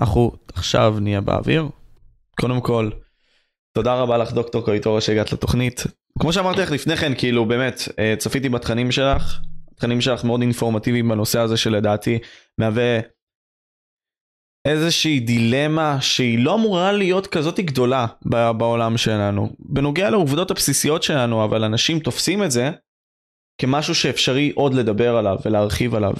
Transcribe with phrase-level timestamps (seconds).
[0.00, 1.68] אנחנו עכשיו נהיה באוויר.
[2.40, 2.90] קודם כל,
[3.74, 5.84] תודה רבה לך דוקטור קויטורה שהגעת לתוכנית.
[6.18, 9.40] כמו שאמרתי לך לפני כן, כאילו באמת, אה, צפיתי בתכנים שלך,
[9.72, 12.18] התכנים שלך מאוד אינפורמטיביים בנושא הזה שלדעתי
[12.58, 13.00] מהווה
[14.64, 18.06] איזושהי דילמה שהיא לא אמורה להיות כזאת גדולה
[18.56, 19.50] בעולם שלנו.
[19.58, 22.70] בנוגע לעובדות הבסיסיות שלנו, אבל אנשים תופסים את זה
[23.58, 26.12] כמשהו שאפשרי עוד לדבר עליו ולהרחיב עליו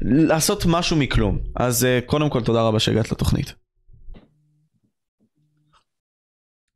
[0.00, 1.38] ולעשות משהו מכלום.
[1.56, 3.54] אז אה, קודם כל תודה רבה שהגעת לתוכנית.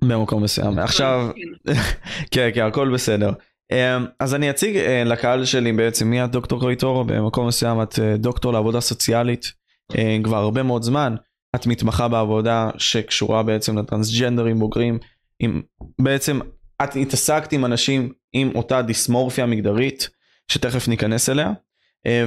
[0.04, 0.78] במקום מסוים.
[0.78, 1.30] עכשיו,
[2.32, 3.32] כן, כן, הכל בסדר.
[3.72, 7.98] אמ, אז אני אציג אה, לקהל שלי בעצם מי את דוקטור קויטורו, במקום מסוים את
[7.98, 9.52] אה, דוקטור לעבודה סוציאלית
[10.24, 11.14] כבר הרבה מאוד זמן,
[11.54, 14.98] את מתמחה בעבודה שקשורה בעצם לטרנסג'נדרים בוגרים,
[15.40, 15.62] עם,
[16.00, 16.40] בעצם
[16.82, 20.08] את התעסקת עם אנשים עם אותה דיסמורפיה מגדרית,
[20.48, 21.52] שתכף ניכנס אליה,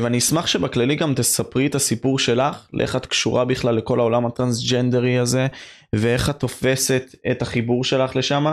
[0.01, 5.17] ואני אשמח שבכללי גם תספרי את הסיפור שלך, לאיך את קשורה בכלל לכל העולם הטרנסג'נדרי
[5.17, 5.47] הזה,
[5.95, 8.45] ואיך את תופסת את החיבור שלך לשם,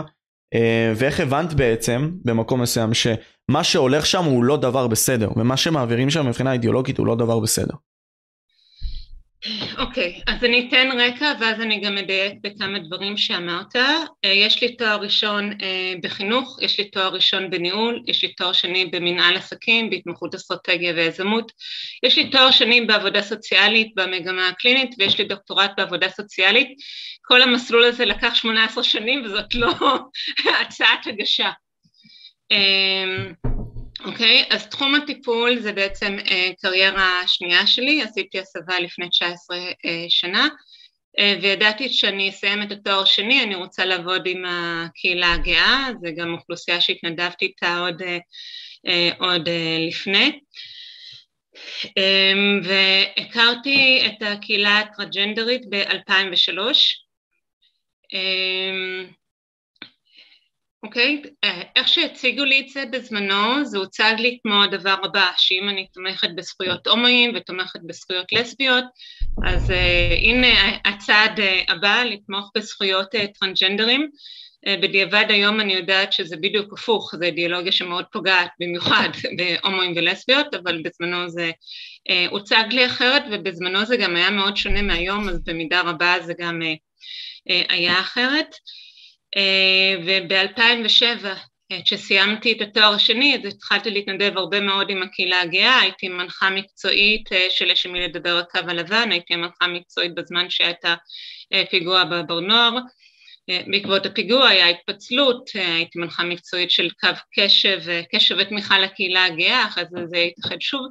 [0.53, 6.09] אה, ואיך הבנת בעצם במקום מסוים שמה שהולך שם הוא לא דבר בסדר, ומה שמעבירים
[6.09, 7.75] שם מבחינה אידיאולוגית הוא לא דבר בסדר.
[9.77, 13.75] אוקיי, okay, אז אני אתן רקע ואז אני גם אדייק בכמה דברים שאמרת.
[13.75, 18.53] אה, יש לי תואר ראשון אה, בחינוך, יש לי תואר ראשון בניהול, יש לי תואר
[18.53, 21.51] שני במנהל עסקים, בהתמחות אסטרטגיה ויזמות,
[22.03, 26.67] יש לי תואר שני בעבודה סוציאלית במגמה הקלינית ויש לי דוקטורט בעבודה סוציאלית.
[27.21, 29.73] כל המסלול הזה לקח 18 שנים וזאת לא
[30.61, 31.49] הצעת הגשה.
[32.51, 33.33] אמ,
[34.05, 36.31] אוקיי, okay, אז תחום הטיפול זה בעצם uh,
[36.61, 40.47] קריירה שנייה שלי, עשיתי הסבה לפני 19 uh, אה, שנה
[41.19, 46.33] uh, וידעתי שאני אסיים את התואר שני, אני רוצה לעבוד עם הקהילה הגאה, זה גם
[46.33, 48.05] אוכלוסייה שהתנדבתי איתה עוד, uh,
[48.87, 50.39] uh, עוד uh, לפני.
[51.83, 56.59] um, והכרתי את הקהילה הטרג'נדרית ב-2003
[58.13, 59.13] um,
[60.83, 61.21] אוקיי?
[61.25, 61.47] Okay.
[61.75, 66.29] איך שהציגו לי את זה בזמנו, זה הוצג לי כמו הדבר הבא, שאם אני תומכת
[66.35, 68.85] בזכויות הומואים ותומכת בזכויות לסביות,
[69.47, 69.73] אז uh,
[70.23, 74.09] הנה הצעד uh, הבא, לתמוך בזכויות uh, טרנסג'נדרים.
[74.65, 80.53] Uh, בדיעבד היום אני יודעת שזה בדיוק הפוך, זו אידיאולוגיה שמאוד פוגעת במיוחד בהומואים ולסביות,
[80.53, 81.51] אבל בזמנו זה
[82.09, 86.33] uh, הוצג לי אחרת, ובזמנו זה גם היה מאוד שונה מהיום, אז במידה רבה זה
[86.39, 86.65] גם uh,
[87.51, 88.55] uh, היה אחרת.
[88.55, 88.86] אה,
[90.05, 91.25] וב-2007
[91.71, 96.49] אה, כשסיימתי את התואר השני אז התחלתי להתנדב הרבה מאוד עם הקהילה הגאה, הייתי מנחה
[96.49, 100.85] מקצועית אה, של יש עם מי לדבר הקו הלבן, הייתי מנחה מקצועית בזמן שהיה את
[101.51, 102.77] הפיגוע בבר נוער,
[103.67, 107.79] בעקבות הפיגוע היה התפצלות, הייתי מנחה מקצועית של קו קשב,
[108.11, 110.81] קשב ותמיכה לקהילה הגאה, אחרי זה זה התאחד שוב,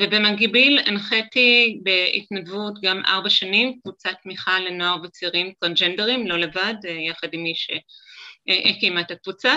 [0.00, 6.74] ובמקביל הנחיתי בהתנדבות גם ארבע שנים קבוצת תמיכה לנוער וצעירים טרנג'נדרים, לא לבד,
[7.08, 9.56] יחד עם מי שהקימה את הקבוצה.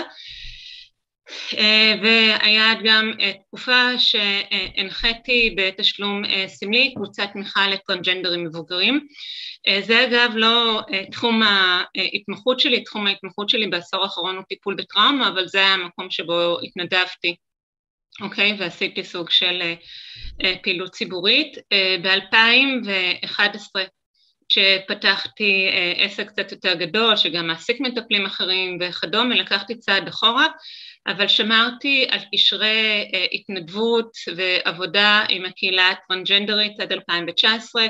[2.02, 3.12] והיה גם
[3.46, 9.06] תקופה שהנחיתי בתשלום סמלי קבוצת תמיכה לטרנג'נדרים מבוגרים
[9.68, 14.74] אה, זה אגב לא אה, תחום ההתמחות שלי, תחום ההתמחות שלי בעשור האחרון הוא טיפול
[14.74, 17.36] בטראומה, אבל זה היה המקום שבו התנדבתי,
[18.20, 18.56] אוקיי?
[18.58, 19.62] ועשיתי סוג של
[20.44, 21.56] אה, פעילות ציבורית.
[22.02, 23.80] ב-2011
[24.48, 30.46] כשפתחתי עסק קצת יותר גדול, שגם מעסיק מטפלים אחרים וכדומה, לקחתי צעד אחורה,
[31.06, 37.86] אבל שמרתי על קשרי התנדבות ועבודה עם הקהילה הטרנג'נדרית עד 2019,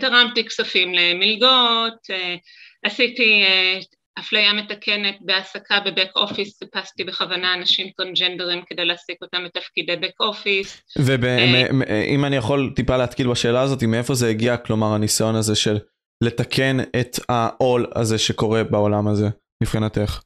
[0.00, 2.36] תרמתי כספים למלגות, אה,
[2.84, 3.78] עשיתי אה,
[4.18, 10.82] אפליה מתקנת בהעסקה בבק אופיס, חיפשתי בכוונה אנשים טרנג'נדרים כדי להעסיק אותם בתפקידי בק אופיס.
[10.96, 15.78] ואם אני יכול טיפה להתקיל בשאלה הזאת, מאיפה זה הגיע, כלומר הניסיון הזה של
[16.24, 19.28] לתקן את העול הזה שקורה בעולם הזה,
[19.62, 20.20] מבחינתך?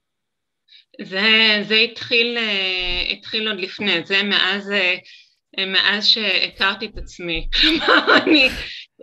[1.02, 4.72] זה, זה התחיל, אה, התחיל עוד לפני, זה מאז,
[5.58, 8.48] מאז שהכרתי את עצמי, כלומר אני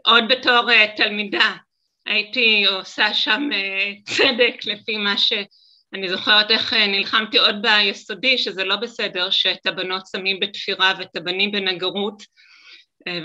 [0.06, 1.56] עוד בתור uh, תלמידה
[2.06, 3.50] הייתי עושה שם
[4.06, 10.39] צדק לפי מה שאני זוכרת איך נלחמתי עוד ביסודי שזה לא בסדר שאת הבנות שמים
[10.39, 12.24] בתפירה ואת הבנים בנגרות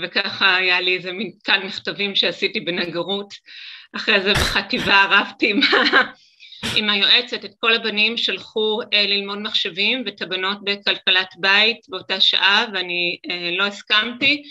[0.03, 3.33] וככה היה לי איזה מין קל מכתבים שעשיתי בנגרות.
[3.95, 5.59] אחרי זה בחטיבה רבתי עם
[6.75, 12.65] עם היועצת, את כל הבנים שלחו אה, ללמוד מחשבים ואת הבנות בכלכלת בית באותה שעה
[12.73, 14.43] ואני אה, לא הסכמתי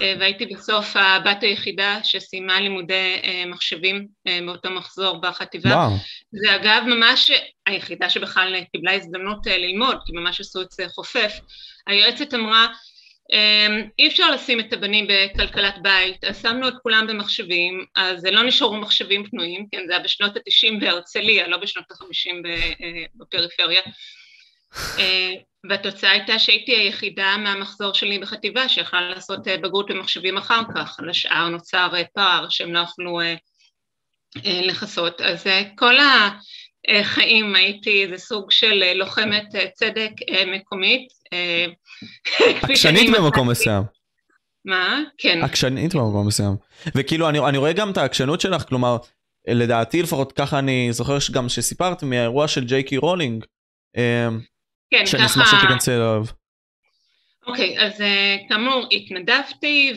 [0.00, 5.70] אה, והייתי בסוף הבת היחידה שסיימה לימודי אה, מחשבים אה, באותו מחזור בחטיבה.
[5.70, 5.90] וואו.
[6.32, 7.30] זה אגב ממש
[7.66, 11.32] היחידה שבכלל קיבלה הזדמנות אה, ללמוד, כי ממש עשו את זה חופף.
[11.86, 12.72] היועצת אמרה אמ,
[13.98, 18.76] אי אפשר לשים את הבנים בכלכלת בית, אז שמנו את כולם במחשבים, אז לא נשארו
[18.76, 23.80] מחשבים פנויים, כן, זה היה בשנות התשעים בהרצליה, לא בשנות החמישים אה, בפריפריה.
[24.98, 25.32] אה,
[25.68, 31.10] והתוצאה הייתה שהייתי היחידה מהמחזור שלי בחטיבה שיכלה לעשות אה, בגרות במחשבים אחר כך, על
[31.10, 33.20] השאר נוצר פער שהם לא יכלו
[34.44, 35.20] לכסות.
[35.20, 35.44] אז
[35.78, 35.96] כל
[36.88, 40.12] החיים הייתי איזה סוג של לוחמת צדק
[40.46, 41.08] מקומית,
[42.62, 43.82] עקשנית במקום מסוים.
[44.64, 45.02] מה?
[45.18, 45.42] כן.
[45.42, 46.56] עקשנית במקום מסוים.
[46.94, 48.96] וכאילו אני, אני רואה גם את העקשנות שלך, כלומר,
[49.48, 53.44] לדעתי לפחות ככה אני זוכר גם שסיפרת מהאירוע של ג'יי קי רולינג.
[53.96, 54.40] אמ,
[54.90, 56.24] כן, שאני אשמח שתיכנסי אליו.
[57.46, 59.92] אוקיי, אז אה, כאמור התנדבתי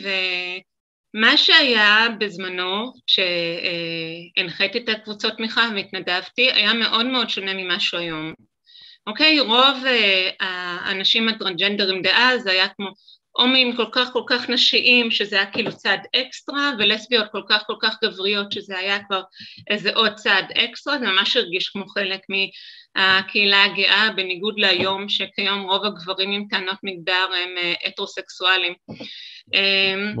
[1.14, 8.34] ומה שהיה בזמנו שהנחיתי את הקבוצות תמיכה והתנדבתי היה מאוד מאוד שונה ממה שהוא היום.
[9.06, 9.40] אוקיי?
[9.40, 12.88] רוב אה, האנשים הטרנג'נדרים דאז היה כמו
[13.32, 17.76] הומים כל כך כל כך נשיים שזה היה כאילו צעד אקסטרה ולסביות כל כך כל
[17.80, 19.22] כך גבריות שזה היה כבר
[19.70, 22.20] איזה עוד צעד אקסטרה זה ממש הרגיש כמו חלק
[22.96, 28.74] מהקהילה הגאה בניגוד להיום שכיום רוב הגברים עם טענות מגדר הם אה, הטרוסקסואלים
[29.54, 30.14] אמ,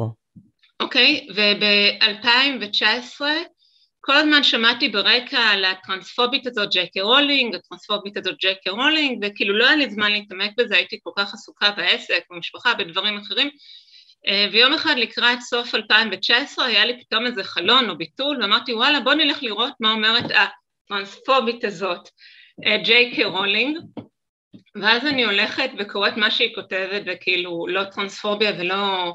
[0.80, 1.26] אוקיי?
[1.34, 3.20] וב-2019
[4.00, 9.24] כל הזמן שמעתי ברקע על הטרנספובית הזאת ג'יי קיי רולינג, הטרנספובית הזאת ג'יי קיי רולינג,
[9.24, 13.50] וכאילו לא היה לי זמן להתעמק בזה, הייתי כל כך עסוקה בעסק, במשפחה, בדברים אחרים,
[14.26, 19.00] אה, ויום אחד לקראת סוף 2019 היה לי פתאום איזה חלון או ביטול, ואמרתי וואלה
[19.00, 22.08] בוא נלך לראות מה אומרת הטרנספובית הזאת,
[22.84, 23.78] ג'יי קי רולינג,
[24.74, 29.10] ואז אני הולכת וקוראת מה שהיא כותבת, וכאילו לא טרנספוביה ולא אה,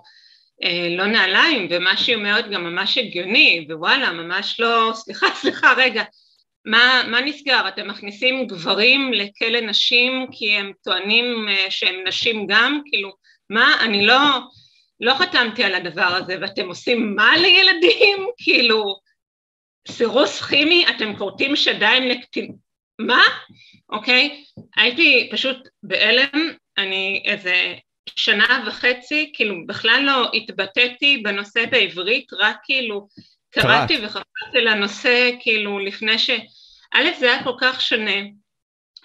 [0.97, 6.03] לא נעליים, ומה שהיא אומרת גם ממש הגיוני, ווואלה, ממש לא, סליחה, סליחה, רגע,
[6.65, 7.67] מה, מה נסגר?
[7.67, 12.81] אתם מכניסים גברים לכלא נשים כי הם טוענים אה, שהם נשים גם?
[12.85, 13.13] כאילו,
[13.49, 13.77] מה?
[13.81, 14.19] אני לא,
[14.99, 18.27] לא חתמתי על הדבר הזה, ואתם עושים מה לילדים?
[18.43, 18.95] כאילו,
[19.87, 22.55] סירוס כימי, אתם כורתים שדיים לקטין...
[22.99, 23.21] מה?
[23.89, 24.43] אוקיי?
[24.75, 27.75] הייתי פשוט בהלם, אני איזה
[28.15, 33.07] שנה וחצי, כאילו בכלל לא התבטאתי בנושא בעברית, רק כאילו
[33.49, 36.29] קראתי וחפרתי לנושא כאילו לפני ש...
[36.93, 38.21] א', זה היה כל כך שונה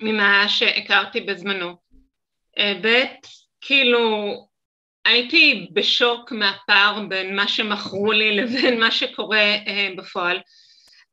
[0.01, 1.77] ממה שהכרתי בזמנו.
[2.59, 3.05] אה, ב',
[3.61, 4.35] כאילו
[5.05, 10.41] הייתי בשוק מהפער בין מה שמכרו לי לבין מה שקורה אה, בפועל.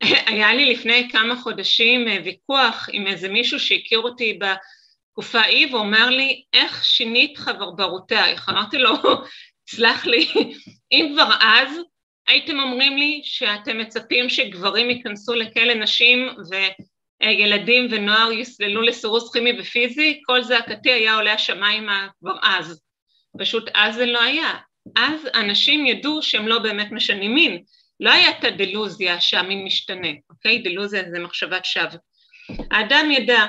[0.27, 4.53] היה לי לפני כמה חודשים אה, ויכוח עם איזה מישהו שהכיר אותי תקופה
[5.33, 8.49] היא ואומר לי, איך שינית חברברותייך?
[8.49, 8.93] אמרתי לו,
[9.69, 10.27] סלח לי,
[10.91, 11.69] אם כבר אז
[12.27, 16.29] הייתם אומרים לי שאתם מצפים שגברים ייכנסו לכלא נשים
[17.23, 22.81] וילדים ונוער יסללו לסירוס כימי ופיזי, כל זעקתי היה עולה השמיימה כבר אז.
[23.39, 24.53] פשוט אז זה לא היה.
[24.95, 27.63] אז אנשים ידעו שהם לא באמת משנים מין.
[27.99, 30.57] לא הייתה דלוזיה שהמין משתנה, אוקיי?
[30.57, 31.99] דלוזיה זה מחשבת שווא.
[32.71, 33.45] האדם ידע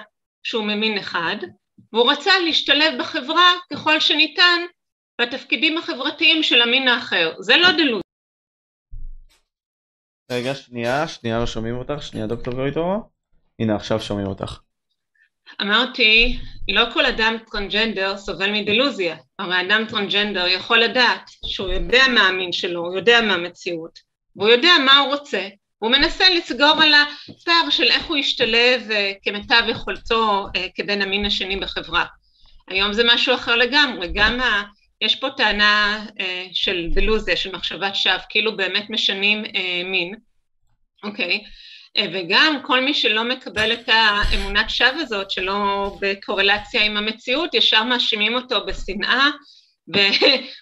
[0.49, 1.37] שהוא ממין אחד,
[1.93, 4.61] והוא רצה להשתלב בחברה ככל שניתן
[5.21, 7.35] בתפקידים החברתיים של המין האחר.
[7.39, 8.03] זה לא דלוזיה.
[10.31, 13.11] רגע, שנייה, שנייה לא שומעים אותך, שנייה דוקטור קרויטורו.
[13.59, 14.59] הנה עכשיו שומעים אותך.
[15.63, 19.17] אמרתי, לא כל אדם טרנסג'נדר סובל מדלוזיה.
[19.39, 23.99] הרי אדם טרנסג'נדר יכול לדעת שהוא יודע מה המין שלו, הוא יודע מה המציאות,
[24.37, 25.49] והוא יודע מה הוא רוצה,
[25.79, 31.25] הוא מנסה לסגור על הפער של איך הוא ישתלב uh, כמיטב יכולתו uh, כבן המין
[31.25, 32.05] השני בחברה.
[32.69, 34.63] היום זה משהו אחר לגמרי, גם ה...
[35.01, 39.49] יש פה טענה uh, של דלוזיה, של מחשבת שווא, כאילו באמת משנים uh,
[39.85, 40.15] מין,
[41.05, 41.45] אוקיי?
[41.99, 47.85] Uh, וגם כל מי שלא מקבל את האמונת שווא הזאת, שלא בקורלציה עם המציאות, ישר
[47.85, 49.31] מאשימים אותו בשנאה,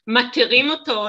[0.08, 1.06] ומתירים אותו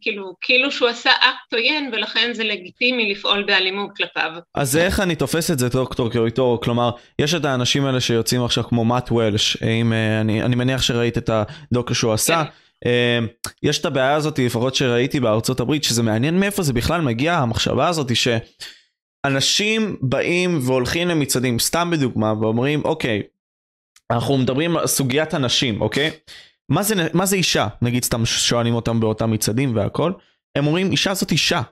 [0.00, 4.30] כאילו, כאילו שהוא עשה אקט עוין ולכן זה לגיטימי לפעול באלימות כלפיו.
[4.54, 6.60] אז איך אני תופס את זה דוקטור קוריטורו?
[6.60, 10.82] כלומר, יש את האנשים האלה שיוצאים עכשיו כמו מאט וולש, אם, אה, אני, אני מניח
[10.82, 12.44] שראית את הדוקטור שהוא עשה.
[12.44, 12.50] כן.
[12.84, 17.34] Uh, יש את הבעיה הזאת לפחות שראיתי בארצות הברית שזה מעניין מאיפה זה בכלל מגיע
[17.34, 18.10] המחשבה הזאת
[19.26, 23.22] שאנשים באים והולכים למצעדים סתם בדוגמה ואומרים אוקיי
[24.10, 26.10] אנחנו מדברים על סוגיית הנשים אוקיי
[26.68, 27.68] מה זה, מה זה אישה?
[27.82, 30.12] נגיד סתם שואלים אותם באותם מצעדים והכל,
[30.58, 31.62] הם אומרים אישה זאת אישה.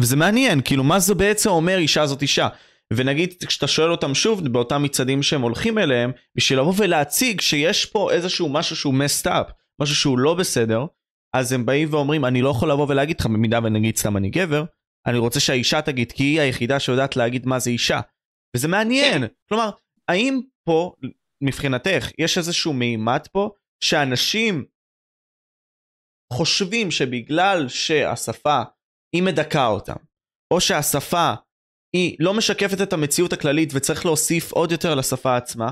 [0.00, 2.48] וזה מעניין, כאילו מה זה בעצם אומר אישה זאת אישה?
[2.92, 8.12] ונגיד כשאתה שואל אותם שוב באותם מצעדים שהם הולכים אליהם, בשביל לבוא ולהציג שיש פה
[8.12, 10.86] איזשהו משהו שהוא messed up, משהו שהוא לא בסדר,
[11.34, 14.64] אז הם באים ואומרים אני לא יכול לבוא ולהגיד לך במידה ונגיד סתם אני גבר,
[15.06, 18.00] אני רוצה שהאישה תגיד כי היא היחידה שיודעת להגיד מה זה אישה.
[18.56, 19.26] וזה מעניין, כן.
[19.48, 19.70] כלומר
[20.08, 20.92] האם פה
[21.42, 23.50] מבחינתך יש איזשהו מימד פה
[23.84, 24.64] שאנשים
[26.32, 28.62] חושבים שבגלל שהשפה
[29.14, 29.96] היא מדכא אותם,
[30.52, 31.32] או שהשפה
[31.96, 35.70] היא לא משקפת את המציאות הכללית וצריך להוסיף עוד יותר לשפה עצמה,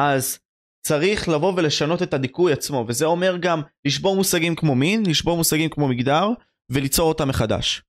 [0.00, 0.38] אז
[0.86, 5.70] צריך לבוא ולשנות את הדיכוי עצמו, וזה אומר גם לשבור מושגים כמו מין, לשבור מושגים
[5.70, 6.28] כמו מגדר,
[6.72, 7.82] וליצור אותם מחדש.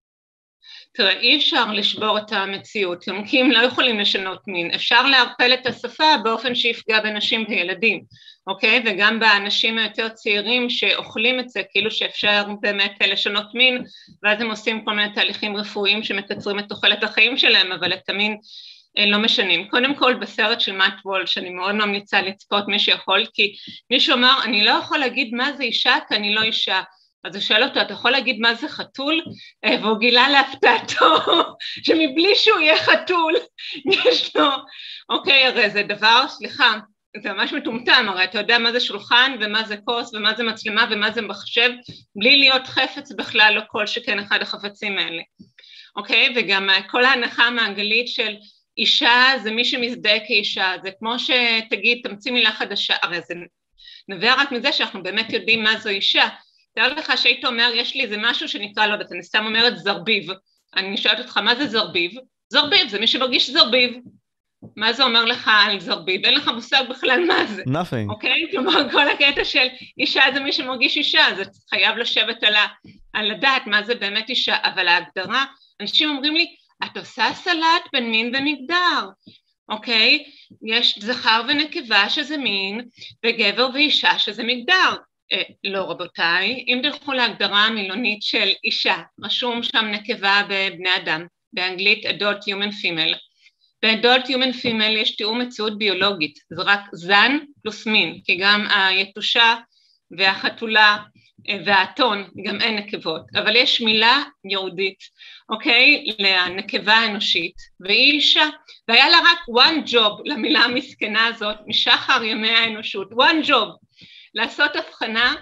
[0.94, 6.18] תראה, אי אפשר לשבור את המציאות, יונקים לא יכולים לשנות מין, אפשר לערפל את השפה
[6.24, 8.04] באופן שיפגע בנשים וילדים,
[8.48, 8.84] אוקיי?
[8.86, 13.84] וגם באנשים היותר צעירים שאוכלים את זה, כאילו שאפשר באמת לשנות מין,
[14.24, 18.38] ואז הם עושים כל מיני תהליכים רפואיים שמקצרים את תוחלת החיים שלהם, אבל את המין
[18.98, 19.68] אה, לא משנים.
[19.68, 23.56] קודם כל בסרט של מאט וול, שאני מאוד ממליצה לצפות מי שיכול, כי
[23.92, 26.82] מישהו אמר, אני לא יכול להגיד מה זה אישה כי אני לא אישה.
[27.24, 29.22] אז הוא שואל אותו, אתה יכול להגיד מה זה חתול?
[29.66, 31.16] אה, והוא גילה להפתעתו
[31.86, 33.34] שמבלי שהוא יהיה חתול,
[33.94, 34.50] יש לו,
[35.10, 36.78] אוקיי, הרי זה דבר, סליחה,
[37.24, 40.88] זה ממש מטומטם, הרי אתה יודע מה זה שולחן ומה זה כוס ומה זה מצלמה
[40.92, 41.70] ומה זה מחשב,
[42.16, 45.22] בלי להיות חפץ בכלל, לא כל שכן אחד החפצים האלה,
[45.96, 46.34] אוקיי?
[46.36, 48.36] וגם כל ההנחה המעגלית של
[48.78, 53.34] אישה זה מי שמזדהה כאישה, זה כמו שתגיד, תמציא מילה חדשה, הרי זה
[54.08, 56.28] נובע רק מזה שאנחנו באמת יודעים מה זו אישה,
[56.76, 60.28] תאר לך שהיית אומר, יש לי איזה משהו שנקרא, לא יודעת, אני סתם אומרת זרביב.
[60.76, 62.12] אני שואלת אותך, מה זה זרביב?
[62.50, 63.98] זרביב, זה מי שמרגיש זרביב.
[64.76, 66.26] מה זה אומר לך על זרביב?
[66.26, 67.64] אין לך מושג בכלל מה זה.
[67.64, 68.10] nothing.
[68.10, 68.48] אוקיי?
[68.52, 72.68] כלומר, כל הקטע של אישה זה מי שמרגיש אישה, זה חייב לשבת על, ה,
[73.14, 75.46] על הדעת מה זה באמת אישה, אבל ההגדרה,
[75.82, 76.46] אנשים אומרים לי,
[76.84, 79.10] את עושה סלט בין מין ומגדר,
[79.70, 80.24] אוקיי?
[80.66, 82.82] יש זכר ונקבה שזה מין,
[83.26, 84.96] וגבר ואישה שזה מגדר.
[85.34, 92.06] אה, לא רבותיי, אם תלכו להגדרה המילונית של אישה, רשום שם נקבה בבני אדם, באנגלית
[92.06, 93.27] adult human female.
[93.86, 99.56] ב-adult human female יש תיאור מציאות ביולוגית, זה רק זן פלוס מין, כי גם היתושה
[100.18, 100.98] והחתולה
[101.50, 105.00] אה, והאתון, גם אין נקבות, אבל יש מילה יהודית,
[105.50, 108.50] אוקיי, לנקבה האנושית, והיא אישה,
[108.88, 113.68] והיה לה רק one job למילה המסכנה הזאת משחר ימי האנושות, one job,
[114.34, 115.36] לעשות הבחנה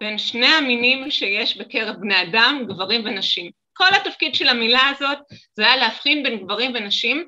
[0.00, 3.50] בין שני המינים שיש בקרב בני אדם, גברים ונשים.
[3.72, 5.18] כל התפקיד של המילה הזאת
[5.56, 7.26] זה היה להבחין בין גברים ונשים,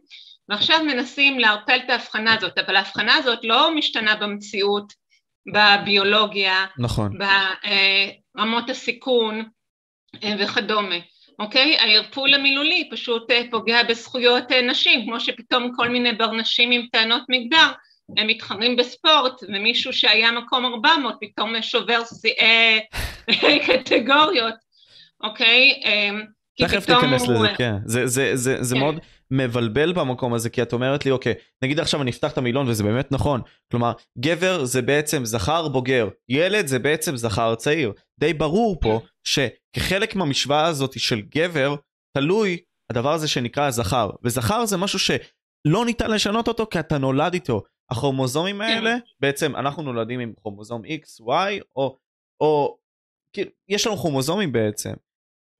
[0.50, 4.92] ועכשיו מנסים לערפל את ההבחנה הזאת, אבל ההבחנה הזאת לא משתנה במציאות,
[5.52, 7.18] בביולוגיה, נכון.
[8.34, 9.44] ברמות הסיכון
[10.24, 10.96] אה, וכדומה.
[11.38, 11.78] אוקיי?
[11.78, 17.22] הערפול המילולי פשוט אה, פוגע בזכויות אה, נשים, כמו שפתאום כל מיני ברנשים עם טענות
[17.28, 17.72] מגדר
[18.16, 24.54] הם מתחרים בספורט, ומישהו שהיה מקום 400 פתאום שובר שיאי קטגוריות,
[25.22, 25.82] אוקיי?
[26.58, 27.74] תכף ניכנס לזה, כן.
[27.84, 28.80] זה, זה, זה, זה כן.
[28.80, 29.00] מאוד
[29.30, 31.34] מבלבל במקום הזה, כי את אומרת לי, אוקיי,
[31.64, 33.40] נגיד עכשיו אני אפתח את המילון וזה באמת נכון.
[33.70, 37.92] כלומר, גבר זה בעצם זכר בוגר, ילד זה בעצם זכר צעיר.
[38.20, 41.74] די ברור פה שכחלק מהמשוואה הזאת של גבר,
[42.16, 42.58] תלוי
[42.90, 44.10] הדבר הזה שנקרא זכר.
[44.24, 47.62] וזכר זה משהו שלא ניתן לשנות אותו כי אתה נולד איתו.
[47.90, 48.62] הכרומוזומים כן.
[48.62, 51.96] האלה, בעצם אנחנו נולדים עם כרומוזום X, Y, או,
[52.40, 52.78] או
[53.32, 54.92] כאילו, יש לנו כרומוזומים בעצם,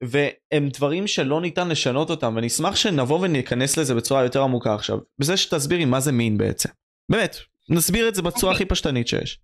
[0.01, 4.97] והם דברים שלא ניתן לשנות אותם, ואני אשמח שנבוא וניכנס לזה בצורה יותר עמוקה עכשיו,
[5.19, 6.69] בזה שתסבירי מה זה מין בעצם.
[7.09, 7.35] באמת,
[7.69, 8.55] נסביר את זה בצורה okay.
[8.55, 9.39] הכי פשטנית שיש.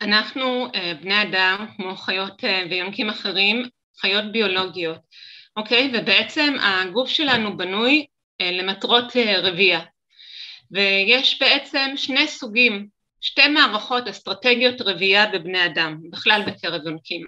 [0.00, 3.68] אנחנו אה, בני אדם, כמו חיות אה, ויונקים אחרים,
[4.00, 4.98] חיות ביולוגיות,
[5.56, 5.92] אוקיי?
[5.94, 8.06] ובעצם הגוף שלנו בנוי
[8.40, 9.80] אה, למטרות רבייה.
[10.70, 12.88] ויש בעצם שני סוגים,
[13.20, 17.26] שתי מערכות אסטרטגיות רבייה בבני אדם, בכלל בקרב יונקים,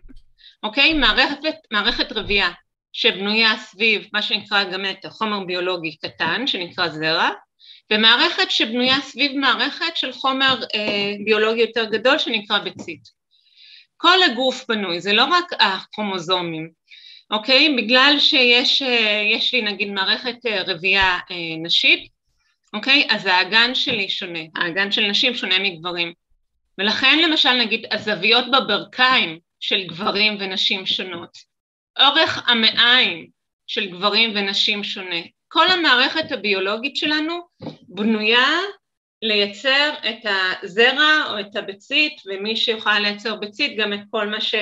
[0.62, 0.94] אוקיי?
[0.94, 2.50] מערכת, מערכת רבייה
[2.92, 7.30] שבנויה סביב מה שנקרא גמטה, חומר ביולוגי קטן שנקרא זרע,
[7.92, 13.20] ומערכת שבנויה סביב מערכת של חומר אה, ביולוגי יותר גדול שנקרא ביצית.
[13.96, 16.70] כל הגוף בנוי, זה לא רק הכרומוזומים,
[17.30, 17.76] אוקיי?
[17.76, 22.08] בגלל שיש אה, לי נגיד מערכת אה, רבייה אה, נשית,
[22.74, 23.06] אוקיי?
[23.10, 26.12] אז האגן שלי שונה, האגן של נשים שונה מגברים.
[26.78, 31.38] ולכן למשל נגיד הזוויות בברכיים של גברים ונשים שונות.
[31.98, 33.26] אורך המעיים
[33.66, 35.20] של גברים ונשים שונה.
[35.48, 37.40] כל המערכת הביולוגית שלנו
[37.88, 38.48] בנויה
[39.22, 40.26] לייצר את
[40.62, 44.54] הזרע או את הביצית, ומי שיוכל לייצר ביצית גם את כל מה ש...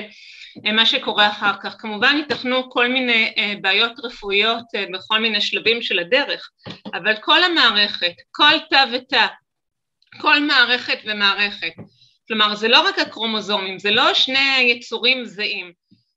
[0.64, 1.76] מה שקורה אחר כך.
[1.78, 6.50] כמובן ייתכנו כל מיני אה, בעיות רפואיות אה, בכל מיני שלבים של הדרך,
[6.94, 9.26] אבל כל המערכת, כל תא ותא,
[10.20, 11.72] כל מערכת ומערכת,
[12.28, 15.72] כלומר זה לא רק הקרומוזומים, זה לא שני יצורים זהים,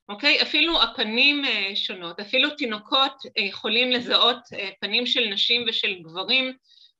[0.09, 0.41] אוקיי?
[0.41, 1.43] אפילו הפנים
[1.75, 4.37] שונות, אפילו תינוקות יכולים לזהות
[4.81, 6.53] פנים של נשים ושל גברים,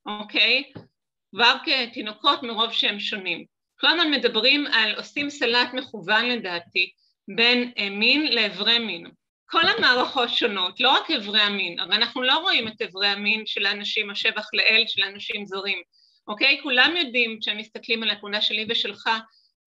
[0.06, 0.64] אוקיי?
[1.36, 3.46] כבר כתינוקות מרוב שהם שונים.
[3.80, 6.92] כל הזמן מדברים על עושים סלט מכוון לדעתי,
[7.36, 9.12] בין מין לאיברי מין.
[9.46, 13.66] כל המערכות שונות, לא רק איברי המין, הרי אנחנו לא רואים את איברי המין של
[13.66, 15.82] האנשים, השבח לאל, של האנשים זרים,
[16.28, 16.60] אוקיי?
[16.64, 19.10] כולם יודעים, כשהם מסתכלים על התמונה שלי ושלך,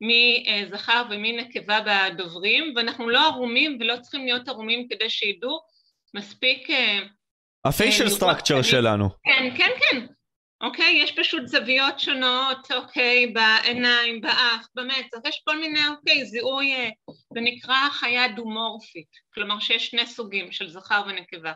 [0.00, 5.60] מי זכר ומי נקבה בדוברים, ואנחנו לא ערומים ולא צריכים להיות ערומים כדי שידעו
[6.14, 6.68] מספיק...
[7.64, 9.08] הפיישל סטרקצ'ר שלנו.
[9.24, 10.06] כן, כן, כן.
[10.60, 11.00] אוקיי?
[11.02, 13.26] יש פשוט זוויות שונות, אוקיי?
[13.26, 16.74] בעיניים, באף, במצח, יש כל מיני, אוקיי, זיהוי,
[17.34, 21.52] זה נקרא חיה דומורפית, כלומר שיש שני סוגים של זכר ונקבה.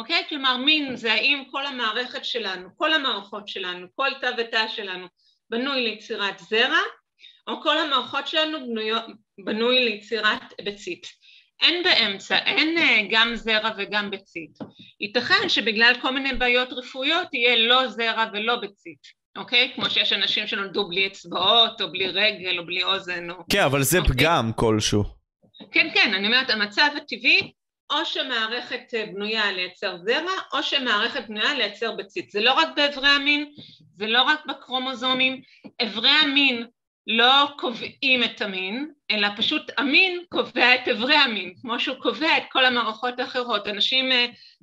[0.00, 0.22] אוקיי?
[0.28, 5.06] כלומר מין זה האם כל המערכת שלנו, כל המערכות שלנו, כל תא ותא שלנו
[5.50, 6.80] בנוי ליצירת זרע,
[7.48, 8.90] או כל המערכות שלנו בנוי,
[9.44, 11.06] בנוי ליצירת ביצית.
[11.62, 12.76] אין באמצע, אין
[13.10, 14.58] גם זרע וגם ביצית.
[15.00, 19.00] ייתכן שבגלל כל מיני בעיות רפואיות יהיה לא זרע ולא ביצית,
[19.36, 19.72] אוקיי?
[19.74, 23.34] כמו שיש אנשים שנולדו בלי אצבעות, או בלי רגל, או בלי אוזן, או...
[23.52, 24.14] כן, אבל זה אוקיי?
[24.14, 25.04] פגם כלשהו.
[25.72, 27.52] כן, כן, אני אומרת, המצב הטבעי,
[27.90, 32.30] או שמערכת בנויה לייצר זרע, או שמערכת בנויה לייצר ביצית.
[32.30, 33.52] זה לא רק באיברי המין,
[33.98, 35.40] זה לא רק בקרומוזומים,
[35.80, 36.66] איברי המין
[37.06, 42.42] לא קובעים את המין, אלא פשוט המין קובע את אברי המין, כמו שהוא קובע את
[42.52, 43.68] כל המערכות האחרות.
[43.68, 44.10] אנשים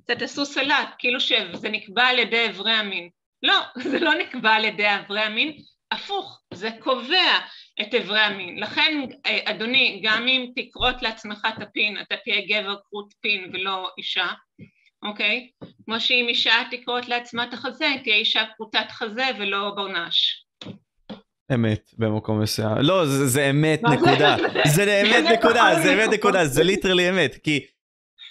[0.03, 3.09] קצת עשו סלט, כאילו שזה נקבע על ידי אברי המין.
[3.43, 3.59] לא,
[3.91, 5.57] זה לא נקבע על ידי אברי המין,
[5.91, 7.39] הפוך, זה קובע
[7.81, 8.59] את אברי המין.
[8.59, 9.01] לכן,
[9.45, 14.27] אדוני, גם אם תכרות לעצמך את הפין, אתה תהיה גבר כרות פין ולא אישה,
[15.03, 15.49] אוקיי?
[15.85, 20.43] כמו שאם אישה תכרות לעצמה את החזה, תהיה אישה כרותת חזה ולא ברנש.
[21.53, 26.63] אמת במקום מסוים לא זה, זה אמת נקודה זה אמת נקודה זה אמת נקודה זה
[26.63, 27.65] ליטרלי אמת כי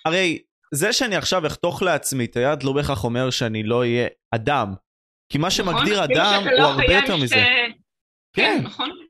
[0.05, 0.43] הרי
[0.75, 4.75] זה שאני עכשיו אחתוך לעצמי את היד לא בהכרח אומר שאני לא אהיה אדם
[5.29, 7.45] כי מה שמגדיר אדם הוא לא הרבה יותר מזה.
[8.33, 9.05] כן נכון.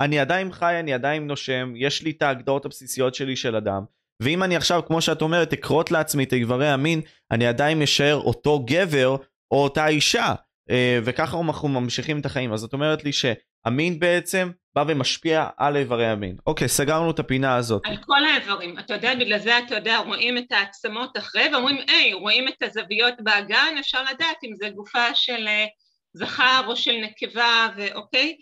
[0.00, 3.84] אני עדיין חי אני עדיין נושם יש לי את ההגדרות הבסיסיות שלי של אדם
[4.22, 7.00] ואם אני עכשיו כמו שאת אומרת אכרות לעצמי את איברי המין
[7.30, 9.16] אני עדיין אשאר אותו גבר
[9.50, 10.34] או אותה אישה
[10.70, 15.76] אה, וככה אנחנו ממשיכים את החיים אז זאת אומרת לי שהמין בעצם בא ומשפיע על
[15.76, 16.36] איברי המין.
[16.46, 17.82] אוקיי סגרנו את הפינה הזאת.
[17.86, 22.12] על כל האיברים אתה יודע בגלל זה אתה יודע רואים את העצמות אחרי ואומרים היי
[22.12, 25.66] רואים את הזוויות באגן אפשר לדעת אם זה גופה של אה,
[26.12, 28.36] זכר או של נקבה ואוקיי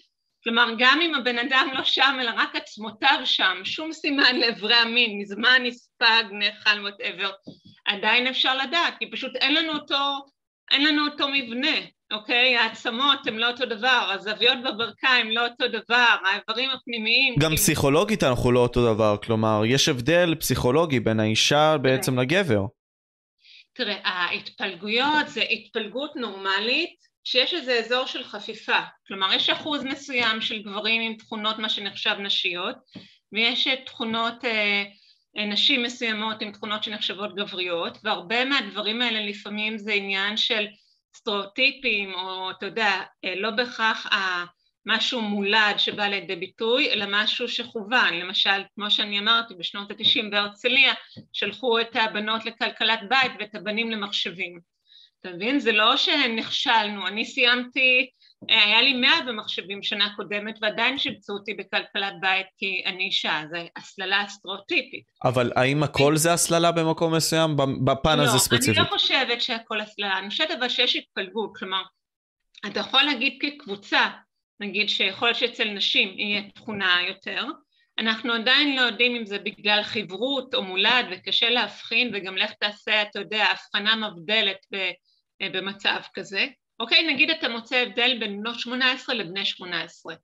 [0.47, 5.19] כלומר גם אם הבן אדם לא שם אלא רק עצמותיו שם שום סימן לאיברי המין
[5.19, 7.31] מזמן נספג נאכל whatever
[7.87, 9.97] עדיין אפשר לדעת כי פשוט אין לנו אותו
[10.71, 11.77] אין לנו אותו מבנה
[12.13, 12.57] אוקיי?
[12.57, 17.35] העצמות הן לא אותו דבר, הזוויות בברכיים לא אותו דבר, האיברים הפנימיים...
[17.35, 17.57] גם כאילו...
[17.57, 22.19] פסיכולוגית אנחנו לא אותו דבר, כלומר, יש הבדל פסיכולוגי בין האישה בעצם.
[22.19, 22.61] לגבר.
[23.75, 30.63] תראה, ההתפלגויות זה התפלגות נורמלית שיש איזה אזור של חפיפה, כלומר יש אחוז מסוים של
[30.63, 32.77] גברים עם תכונות מה שנחשב נשיות,
[33.33, 34.85] ויש תכונות אה,
[35.47, 40.67] נשים מסוימות עם תכונות שנחשבות גבריות, והרבה מהדברים האלה לפעמים זה עניין של
[41.17, 44.07] סטריאוטיפים, או אתה יודע, אה, לא בהכרח
[44.87, 48.15] משהו מולד שבא לידי ביטוי, אלא משהו שכוון.
[48.15, 50.95] למשל, כמו שאני אמרתי, בשנות ה-90 בהרצליה,
[51.33, 54.76] שלחו את הבנות לכלכלת בית ואת הבנים למחשבים.
[55.21, 55.59] אתה מבין?
[55.59, 58.11] זה לא שנכשלנו, אני סיימתי
[58.49, 63.67] היה לי מאה במחשבים שנה קודמת ועדיין שיבצו אותי בכלכלת בית כי אני אישה, זה
[63.77, 65.05] הסללה אסטריאוטיפית.
[65.25, 67.57] אבל האם הכל זה הסללה במקום מסוים?
[67.85, 68.77] בפן לא, הזה ספציפית?
[68.77, 71.83] לא, אני לא חושבת שהכל הסללה, אני חושבת אבל שיש התפלגות, כלומר,
[72.67, 74.07] אתה יכול להגיד כקבוצה,
[74.61, 77.45] נגיד שיכול להיות שאצל נשים יהיה תכונה יותר,
[77.99, 83.03] אנחנו עדיין לא יודעים אם זה בגלל חברות או מולד וקשה להבחין וגם לך תעשה,
[83.03, 84.67] אתה יודע, הבחנה מבדלת
[85.41, 86.47] במצב כזה.
[86.81, 90.15] אוקיי, נגיד אתה מוצא הבדל בין בנות 18 לבני 18,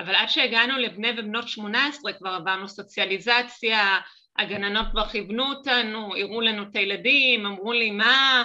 [0.00, 3.98] אבל עד שהגענו לבני ובנות 18 כבר עברנו סוציאליזציה,
[4.38, 8.44] הגננות כבר כיוונו אותנו, הראו לנו את הילדים, אמרו לי מה,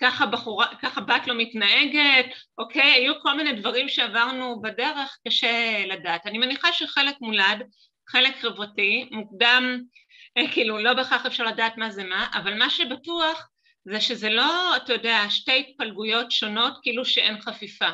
[0.00, 2.26] ככה, בחורה, ככה בת לא מתנהגת,
[2.58, 6.26] אוקיי, היו כל מיני דברים שעברנו בדרך, קשה לדעת.
[6.26, 7.62] אני מניחה שחלק מולד,
[8.10, 9.80] חלק חברתי, מוקדם,
[10.38, 13.48] אה, כאילו לא בהכרח אפשר לדעת מה זה מה, אבל מה שבטוח
[13.84, 17.88] זה שזה לא, אתה יודע, שתי התפלגויות שונות כאילו שאין חפיפה,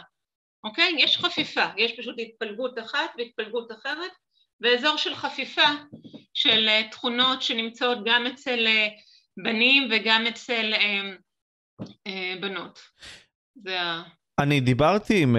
[0.64, 0.94] אוקיי?
[0.98, 4.12] יש חפיפה, יש פשוט התפלגות אחת והתפלגות אחרת,
[4.61, 5.70] ואזור של חפיפה
[6.35, 8.88] של אה, תכונות שנמצאות גם אצל אה,
[9.44, 10.72] בנים וגם אצל
[12.07, 12.79] אה, בנות.
[13.55, 14.02] זה ה...
[14.40, 15.37] אני דיברתי עם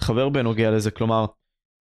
[0.00, 1.26] חבר בנוגע לזה, כלומר,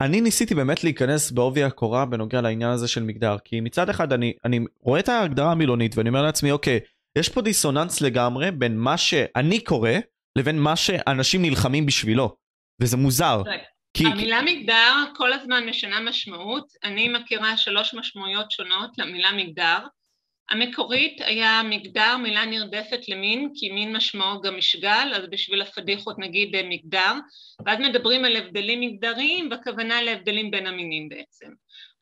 [0.01, 4.33] אני ניסיתי באמת להיכנס בעובי הקורה בנוגע לעניין הזה של מגדר, כי מצד אחד אני,
[4.45, 6.79] אני רואה את ההגדרה המילונית ואני אומר לעצמי, אוקיי,
[7.17, 9.91] יש פה דיסוננס לגמרי בין מה שאני קורא
[10.37, 12.35] לבין מה שאנשים נלחמים בשבילו,
[12.81, 13.41] וזה מוזר.
[13.93, 14.05] כי...
[14.05, 16.67] המילה מגדר כל הזמן משנה משמעות.
[16.83, 19.77] אני מכירה שלוש משמעויות שונות למילה מגדר.
[20.49, 26.55] המקורית היה מגדר, מילה נרדפת למין, כי מין משמעו גם משגל, אז בשביל הפדיחות נגיד
[26.63, 27.13] מגדר,
[27.65, 31.47] ואז מדברים על הבדלים מגדריים, בכוונה להבדלים בין המינים בעצם,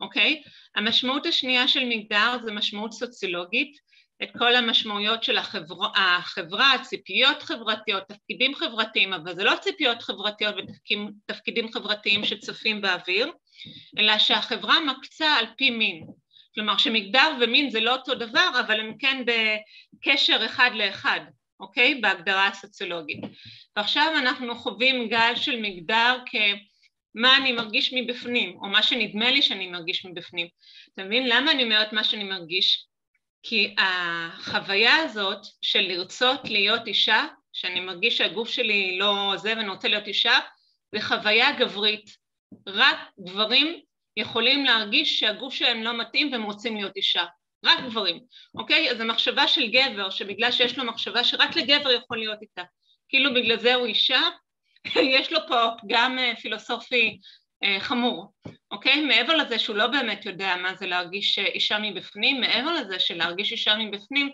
[0.02, 0.42] אוקיי?
[0.76, 3.78] המשמעות השנייה של מגדר זה משמעות סוציולוגית,
[4.24, 10.56] את כל המשמעויות של החברה, החברה, ציפיות חברתיות, תפקידים חברתיים, אבל זה לא ציפיות חברתיות
[10.56, 13.32] ותפקידים חברתיים שצופים באוויר,
[14.00, 16.23] אלא שהחברה מקצה על פי מין.
[16.56, 21.20] כלומר שמגדר ומין זה לא אותו דבר, אבל הם כן בקשר אחד לאחד,
[21.60, 21.96] אוקיי?
[21.96, 23.20] בהגדרה הסוציולוגית.
[23.76, 29.68] ועכשיו אנחנו חווים גל של מגדר כמה אני מרגיש מבפנים, או מה שנדמה לי שאני
[29.68, 30.48] מרגיש מבפנים.
[30.94, 32.86] אתה מבין למה אני אומרת מה שאני מרגיש?
[33.44, 39.88] כי החוויה הזאת של לרצות להיות אישה, שאני מרגיש שהגוף שלי לא זה ואני רוצה
[39.88, 40.40] להיות אישה,
[40.92, 42.24] זה חוויה גברית.
[42.68, 43.82] רק גברים
[44.18, 47.24] יכולים להרגיש שהגוף שלהם לא מתאים והם רוצים להיות אישה.
[47.66, 48.20] רק גברים,
[48.56, 48.92] אוקיי?
[48.92, 52.64] אז המחשבה של גבר, שבגלל שיש לו מחשבה שרק לגבר יכול להיות איתה,
[53.10, 54.22] כאילו בגלל זה הוא אישה,
[55.18, 57.20] יש לו פה פגם אה, פילוסופי
[57.64, 58.34] אה, חמור,
[58.72, 59.02] אוקיי?
[59.02, 63.52] מעבר לזה שהוא לא באמת יודע מה זה להרגיש אה, אישה מבפנים, מעבר לזה שלהרגיש
[63.52, 64.30] אישה מבפנים,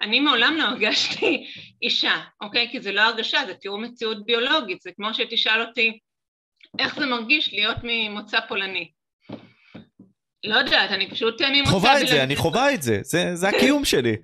[0.00, 1.46] אני מעולם לא הרגשתי
[1.82, 2.68] אישה, אוקיי?
[2.70, 5.98] כי זה לא הרגשה, זה תיאור מציאות ביולוגית, זה כמו שתשאל אותי
[6.78, 8.90] איך זה מרגיש להיות ממוצא פולני.
[10.44, 11.70] לא יודעת, אני פשוט ממוצא...
[11.70, 14.16] חווה את זה, אני חווה את זה, זה, זה הקיום שלי.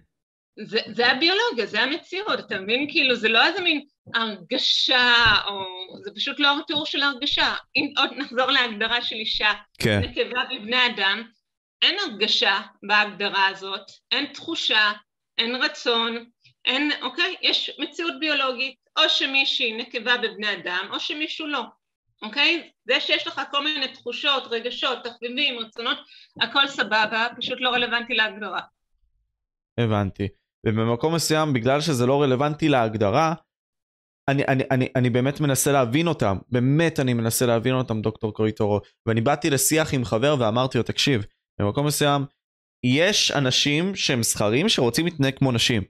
[0.67, 2.87] זה, זה הביולוגיה, זה המציאות, אתה מבין?
[2.91, 5.13] כאילו, זה לא איזה מין הרגשה,
[5.47, 5.65] או...
[6.05, 7.55] זה פשוט לא התיאור של הרגשה.
[7.77, 10.01] אם עוד נחזור להגדרה של אישה, כן.
[10.01, 11.23] נקבה בבני אדם,
[11.83, 14.93] אין הרגשה בהגדרה הזאת, אין תחושה,
[15.39, 16.25] אין רצון,
[16.65, 17.35] אין, אוקיי?
[17.43, 21.63] יש מציאות ביולוגית, או שמישהי נקבה בבני אדם, או שמישהו לא,
[22.25, 22.71] אוקיי?
[22.85, 25.99] זה שיש לך כל מיני תחושות, רגשות, תחביבים, רצונות,
[26.41, 28.61] הכל סבבה, פשוט לא רלוונטי להגדרה.
[29.81, 30.29] הבנתי.
[30.67, 33.35] ובמקום מסוים, בגלל שזה לא רלוונטי להגדרה,
[34.29, 38.81] אני, אני, אני, אני באמת מנסה להבין אותם, באמת אני מנסה להבין אותם, דוקטור קוריטורו.
[39.07, 41.25] ואני באתי לשיח עם חבר ואמרתי לו, תקשיב,
[41.61, 42.25] במקום מסוים,
[42.85, 45.83] יש אנשים שהם זכרים שרוצים להתנהג כמו נשים,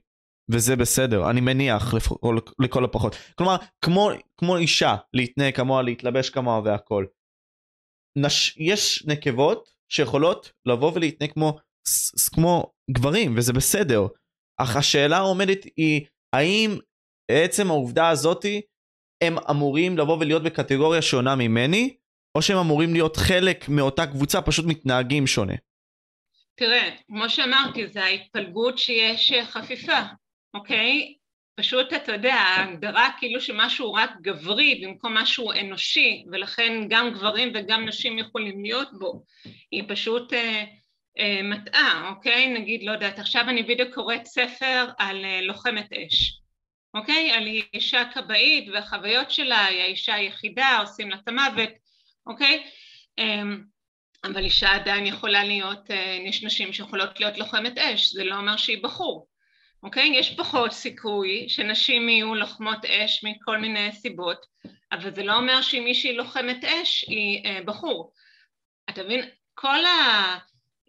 [0.51, 3.15] וזה בסדר, אני מניח לכל, לכל הפחות.
[3.35, 7.05] כלומר, כמו, כמו אישה, להתנהג כמוה, להתלבש כמוה והכל.
[8.17, 11.57] נש, יש נקבות שיכולות לבוא ולהתנהג כמו,
[12.33, 14.07] כמו גברים, וזה בסדר.
[14.57, 16.77] אך השאלה העומדת היא, האם
[17.31, 18.61] עצם העובדה הזאתי,
[19.21, 21.95] הם אמורים לבוא ולהיות בקטגוריה שונה ממני,
[22.37, 25.53] או שהם אמורים להיות חלק מאותה קבוצה, פשוט מתנהגים שונה?
[26.55, 30.01] תראה, כמו שאמרתי, זה ההתפלגות שיש חפיפה,
[30.55, 31.15] אוקיי?
[31.55, 37.85] פשוט, אתה יודע, ההגדרה כאילו שמשהו רק גברי במקום משהו אנושי, ולכן גם גברים וגם
[37.85, 39.23] נשים יכולים להיות בו,
[39.71, 40.63] היא פשוט אה,
[41.19, 42.47] אה, מטעה, אוקיי?
[42.47, 46.41] נגיד, לא יודעת, עכשיו אני בדיוק קוראת ספר על אה, לוחמת אש.
[46.93, 47.31] אוקיי?
[47.31, 51.69] על אישה כבאית והחוויות שלה, היא האישה היחידה, עושים לה את המוות,
[52.27, 52.63] אוקיי?
[53.17, 53.63] אמ,
[54.23, 58.57] אבל אישה עדיין יכולה להיות, אה, יש נשים שיכולות להיות לוחמת אש, זה לא אומר
[58.57, 59.27] שהיא בחור,
[59.85, 60.11] אוקיי?
[60.13, 64.45] יש פחות סיכוי שנשים יהיו לוחמות אש מכל מיני סיבות,
[64.91, 68.11] אבל זה לא אומר שאם מישהי לוחמת אש היא אה, בחור.
[68.89, 69.25] אתה מבין?
[69.53, 69.79] כל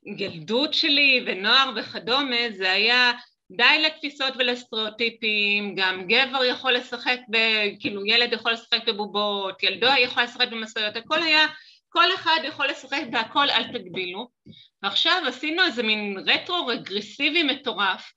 [0.05, 3.13] הילדות שלי ונוער וכדומה זה היה
[3.51, 7.37] די לתפיסות ולסטריאוטיפים, גם גבר יכול לשחק, ב,
[7.81, 11.47] כאילו ילד יכול לשחק בבובות, ילדו יכול לשחק במסויות, הכל היה,
[11.89, 14.29] כל אחד יכול לשחק בהכל, אל תגבילו.
[14.83, 18.13] ועכשיו עשינו איזה מין רטרו רגרסיבי מטורף,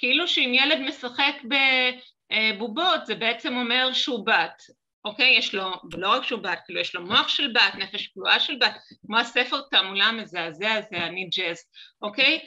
[0.00, 4.62] כאילו שאם ילד משחק בבובות זה בעצם אומר שהוא בת,
[5.04, 5.34] אוקיי?
[5.38, 8.56] יש לו, ולא רק שהוא בת, כאילו יש לו מוח של בת, נפש כלואה של
[8.60, 8.74] בת,
[9.06, 11.64] כמו הספר תעמולה המזעזע הזה, אני ג'אז,
[12.02, 12.38] אוקיי?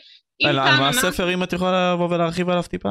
[0.46, 2.90] על מה הספר, אם את יכולה לבוא ולהרחיב עליו טיפה?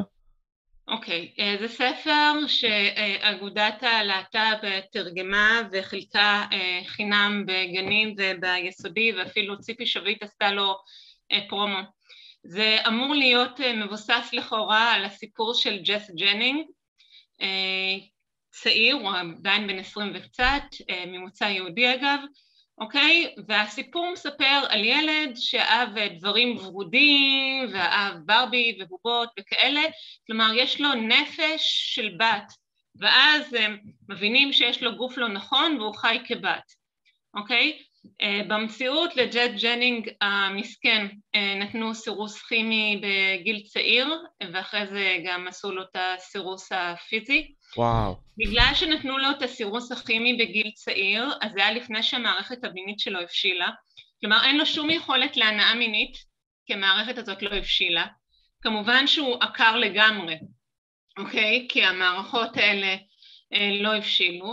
[0.88, 10.22] אוקיי, אה, זה ספר שאגודת הלהט"ב תרגמה וחילקה אה, חינם בגנים וביסודי ואפילו ציפי שביט
[10.22, 10.76] עשתה לו
[11.32, 11.78] אה, פרומו.
[12.44, 16.66] זה אמור להיות מבוסס לכאורה על הסיפור של ג'ס ג'נינג,
[18.50, 20.62] צעיר, הוא עדיין בן עשרים וקצת,
[21.06, 22.18] ממוצא יהודי אגב,
[22.78, 23.34] אוקיי?
[23.48, 29.82] והסיפור מספר על ילד שאהב דברים ורודים ואהב ברבי ובובות וכאלה,
[30.26, 32.52] כלומר יש לו נפש של בת,
[33.00, 33.78] ואז הם
[34.08, 36.72] מבינים שיש לו גוף לא נכון והוא חי כבת,
[37.34, 37.78] אוקיי?
[38.48, 41.06] במציאות לג'ט ג'נינג המסכן
[41.56, 44.08] נתנו סירוס כימי בגיל צעיר
[44.52, 47.52] ואחרי זה גם עשו לו את הסירוס הפיזי.
[47.76, 48.16] וואו.
[48.38, 53.20] בגלל שנתנו לו את הסירוס הכימי בגיל צעיר, אז זה היה לפני שהמערכת המינית שלו
[53.20, 53.68] הבשילה.
[54.20, 56.16] כלומר אין לו שום יכולת להנאה מינית,
[56.66, 58.06] כי המערכת הזאת לא הבשילה.
[58.62, 60.36] כמובן שהוא עקר לגמרי,
[61.18, 61.66] אוקיי?
[61.68, 62.96] כי המערכות האלה
[63.52, 64.46] אה, לא הבשילו.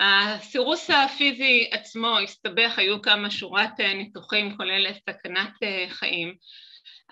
[0.00, 6.34] הסירוס הפיזי עצמו הסתבך, היו כמה שורת אה, ניתוחים כולל סכנת אה, חיים.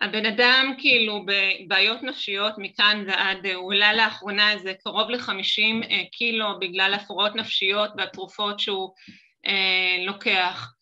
[0.01, 6.94] הבן אדם כאילו בבעיות נפשיות מכאן ועד, הוא עלה לאחרונה איזה קרוב לחמישים קילו בגלל
[6.94, 8.94] הפרעות נפשיות והתרופות שהוא
[10.07, 10.73] לוקח.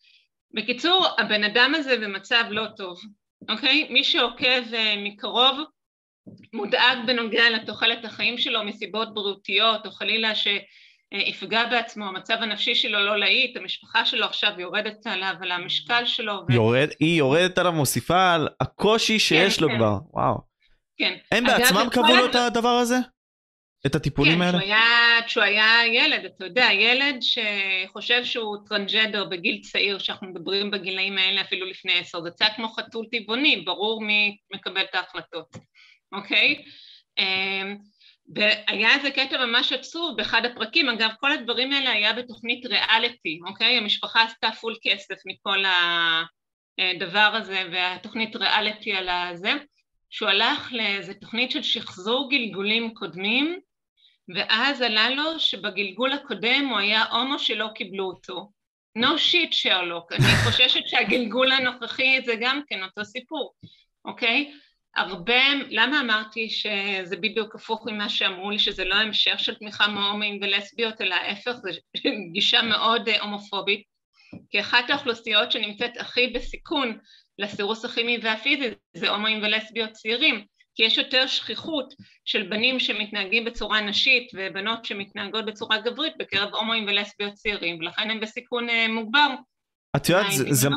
[0.55, 3.01] בקיצור, הבן אדם הזה במצב לא טוב,
[3.49, 3.88] אוקיי?
[3.91, 4.62] מי שעוקב
[4.97, 5.59] מקרוב
[6.53, 10.35] מודאג בנוגע לתוחלת החיים שלו מסיבות בריאותיות או חלילה
[11.12, 16.33] שיפגע בעצמו, המצב הנפשי שלו לא להיט, המשפחה שלו עכשיו יורדת עליו, על המשקל שלו.
[16.48, 16.53] ו...
[16.53, 19.77] יורד, היא יורדת עליו, מוסיפה על הקושי שיש כן, לו כן.
[19.77, 20.38] כבר, וואו.
[20.98, 21.16] כן.
[21.33, 22.96] הם בעצמם קבעו לו את הדבר הזה?
[23.87, 24.59] את הטיפולים כן, האלה?
[24.61, 31.18] כן, כשהוא היה ילד, אתה יודע, ילד שחושב שהוא טרנסג'נדר בגיל צעיר, שאנחנו מדברים בגילאים
[31.18, 35.57] האלה אפילו לפני עשר, זה קצת כמו חתול טבעוני, ברור מי מקבל את ההחלטות.
[36.12, 36.64] אוקיי?
[38.35, 43.79] והיה איזה קטע ממש עצוב באחד הפרקים, אגב כל הדברים האלה היה בתוכנית ריאליטי, אוקיי?
[43.79, 45.59] המשפחה עשתה פול כסף מכל
[46.79, 49.53] הדבר הזה והתוכנית ריאליטי על הזה,
[50.11, 53.61] שהוא הלך לאיזה תוכנית של שחזור גלגולים קודמים
[54.35, 58.51] ואז עלה לו שבגלגול הקודם הוא היה הומו שלא קיבלו אותו.
[58.99, 63.55] no shit שרלוק, אני חוששת שהגלגול הנוכחי זה גם כן אותו סיפור,
[64.05, 64.53] אוקיי?
[64.96, 70.38] הרבה, למה אמרתי שזה בדיוק הפוך ממה שאמרו לי, שזה לא המשך של תמיכה מהומואים
[70.42, 71.70] ולסביות, אלא ההפך, זו
[72.33, 73.83] גישה מאוד אה, הומופובית,
[74.50, 76.98] כי אחת האוכלוסיות שנמצאת הכי בסיכון
[77.38, 83.81] לסירוס הכימי והפיזי זה הומואים ולסביות צעירים, כי יש יותר שכיחות של בנים שמתנהגים בצורה
[83.81, 89.28] נשית ובנות שמתנהגות בצורה גברית בקרב הומואים ולסביות צעירים, ולכן הם בסיכון אה, מוגבר
[89.96, 90.68] את יודעת, זה, זה,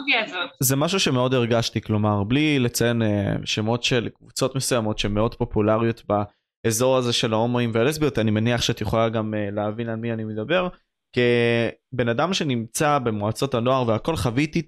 [0.60, 3.06] זה משהו שמאוד הרגשתי, כלומר, בלי לציין uh,
[3.46, 6.04] שמות של קבוצות מסוימות שמאוד פופולריות
[6.66, 10.24] באזור הזה של ההומואים והלסביות, אני מניח שאת יכולה גם uh, להבין על מי אני
[10.24, 10.68] מדבר.
[11.14, 14.60] כבן אדם שנמצא במועצות הנוער והכל חוויתי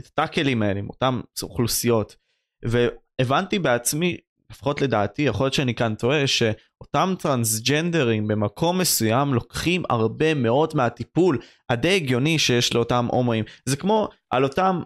[0.00, 2.16] את הטאקלים האלה עם אותן אוכלוסיות
[2.64, 4.16] והבנתי בעצמי
[4.50, 11.38] לפחות לדעתי, יכול להיות שאני כאן טועה, שאותם טרנסג'נדרים במקום מסוים לוקחים הרבה מאוד מהטיפול
[11.70, 13.44] הדי הגיוני שיש לאותם הומואים.
[13.66, 14.80] זה כמו על אותם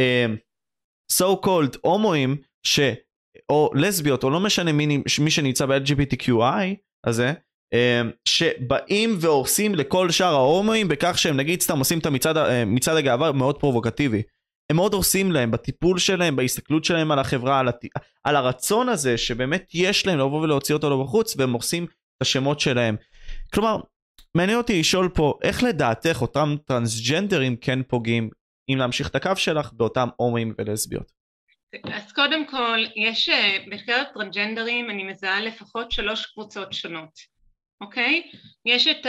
[0.00, 0.36] uh,
[1.12, 2.80] so called הומואים, ש...
[3.48, 6.74] או לסביות, או לא משנה מי, מי שנמצא ב-LGBTQI
[7.06, 7.32] הזה,
[7.74, 13.32] uh, שבאים והורסים לכל שאר ההומואים בכך שהם נגיד סתם עושים את המצעד, מצעד הגאווה
[13.32, 14.22] מאוד פרובוקטיבי.
[14.70, 17.84] הם מאוד עושים להם בטיפול שלהם, בהסתכלות שלהם על החברה, על, הת...
[18.24, 22.60] על הרצון הזה שבאמת יש להם לבוא ולהוציא אותו לו בחוץ, והם עושים את השמות
[22.60, 22.96] שלהם.
[23.54, 23.76] כלומר,
[24.34, 28.30] מעניין אותי לשאול פה, איך לדעתך אותם טרנסג'נדרים כן פוגעים,
[28.72, 31.12] אם להמשיך את הקו שלך, באותם הומואים ולסביות?
[31.84, 37.29] אז קודם כל, יש אה, בקרב טרנסג'נדרים, אני מזהה לפחות שלוש קבוצות שונות.
[37.80, 38.30] אוקיי?
[38.66, 39.06] יש את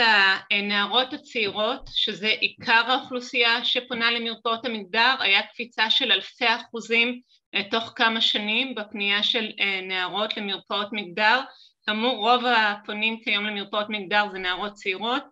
[0.50, 7.20] הנערות הצעירות, שזה עיקר האוכלוסייה שפונה למרפאות המגדר, היה קפיצה של אלפי אחוזים
[7.54, 11.40] אה, תוך כמה שנים בפנייה של אה, נערות למרפאות מגדר,
[11.86, 15.22] כאמור רוב הפונים כיום למרפאות מגדר זה נערות צעירות,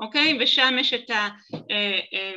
[0.00, 0.38] אוקיי?
[0.40, 1.28] ושם יש את ה...
[1.70, 2.32] אה,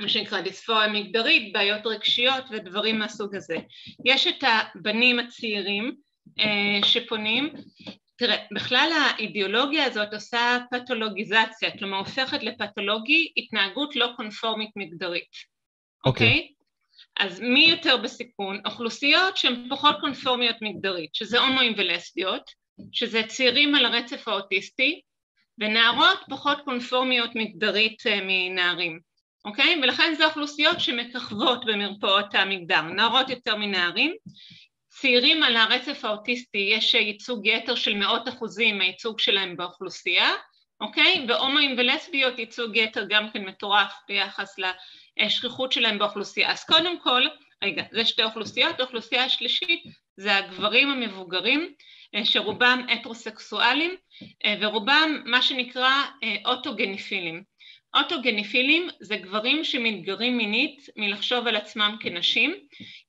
[0.00, 3.56] מה שנקרא דיספוריה מגדרית, בעיות רגשיות ודברים מהסוג הזה.
[4.04, 5.96] יש את הבנים הצעירים
[6.84, 7.52] שפונים,
[8.18, 15.30] תראה, בכלל האידיאולוגיה הזאת עושה פתולוגיזציה, כלומר הופכת לפתולוגי התנהגות לא קונפורמית מגדרית,
[16.06, 16.48] אוקיי?
[16.48, 16.52] Okay.
[16.52, 16.56] Okay?
[17.16, 18.60] אז מי יותר בסיכון?
[18.66, 22.50] אוכלוסיות שהן פחות קונפורמיות מגדרית, שזה הומואים ולסביות,
[22.92, 25.00] שזה צעירים על הרצף האוטיסטי,
[25.58, 29.00] ונערות פחות קונפורמיות מגדרית אה, מנערים,
[29.44, 29.80] אוקיי?
[29.82, 34.14] ולכן זה אוכלוסיות שמככבות במרפאות המגדר, נערות יותר מנערים,
[35.00, 40.32] צעירים על הרצף האוטיסטי יש ייצוג יתר של מאות אחוזים מהייצוג שלהם באוכלוסייה,
[40.80, 41.26] אוקיי?
[41.28, 44.56] והומואים ולסביות ייצוג יתר גם כן מטורף ביחס
[45.18, 46.52] לשכיחות שלהם באוכלוסייה.
[46.52, 47.22] אז קודם כל,
[47.64, 49.82] רגע, זה שתי אוכלוסיות, האוכלוסייה השלישית
[50.16, 51.74] זה הגברים המבוגרים
[52.14, 53.96] אה, שרובם הטרוסקסואלים
[54.44, 57.42] אה, ורובם מה שנקרא אה, אוטוגניפילים.
[57.96, 62.54] אוטוגניפילים זה גברים שמתגרים מינית מלחשוב על עצמם כנשים,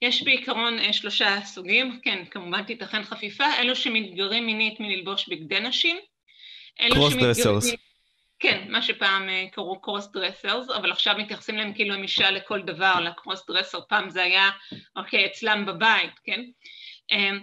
[0.02, 5.98] יש בעיקרון אה, שלושה סוגים, כן כמובן תיתכן חפיפה, אלו שמתגרים מינית מללבוש בגדי נשים,
[6.90, 7.74] cross-dressers.
[8.40, 13.00] כן, מה שפעם אה, קראו cross-dressers, אבל עכשיו מתייחסים להם כאילו הם אישה לכל דבר,
[13.00, 14.50] ל cross-dresser, פעם זה היה,
[14.96, 16.42] אוקיי, אצלם בבית, כן?
[17.12, 17.40] אמ,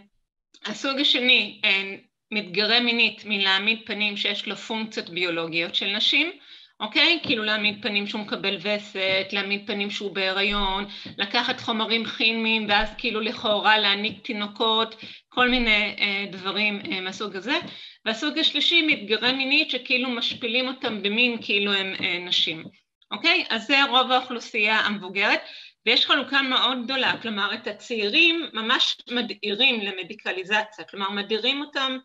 [0.65, 1.95] הסוג השני, אה,
[2.31, 6.33] מתגרה מינית מלהעמיד פנים שיש לו פונקציות ביולוגיות של נשים,
[6.81, 7.21] אוקיי?
[7.23, 10.85] כאילו להעמיד פנים שהוא מקבל וסת, להעמיד פנים שהוא בהיריון,
[11.19, 14.95] לקחת חומרים כימיים ואז כאילו לכאורה להעניק תינוקות,
[15.29, 17.59] כל מיני אה, דברים אה, מהסוג הזה.
[18.05, 22.65] והסוג השלישי מתגרה מינית שכאילו משפילים אותם במין כאילו הם אה, נשים,
[23.11, 23.45] אוקיי?
[23.51, 25.41] אז זה רוב האוכלוסייה המבוגרת.
[25.87, 31.99] ויש חלוקה מאוד גדולה, כלומר את הצעירים ממש מדהירים למדיקליזציה, כלומר מדירים אותם,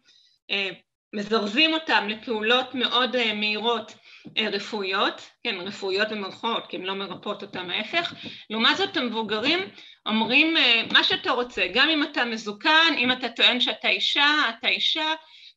[0.52, 0.70] אה,
[1.14, 3.94] מזרזים אותם לפעולות מאוד אה, מהירות
[4.38, 8.14] רפואיות, כן, רפואיות במרכאות, כי הן לא מרפאות אותם ההפך.
[8.50, 9.60] לעומת זאת המבוגרים
[10.06, 10.56] אומרים
[10.92, 15.14] מה שאתה רוצה, גם אם אתה מזוקן, אם אתה טוען שאתה אישה, אתה אישה.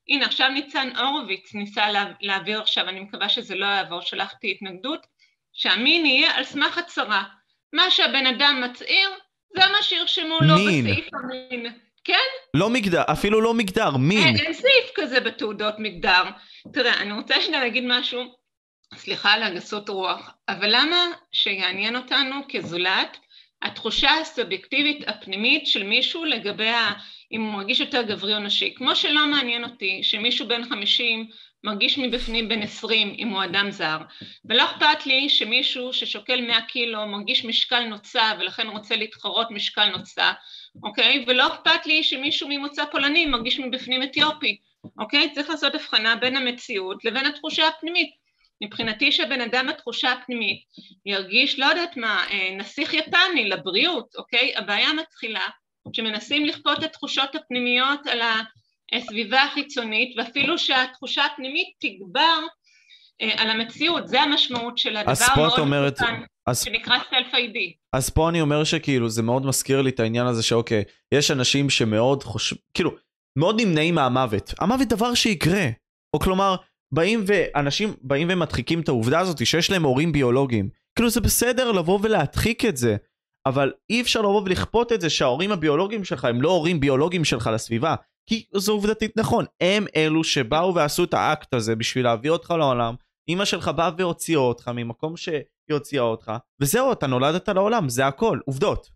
[0.09, 1.85] הנה עכשיו ניצן הורוביץ ניסה
[2.21, 5.07] להעביר עכשיו, אני מקווה שזה לא יעבור, שלחתי התנגדות,
[5.53, 7.23] שהמין יהיה על סמך הצהרה.
[7.73, 9.09] מה שהבן אדם מצהיר,
[9.57, 11.73] זה מה שירשמו לו בסעיף המין.
[12.05, 12.55] כן?
[12.55, 14.27] לא מגדר, אפילו לא מגדר, מין.
[14.27, 16.23] אין, אין סעיף כזה בתעודות מגדר.
[16.73, 18.23] תראה, אני רוצה שנייה להגיד משהו,
[18.97, 23.17] סליחה על הגסות רוח, אבל למה שיעניין אותנו כזולת
[23.63, 26.93] התחושה הסובייקטיבית הפנימית של מישהו לגבי ה...
[27.33, 28.75] אם הוא מרגיש יותר גברי או נשי.
[28.77, 31.27] כמו שלא מעניין אותי שמישהו בן חמישים
[31.65, 33.99] מרגיש מבפנים בן עשרים אם הוא אדם זר,
[34.45, 40.33] ולא אכפת לי שמישהו ששוקל מאה קילו מרגיש משקל נוצה ולכן רוצה להתחרות משקל נוצה,
[40.83, 41.25] אוקיי?
[41.27, 44.57] ולא אכפת לי שמישהו ממוצא פולני מרגיש מבפנים אתיופי,
[44.99, 45.33] אוקיי?
[45.33, 48.22] צריך לעשות הבחנה בין המציאות לבין התחושה הפנימית.
[48.63, 50.63] מבחינתי שבן אדם התחושה הפנימית
[51.07, 54.57] ירגיש, לא יודעת מה, אה, נסיך יפני לבריאות, אוקיי?
[54.57, 55.49] הבעיה מתחילה
[55.93, 58.21] שמנסים לכפות את התחושות הפנימיות על
[58.93, 62.39] הסביבה החיצונית ואפילו שהתחושה הפנימית תגבר
[63.23, 65.99] אה, על המציאות, זה המשמעות של הדבר המאוד אומרת,
[66.47, 66.65] אז...
[66.65, 67.59] שנקרא Self-ID.
[67.93, 71.71] אז פה אני אומר שכאילו זה מאוד מזכיר לי את העניין הזה שאוקיי, יש אנשים
[71.71, 72.91] שמאוד חושבים, כאילו,
[73.39, 74.55] מאוד נמנעים מהמוות.
[74.61, 75.65] המוות דבר שיקרה.
[76.15, 76.57] או כלומר,
[76.93, 80.69] באים ואנשים באים ומדחיקים את העובדה הזאת שיש להם הורים ביולוגיים.
[80.95, 82.97] כאילו זה בסדר לבוא ולהדחיק את זה,
[83.47, 87.51] אבל אי אפשר לבוא ולכפות את זה שההורים הביולוגיים שלך הם לא הורים ביולוגיים שלך
[87.55, 87.95] לסביבה.
[88.27, 92.95] כי זו עובדתית נכון, הם אלו שבאו ועשו את האקט הזה בשביל להביא אותך לעולם.
[93.29, 98.39] אמא שלך באה והוציאה אותך ממקום שהיא הוציאה אותך, וזהו, אתה נולדת לעולם, זה הכל,
[98.47, 98.91] עובדות.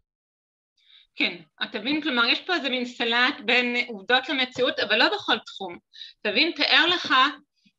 [1.17, 5.39] כן, אתה מבין, כלומר יש פה איזה מין סלט בין עובדות למציאות, אבל לא בכל
[5.39, 5.79] תחום.
[6.23, 7.15] תבין, תאר לך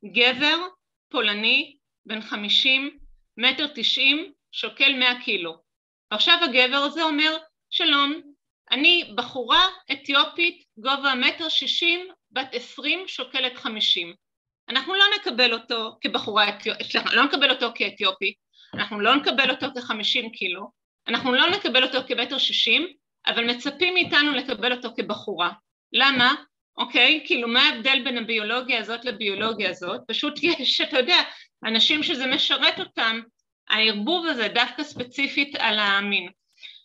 [0.05, 0.57] גבר
[1.09, 2.97] פולני בן חמישים,
[3.37, 5.57] מטר תשעים, שוקל מאה קילו.
[6.11, 7.37] ועכשיו הגבר הזה אומר,
[7.69, 8.21] שלום,
[8.71, 14.13] אני בחורה אתיופית, גובה מטר שישים, בת עשרים, שוקלת חמישים.
[14.69, 18.33] אנחנו לא נקבל אותו כבחורה אתיופית, לא נקבל אותו כאתיופי,
[18.73, 20.71] אנחנו לא נקבל אותו כחמישים קילו,
[21.07, 22.87] אנחנו לא נקבל אותו כמטר שישים,
[23.27, 25.51] אבל מצפים מאיתנו לקבל אותו כבחורה.
[25.93, 26.35] למה?
[26.77, 27.23] אוקיי?
[27.25, 30.01] כאילו מה ההבדל בין הביולוגיה הזאת לביולוגיה הזאת?
[30.07, 31.17] פשוט יש, אתה יודע,
[31.65, 33.21] אנשים שזה משרת אותם,
[33.69, 36.29] הערבוב הזה דווקא ספציפית על המין.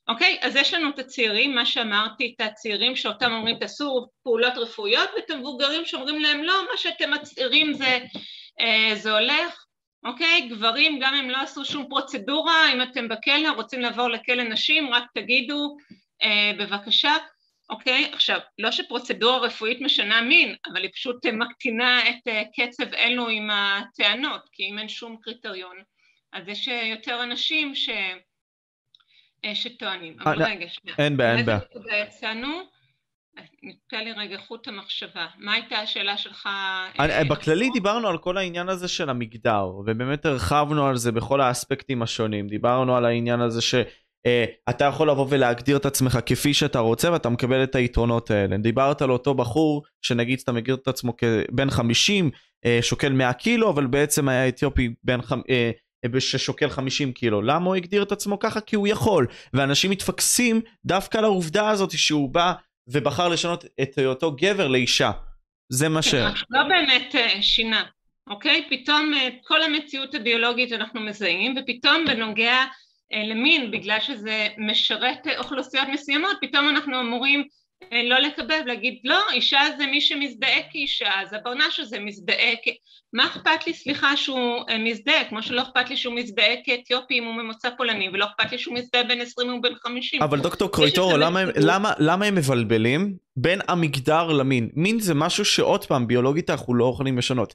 [0.09, 0.39] אוקיי?
[0.43, 5.31] אז יש לנו את הצעירים, מה שאמרתי, את הצעירים שאותם אומרים תעשו פעולות רפואיות, ואת
[5.31, 7.99] המבוגרים שאומרים להם לא, מה שאתם מצעירים זה,
[8.61, 9.65] אה, זה הולך,
[10.05, 10.49] אוקיי?
[10.51, 15.05] גברים, גם אם לא עשו שום פרוצדורה, אם אתם בכלא, רוצים לעבור לכלא נשים, רק
[15.15, 15.77] תגידו
[16.23, 17.17] אה, בבקשה,
[17.73, 18.11] אוקיי?
[18.15, 23.51] עכשיו, לא שפרוצדורה רפואית משנה מין, אבל היא פשוט מקטינה את אה, קצב אלו עם
[23.51, 25.77] הטענות, כי אם אין שום קריטריון,
[26.33, 27.89] אז יש אה, יותר אנשים ש...
[29.45, 30.17] אה, שטוענים.
[30.21, 30.97] אבל רגע, שנייה.
[30.99, 31.61] אין בעיה, אין בעיה.
[32.03, 32.63] יצאנו?
[33.63, 35.27] נתקע לי רגע חוט המחשבה.
[35.39, 36.49] מה הייתה השאלה שלך?
[37.31, 42.49] בכללי דיברנו על כל העניין הזה של המגדר, ובאמת הרחבנו על זה בכל האספקטים השונים.
[42.49, 43.75] דיברנו על העניין הזה ש...
[44.71, 48.57] אתה יכול לבוא ולהגדיר את עצמך כפי שאתה רוצה ואתה מקבל את היתרונות האלה.
[48.57, 53.71] דיברת על אותו בחור שנגיד אתה מגדיר את עצמו כבן 50, uh, שוקל 100 קילו,
[53.71, 57.43] אבל בעצם היה אתיופי בן, uh, ששוקל 50 קילו.
[57.43, 58.61] למה הוא הגדיר את עצמו ככה?
[58.61, 59.27] כי הוא יכול.
[59.53, 62.53] ואנשים מתפקסים דווקא על העובדה הזאת שהוא בא
[62.89, 65.11] ובחר לשנות את היותו גבר לאישה.
[65.73, 66.15] זה מה ש...
[66.51, 67.85] לא באמת שינה,
[68.31, 68.67] אוקיי?
[68.71, 69.13] פתאום
[69.45, 72.65] כל המציאות הביולוגית אנחנו מזהים, ופתאום בנוגע
[73.13, 77.45] למין, בגלל שזה משרת אוכלוסיות מסוימות, פתאום אנחנו אמורים
[77.93, 82.69] אה, לא לקבל ולהגיד לא, אישה זה מי שמזדהה כאישה, אז הבונה שזה מזדהה כ...
[83.13, 87.25] מה אכפת לי, סליחה, שהוא אה, מזדהה, כמו שלא אכפת לי שהוא מזדהה כאתיופי אם
[87.25, 90.23] הוא ממוצא פולני, ולא אכפת לי שהוא מזדהה בין 20 ובין 50.
[90.23, 94.71] אבל דוקטור קרויטורו, למה, למה, למה הם מבלבלים בין המגדר למין?
[94.75, 97.55] מין זה משהו שעוד פעם, ביולוגית אנחנו לא יכולים לשנות.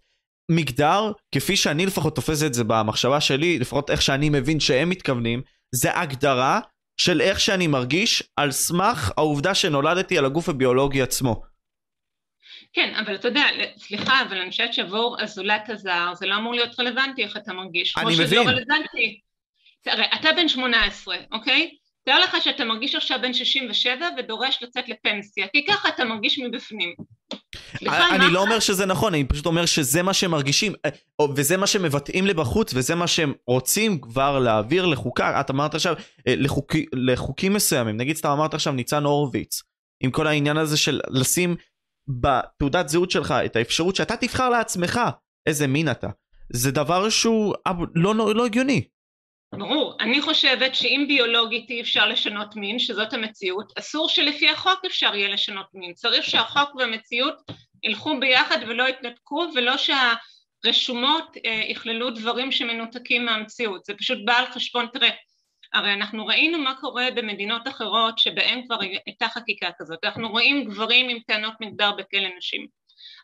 [0.50, 5.41] מגדר, כפי שאני לפחות תופס את זה במחשבה שלי, לפחות איך שאני מבין שהם מתכוונים,
[5.72, 6.60] זה הגדרה
[6.98, 11.41] של איך שאני מרגיש על סמך העובדה שנולדתי על הגוף הביולוגי עצמו.
[12.74, 13.45] כן, אבל אתה יודע,
[13.78, 17.98] סליחה, אבל אני חושבת שעבור הזולת הזר זה לא אמור להיות רלוונטי איך אתה מרגיש.
[17.98, 18.18] אני מבין.
[18.18, 19.20] כמו שזה לא רלוונטי.
[19.82, 21.76] תראה, אתה בן 18, אוקיי?
[22.04, 26.95] תאר לך שאתה מרגיש עכשיו בן 67 ודורש לצאת לפנסיה, כי ככה אתה מרגיש מבפנים.
[27.86, 30.89] אני לא אומר שזה נכון, אני פשוט אומר שזה מה שהם מרגישים, אה,
[31.36, 35.39] וזה מה שהם מבטאים לבחוץ, וזה מה שהם רוצים כבר להעביר לחוקה.
[35.39, 35.95] את אמרת עכשיו,
[36.28, 36.34] אה,
[36.93, 39.63] לחוקים מסוימים, נגיד סתם אמרת עכשיו ניצן הורוביץ,
[40.03, 41.55] עם כל העניין הזה של לשים
[42.07, 44.99] בתעודת זהות שלך את האפשרות שאתה תבחר לעצמך
[45.45, 46.07] איזה מין אתה.
[46.53, 47.55] זה דבר שהוא
[47.95, 48.88] לא, לא, לא הגיוני.
[49.52, 49.95] ברור.
[50.00, 55.30] אני חושבת שאם ביולוגית אי אפשר לשנות מין, שזאת המציאות, אסור שלפי החוק אפשר יהיה
[55.30, 55.93] לשנות מין.
[55.93, 57.36] צריך שהחוק והמציאות
[57.84, 63.86] ילכו ביחד ולא יתנתקו, ולא שהרשומות אה, יכללו דברים שמנותקים מהמציאות.
[63.86, 65.10] זה פשוט בא על חשבון, תראה,
[65.74, 70.00] הרי אנחנו ראינו מה קורה במדינות אחרות שבהן כבר הייתה חקיקה כזאת.
[70.04, 72.68] אנחנו רואים גברים עם טענות מגדר בכלא נשים.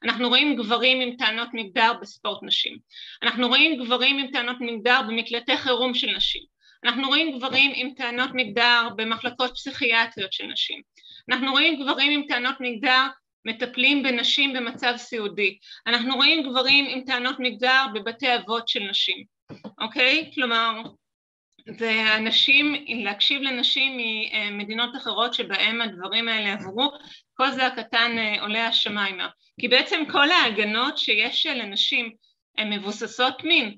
[0.04, 2.78] אנחנו רואים גברים עם טענות מגדר בספורט נשים,
[3.24, 6.42] אנחנו רואים גברים עם טענות מגדר במקלטי חירום של נשים,
[6.86, 10.82] אנחנו רואים גברים עם טענות מגדר במחלקות פסיכיאטריות של נשים,
[11.30, 13.08] אנחנו רואים גברים עם טענות מגדר
[13.46, 19.24] מטפלים בנשים במצב סיעודי, אנחנו רואים גברים עם טענות מגדר בבתי אבות של נשים,
[19.82, 20.32] אוקיי?
[20.36, 20.82] כלומר,
[21.80, 23.98] ואנשים, להקשיב לנשים
[24.52, 26.92] ממדינות אחרות שבהם הדברים האלה עברו,
[27.34, 29.28] כל זה הקטן אה, עולה השמיימה.
[29.60, 32.12] כי בעצם כל ההגנות שיש לנשים
[32.58, 33.78] הן מבוססות מין,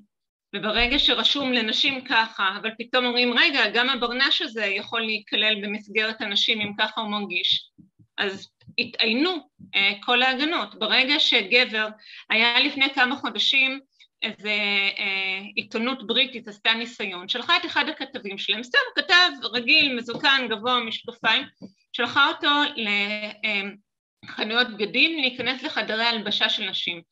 [0.54, 6.60] וברגע שרשום לנשים ככה, אבל פתאום אומרים רגע, גם הברנש הזה יכול להיכלל במסגרת הנשים
[6.60, 7.70] אם ככה הוא מרגיש,
[8.18, 10.78] אז התעיינו אה, כל ההגנות.
[10.78, 11.88] ברגע שגבר
[12.30, 13.80] היה לפני כמה חודשים
[14.22, 14.50] איזה
[14.98, 20.80] אה, עיתונות בריטית עשתה ניסיון, שלחה את אחד הכתבים שלהם, סתם כתב רגיל, מזוקן, גבוה,
[20.80, 21.42] משקפיים,
[21.92, 22.48] שלחה אותו
[24.24, 27.02] לחנויות בגדים להיכנס לחדרי הלבשה של נשים.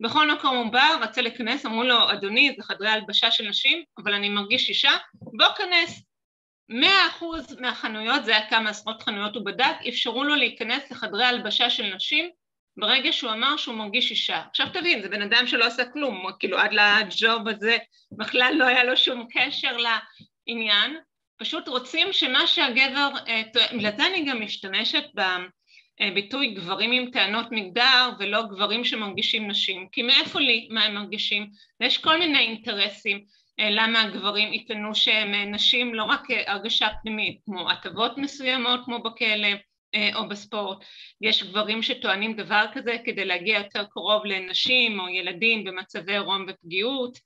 [0.00, 4.14] בכל מקום הוא בא, רצה להיכנס, אמרו לו, אדוני, זה חדרי הלבשה של נשים, אבל
[4.14, 6.02] אני מרגיש אישה, בוא כנס.
[6.68, 11.70] מאה אחוז מהחנויות, זה היה כמה עשרות חנויות הוא בדק, אפשרו לו להיכנס לחדרי הלבשה
[11.70, 12.30] של נשים
[12.76, 14.42] ברגע שהוא אמר שהוא מרגיש אישה.
[14.50, 17.76] עכשיו תבין, זה בן אדם שלא עשה כלום, כאילו עד לג'וב הזה
[18.12, 20.96] בכלל לא היה לו שום קשר לעניין,
[21.36, 23.42] פשוט רוצים שמה שהגבר, אה,
[23.74, 25.04] בגלל זה אני גם משתמשת
[26.00, 31.50] בביטוי גברים עם טענות מגדר ולא גברים שמרגישים נשים, כי מאיפה לי מה הם מרגישים?
[31.80, 33.24] ויש כל מיני אינטרסים
[33.60, 39.02] אה, למה הגברים יטענו שהם אה, נשים לא רק הרגשה פנימית, כמו הטבות מסוימות כמו
[39.02, 39.48] בכלא
[40.14, 40.78] או בספורט,
[41.20, 47.18] יש גברים שטוענים דבר כזה כדי להגיע יותר קרוב לנשים או ילדים במצבי רום ופגיעות,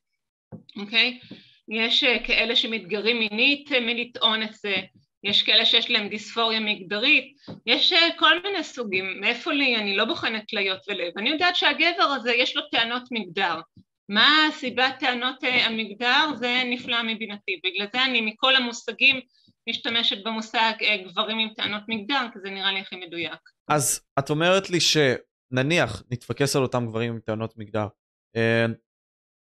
[0.76, 1.18] אוקיי?
[1.68, 4.76] יש אה, כאלה שמתגרים מינית אה, מלטעון את זה,
[5.24, 7.36] יש כאלה שיש להם דיספוריה מגדרית,
[7.66, 12.04] יש אה, כל מיני סוגים, מאיפה לי, אני לא בוחנת כליות ולב, אני יודעת שהגבר
[12.04, 13.60] הזה יש לו טענות מגדר,
[14.08, 16.34] מה הסיבת טענות המגדר?
[16.34, 19.20] זה נפלא מבינתי, בגלל זה אני מכל המושגים
[19.68, 20.72] משתמשת במושג
[21.04, 23.40] גברים עם טענות מגדר, כי זה נראה לי הכי מדויק.
[23.68, 27.86] אז את אומרת לי שנניח נתפקס על אותם גברים עם טענות מגדר,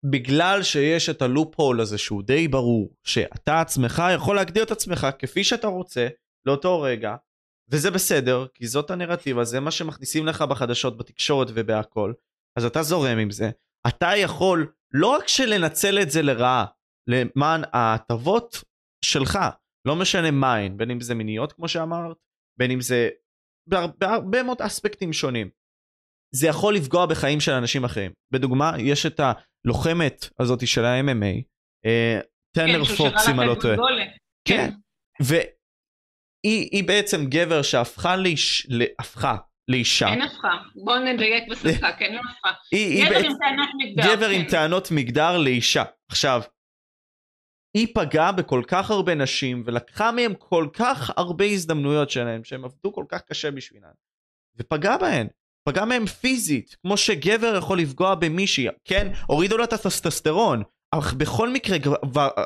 [0.04, 5.06] בגלל שיש את הלופ הול הזה שהוא די ברור שאתה עצמך יכול להגדיר את עצמך
[5.18, 6.08] כפי שאתה רוצה
[6.46, 7.16] לאותו רגע
[7.70, 12.12] וזה בסדר כי זאת הנרטיבה זה מה שמכניסים לך בחדשות בתקשורת ובהכל
[12.58, 13.50] אז אתה זורם עם זה
[13.88, 16.66] אתה יכול לא רק שלנצל את זה לרעה
[17.06, 18.64] למען ההטבות
[19.04, 19.38] שלך
[19.88, 22.16] לא משנה מהן בין אם זה מיניות כמו שאמרת
[22.58, 23.08] בין אם זה
[23.98, 25.50] בהרבה מאוד אספקטים שונים
[26.34, 29.20] זה יכול לפגוע בחיים של אנשים אחרים בדוגמה יש את.
[29.64, 31.42] הלוחמת הזאת של ה-MMA,
[31.86, 32.20] אה,
[32.56, 33.76] טנר כן, פוקס אם אני לא טועה.
[34.48, 34.70] כן.
[35.22, 38.66] והיא בעצם גבר שהפכה לאיש...
[38.98, 39.36] הפכה
[39.70, 40.08] לאישה.
[40.08, 40.48] אין הפכה,
[40.84, 42.50] בוא נדייק בשפה, כן, לא הפכה.
[43.06, 44.16] גבר עם טענות מגדר.
[44.16, 44.50] גבר עם כן.
[44.50, 45.84] טענות מגדר לאישה.
[46.10, 46.42] עכשיו,
[47.74, 52.92] היא פגעה בכל כך הרבה נשים ולקחה מהם כל כך הרבה הזדמנויות שלהם שהם עבדו
[52.92, 53.90] כל כך קשה בשבילן
[54.56, 55.26] ופגעה בהן
[55.68, 59.12] פגע מהם פיזית, כמו שגבר יכול לפגוע במישהי, כן?
[59.26, 61.76] הורידו לה את הטסטסטרון, אך בכל מקרה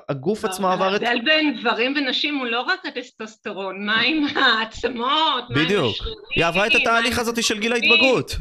[0.09, 1.03] הגוף עצמו עבר את...
[1.03, 5.93] ההבדל בין גברים ונשים הוא לא רק הטסטוסטרון, מה עם העצמות, מה עם השרירים.
[6.37, 8.37] היא עברה את התהליך הזאת של גיל ההתבגרות.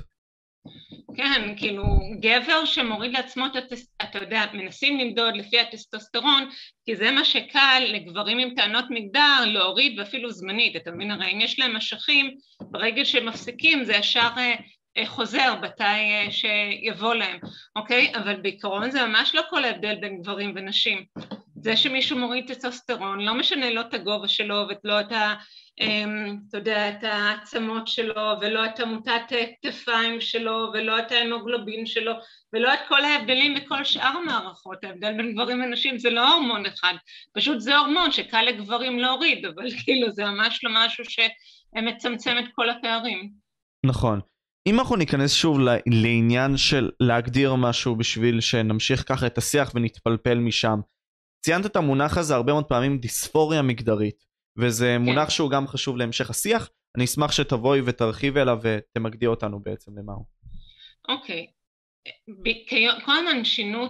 [1.15, 1.83] כן, כאילו
[2.19, 3.93] גבר שמוריד לעצמו את הטסט...
[4.01, 6.49] אתה יודע, מנסים למדוד לפי הטסטוסטרון,
[6.85, 11.11] כי זה מה שקל לגברים עם טענות מגדר להוריד ואפילו זמנית, אתה מבין?
[11.11, 14.29] הרי אם יש להם אשכים, ברגע שהם מפסיקים זה ישר
[14.97, 17.39] אה, חוזר, מתי שיבוא להם,
[17.75, 18.11] אוקיי?
[18.15, 21.05] אבל בעיקרון זה ממש לא כל ההבדל בין גברים ונשים.
[21.55, 25.33] זה שמישהו מוריד טסטוסטרון, לא משנה לא את הגובה שלו ולא את ה...
[25.79, 29.21] אתה יודע, את העצמות שלו, ולא את עמותת
[29.61, 32.11] כתפיים שלו, ולא את ההמוגלובין שלו,
[32.53, 34.83] ולא את כל ההבדלים בכל שאר המערכות.
[34.83, 36.93] ההבדל בין גברים ונשים זה לא הורמון אחד,
[37.35, 42.69] פשוט זה הורמון שקל לגברים להוריד, אבל כאילו זה ממש לא משהו שמצמצם את כל
[42.69, 43.29] הפערים.
[43.85, 44.19] נכון.
[44.67, 45.57] אם אנחנו ניכנס שוב
[45.87, 50.79] לעניין של להגדיר משהו בשביל שנמשיך ככה את השיח ונתפלפל משם,
[51.45, 54.32] ציינת את המונח הזה הרבה מאוד פעמים דיספוריה מגדרית.
[54.57, 55.01] וזה כן.
[55.01, 56.69] מונח שהוא גם חשוב להמשך השיח.
[56.95, 60.25] אני אשמח שתבואי ותרחיבי אליו ותמקדי אותנו בעצם למה הוא.
[61.09, 61.47] אוקיי.
[63.05, 63.85] כל הזמן שינו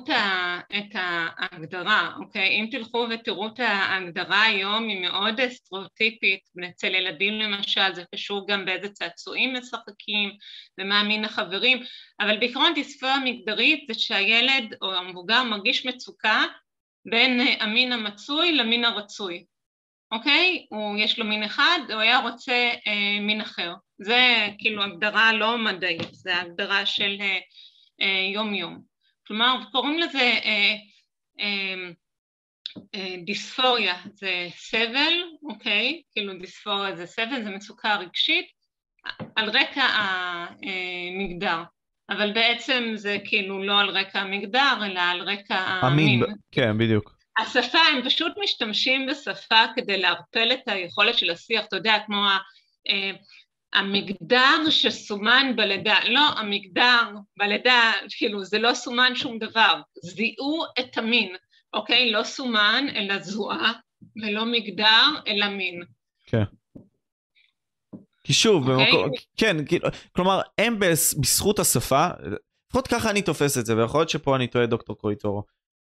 [0.77, 2.49] את ההגדרה, אוקיי?
[2.49, 6.39] אם תלכו ותראו את ההגדרה היום היא מאוד סטריאוטיפית,
[6.69, 10.31] אצל ילדים למשל, זה קשור גם באיזה צעצועים משחקים
[10.79, 11.79] ומה מין החברים,
[12.19, 16.43] אבל בעיקרון דיספוריה מגדרית זה שהילד או המבוגר מרגיש מצוקה
[17.05, 19.45] בין המין המצוי למין הרצוי,
[20.13, 20.65] אוקיי?
[20.69, 23.73] הוא, יש לו מין אחד, הוא היה רוצה אה, מין אחר.
[23.97, 27.39] זה כאילו הגדרה לא מדעית, זה הגדרה של אה,
[28.01, 28.81] אה, יום-יום.
[29.27, 30.75] כלומר, קוראים לזה אה,
[31.39, 31.89] אה,
[32.95, 36.01] אה, דיספוריה, זה סבל, אוקיי?
[36.11, 38.45] כאילו דיספוריה זה סבל, זה מצוקה רגשית,
[39.35, 41.63] על רקע המגדר.
[42.09, 46.23] אבל בעצם זה כאילו לא על רקע המגדר, אלא על רקע המין.
[46.23, 47.12] המין, כן, בדיוק.
[47.37, 52.37] השפה, הם פשוט משתמשים בשפה כדי לערפל את היכולת של השיח, אתה יודע, כמו ה,
[52.89, 53.11] אה,
[53.73, 57.01] המגדר שסומן בלידה, לא, המגדר
[57.37, 61.35] בלידה, כאילו, זה לא סומן שום דבר, זיהו את המין,
[61.73, 62.11] אוקיי?
[62.11, 63.71] לא סומן, אלא זוהה,
[64.23, 65.83] ולא מגדר, אלא מין.
[66.25, 66.43] כן.
[68.23, 68.69] כי שוב.
[68.69, 68.91] אוקיי?
[68.91, 72.07] במקום, כן, כאילו, כלומר, הם בזכות השפה,
[72.67, 75.43] לפחות ככה אני תופס את זה, ויכול להיות שפה אני טועה דוקטור קרויטורו.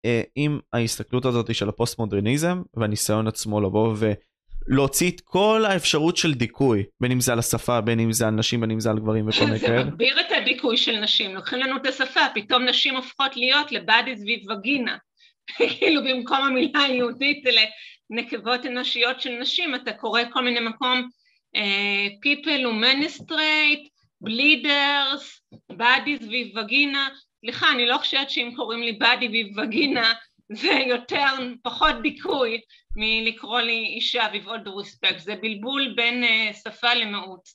[0.04, 3.94] אה, עם ההסתכלות הזאת של הפוסט מודרניזם והניסיון עצמו לבוא
[4.68, 8.34] ולהוציא את כל האפשרות של דיכוי בין אם זה על השפה בין אם זה על
[8.34, 9.78] נשים בין אם זה על גברים וכל מיני כאלה.
[9.84, 14.16] זה מגביר את הדיכוי של נשים לוקחים לנו את השפה פתאום נשים הופכות להיות לבאדי
[14.16, 14.96] סביב וגינה
[15.78, 17.44] כאילו במקום המילה היהודית
[18.10, 21.08] לנקבות אנושיות של נשים אתה קורא כל מיני מקום
[21.56, 23.88] uh, people who menstruate,
[24.24, 25.24] bleeders,
[25.72, 27.08] bodies סביב וגינה
[27.40, 30.12] סליחה, אני לא חושבת שאם קוראים לי באדי וווגינה
[30.52, 31.26] זה יותר,
[31.62, 32.60] פחות דיכוי
[32.96, 37.48] מלקרוא לי אישה with respect, זה בלבול בין uh, שפה למהות.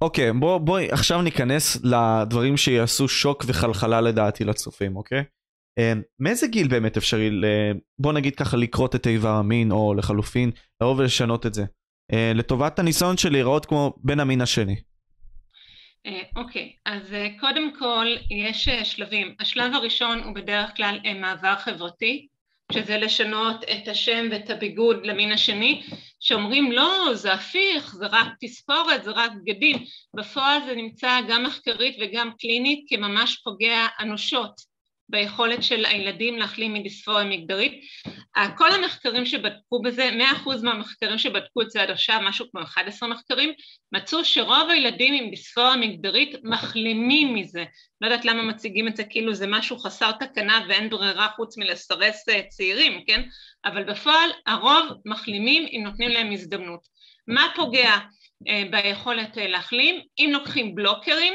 [0.00, 5.20] אוקיי, okay, בוא, בואי עכשיו ניכנס לדברים שיעשו שוק וחלחלה לדעתי לצופים, אוקיי?
[5.20, 5.24] Okay?
[5.80, 7.30] Uh, מאיזה גיל באמת אפשרי,
[7.98, 10.50] בוא נגיד ככה, לקרות את איבר המין, או לחלופין,
[10.82, 11.64] לבוא ולשנות את זה?
[12.12, 14.76] Uh, לטובת הניסיון של להיראות כמו בן המין השני.
[16.06, 19.34] אה, אוקיי, אז אה, קודם כל יש אה, שלבים.
[19.40, 22.26] השלב הראשון הוא בדרך כלל מעבר חברתי,
[22.72, 25.82] שזה לשנות את השם ואת הביגוד למין השני,
[26.20, 29.76] שאומרים לא, זה הפיך, זה רק תספורת, זה רק בגדים.
[30.14, 34.75] בפועל זה נמצא גם מחקרית וגם קלינית כממש פוגע אנושות
[35.08, 37.80] ביכולת של הילדים להחלים מדיספוריה מגדרית.
[38.56, 40.10] כל המחקרים שבדקו בזה,
[40.44, 43.52] 100% מהמחקרים שבדקו את זה עד עכשיו, משהו כמו 11 מחקרים,
[43.92, 47.64] מצאו שרוב הילדים עם דיספוריה מגדרית מחלימים מזה.
[48.00, 52.28] לא יודעת למה מציגים את זה כאילו זה משהו חסר תקנה ואין ברירה חוץ מלסרס
[52.28, 53.22] אה, צעירים, כן?
[53.64, 56.80] אבל בפועל הרוב מחלימים אם נותנים להם הזדמנות.
[57.28, 57.94] מה פוגע
[58.48, 60.00] אה, ביכולת אה, להחלים?
[60.18, 61.34] אם לוקחים בלוקרים,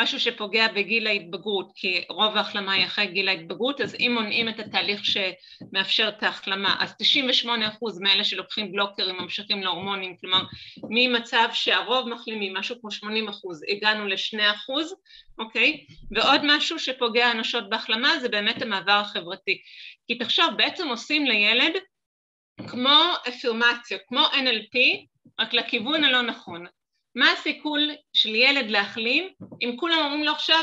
[0.00, 4.58] משהו שפוגע בגיל ההתבגרות, כי רוב ההחלמה היא אחרי גיל ההתבגרות, אז אם מונעים את
[4.58, 6.94] התהליך שמאפשר את ההחלמה, אז
[7.44, 7.46] 98%
[8.00, 10.42] מאלה שלוקחים בלוקרים ממשיכים להורמונים, כלומר
[10.90, 13.06] ממצב שהרוב מחלימים, משהו כמו 80%,
[13.76, 14.38] הגענו ל-2%,
[15.38, 15.84] אוקיי?
[16.10, 19.58] ועוד משהו שפוגע אנושות בהחלמה זה באמת המעבר החברתי.
[20.06, 21.72] כי תחשוב, בעצם עושים לילד
[22.68, 25.06] כמו אפירמציה, כמו NLP,
[25.40, 26.66] רק לכיוון הלא נכון.
[27.16, 29.28] מה הסיכול של ילד להחלים
[29.62, 30.60] אם כולם אומרים לו עכשיו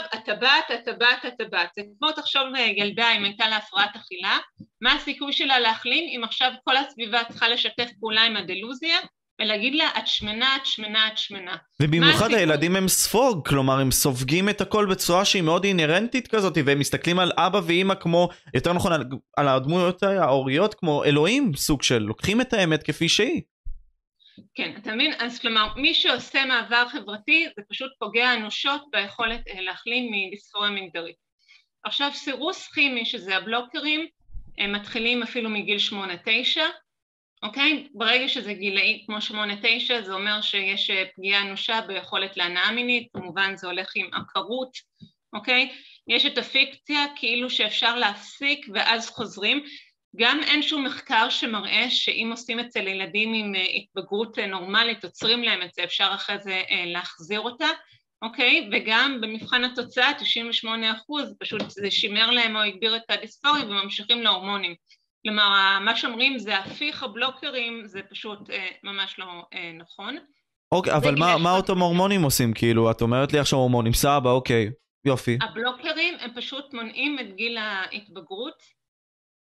[0.91, 1.69] בת, אתה בת.
[1.75, 2.41] זה כמו תחשוב
[2.77, 4.37] ילדה אם הייתה לה הפרעת אכילה,
[4.81, 8.97] מה הסיכוי שלה להחלים אם עכשיו כל הסביבה צריכה לשתף פעולה עם הדלוזיה
[9.41, 11.55] ולהגיד לה את שמנה, את שמנה, את שמנה.
[11.81, 16.79] ובמיוחד הילדים הם ספוג, כלומר הם סופגים את הכל בצורה שהיא מאוד אינהרנטית כזאת והם
[16.79, 19.03] מסתכלים על אבא ואימא כמו, יותר נכון על,
[19.37, 23.41] על הדמויות ההוריות כמו אלוהים סוג של, לוקחים את האמת כפי שהיא.
[24.55, 25.13] כן, אתה מבין?
[25.19, 31.15] אז כלומר, מי שעושה מעבר חברתי זה פשוט פוגע אנושות ביכולת אה, להחלים מדיספוריה מגדרית.
[31.83, 34.07] עכשיו סירוס כימי, שזה הבלוקרים,
[34.57, 36.65] הם מתחילים אפילו מגיל שמונה-תשע,
[37.43, 37.87] אוקיי?
[37.93, 43.07] ברגע שזה גילאי כמו שמונה תשע זה אומר שיש אה, פגיעה אנושה ביכולת להנאה מינית,
[43.13, 44.71] כמובן זה הולך עם עקרות,
[45.33, 45.71] אוקיי?
[46.07, 49.63] יש את הפיקציה כאילו שאפשר להפסיק ואז חוזרים,
[50.15, 55.03] גם אין שום מחקר שמראה שאם עושים את זה לילדים עם אה, התבגרות אה, נורמלית,
[55.03, 57.67] עוצרים להם את זה, אפשר אחרי זה להחזיר אותה,
[58.21, 58.69] אוקיי?
[58.71, 64.75] וגם במבחן התוצאה 98 אחוז, פשוט זה שימר להם או הגביר את הדיספוריה וממשיכים להורמונים.
[65.25, 70.17] כלומר, מה שאומרים זה הפיך הבלוקרים, זה פשוט אה, ממש לא אה, נכון.
[70.71, 72.53] אוקיי, אבל מה, מה אותם הורמונים עושים?
[72.53, 74.69] כאילו, את אומרת לי עכשיו הורמונים, סבא, אוקיי,
[75.05, 75.37] יופי.
[75.41, 78.63] הבלוקרים הם פשוט מונעים את גיל ההתבגרות,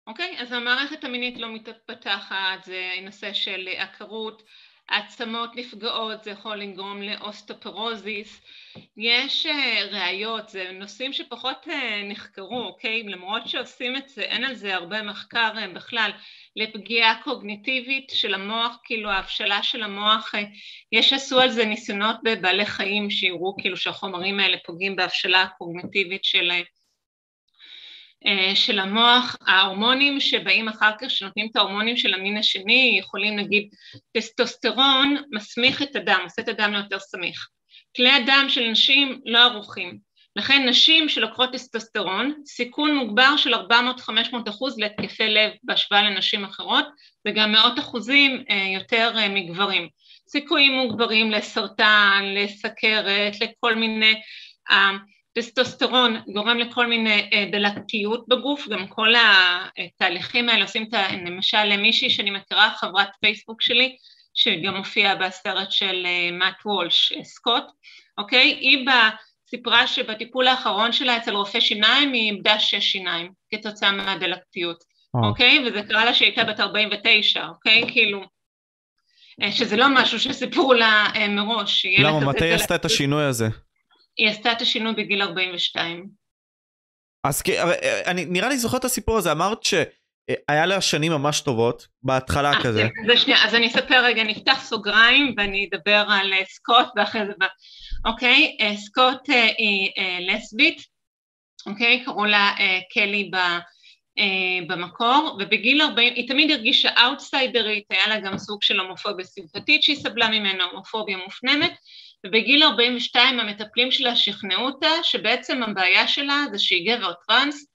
[0.07, 0.35] אוקיי?
[0.39, 4.43] אז המערכת המינית לא מתפתחת, זה נושא של עקרות.
[4.91, 8.41] העצמות נפגעות, זה יכול לגרום לאוסטאופורוזיס.
[8.97, 13.03] יש אה, ראיות, זה נושאים שפחות אה, נחקרו, אוקיי?
[13.03, 16.11] למרות שעושים את זה, אין על זה הרבה מחקר אה, בכלל.
[16.55, 20.31] לפגיעה קוגניטיבית של המוח, כאילו ההבשלה של המוח,
[20.91, 26.51] יש עשו על זה ניסיונות בבעלי חיים שהראו כאילו שהחומרים האלה פוגעים בהבשלה הקוגניטיבית של
[26.51, 26.61] אה,
[28.55, 33.69] של המוח, ההורמונים שבאים אחר כך, שנותנים את ההורמונים של המין השני, יכולים נגיד
[34.13, 37.47] טסטוסטרון מסמיך את הדם, עושה את הדם ליותר סמיך.
[37.95, 39.97] כלי הדם של נשים לא ערוכים,
[40.35, 43.57] לכן נשים שלוקחות טסטוסטרון, סיכון מוגבר של 400-500
[44.49, 46.85] אחוז להתקפי לב בהשוואה לנשים אחרות,
[47.27, 49.87] וגם מאות אחוזים אה, יותר אה, מגברים.
[50.29, 54.21] סיכויים מוגברים לסרטן, לסכרת, לכל מיני
[55.33, 59.13] טסטוסטרון גורם לכל מיני אה, דלקתיות בגוף, גם כל
[59.77, 61.07] התהליכים האלה עושים את ה...
[61.25, 63.95] למשל מישהי שאני מכירה, חברת פייסבוק שלי,
[64.33, 67.63] שגם מופיעה בסרט של אה, מאט וולש, אה, סקוט,
[68.17, 68.57] אוקיי?
[68.61, 68.85] היא
[69.49, 74.83] סיפרה שבטיפול האחרון שלה אצל רופא שיניים היא איבדה שש שיניים כתוצאה מהדלקתיות,
[75.17, 75.25] oh.
[75.25, 75.63] אוקיי?
[75.67, 77.83] וזה קרה לה שהיא הייתה בת 49, אוקיי?
[77.87, 78.21] כאילו,
[79.51, 81.85] שזה לא משהו שסיפרו לה מראש.
[81.99, 82.19] למה?
[82.19, 83.47] מתי היא עשתה את השינוי הזה?
[84.17, 86.21] היא עשתה את השינוי בגיל 42.
[87.23, 87.43] אז
[88.05, 92.55] אני נראה לי זוכר את הסיפור הזה, אמרת שהיה לה שנים ממש טובות, בהתחלה 아,
[92.55, 92.87] אה, כזה.
[93.07, 97.33] זה שנייה, אז אני אספר רגע, נפתח סוגריים ואני אדבר על אה, סקוט ואחרי זה,
[98.05, 100.81] אוקיי, אה, סקוט היא לסבית,
[101.65, 102.55] אוקיי, קראו לה
[102.93, 103.37] קלי ב...
[104.67, 109.95] במקור, ובגיל 40, היא תמיד הרגישה אאוטסיידרית, היה לה גם סוג של הומופוביה סימפטית שהיא
[109.95, 111.73] סבלה ממנו, הומופוביה מופנמת,
[112.25, 117.67] ובגיל 42 המטפלים שלה שכנעו אותה שבעצם הבעיה שלה זה שהיא גבר טראנס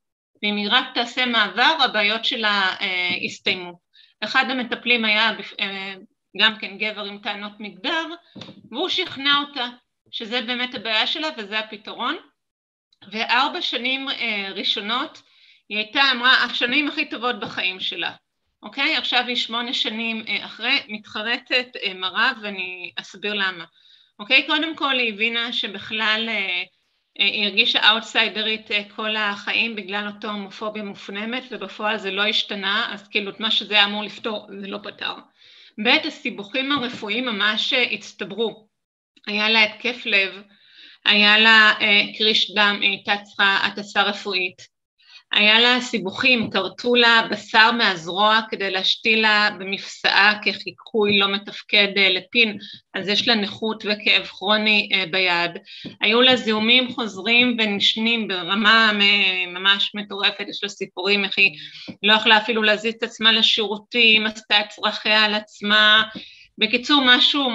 [0.42, 3.78] ואם היא רק תעשה מעבר הבעיות שלה אה, יסתיימו.
[4.24, 5.94] אחד המטפלים היה אה,
[6.40, 8.07] גם כן גבר עם טענות מגדר
[8.70, 9.68] והוא שכנע אותה
[10.11, 12.16] שזה באמת הבעיה שלה וזה הפתרון
[13.12, 15.22] וארבע שנים אה, ראשונות
[15.68, 18.12] היא הייתה אמרה השנים הכי טובות בחיים שלה
[18.62, 18.97] אוקיי?
[18.97, 23.64] עכשיו היא שמונה שנים אה, אחרי מתחרטת אה, מרה ואני אסביר למה
[24.19, 24.47] אוקיי?
[24.47, 26.62] קודם כל היא הבינה שבכלל אה,
[27.21, 32.93] אה, היא הרגישה אאוטסיידרית אה, כל החיים בגלל אותו הומופוביה מופנמת ובפועל זה לא השתנה,
[32.93, 35.14] אז כאילו את מה שזה היה אמור לפתור זה לא פתר.
[35.85, 38.69] ב', הסיבוכים הרפואיים ממש הצטברו.
[39.27, 40.43] היה לה התקף לב,
[41.05, 41.73] היה לה
[42.19, 44.76] קריש דם, היא הייתה צריכה הטסה רפואית.
[45.37, 52.09] היה לה סיבוכים, כרתו לה בשר מהזרוע כדי להשתיל לה במפסעה כחיקוי לא מתפקד אה,
[52.09, 52.59] לפין,
[52.95, 55.51] אז יש לה נכות וכאב כרוני אה, ביד.
[56.01, 58.93] היו לה זיהומים חוזרים ונשנים ברמה
[59.49, 61.59] ממש מטורפת, יש לה סיפורים איך היא
[62.03, 66.03] לא יכלה אפילו להזיז את עצמה לשירותים, עשתה את צרכיה על עצמה.
[66.59, 67.51] בקיצור, משהו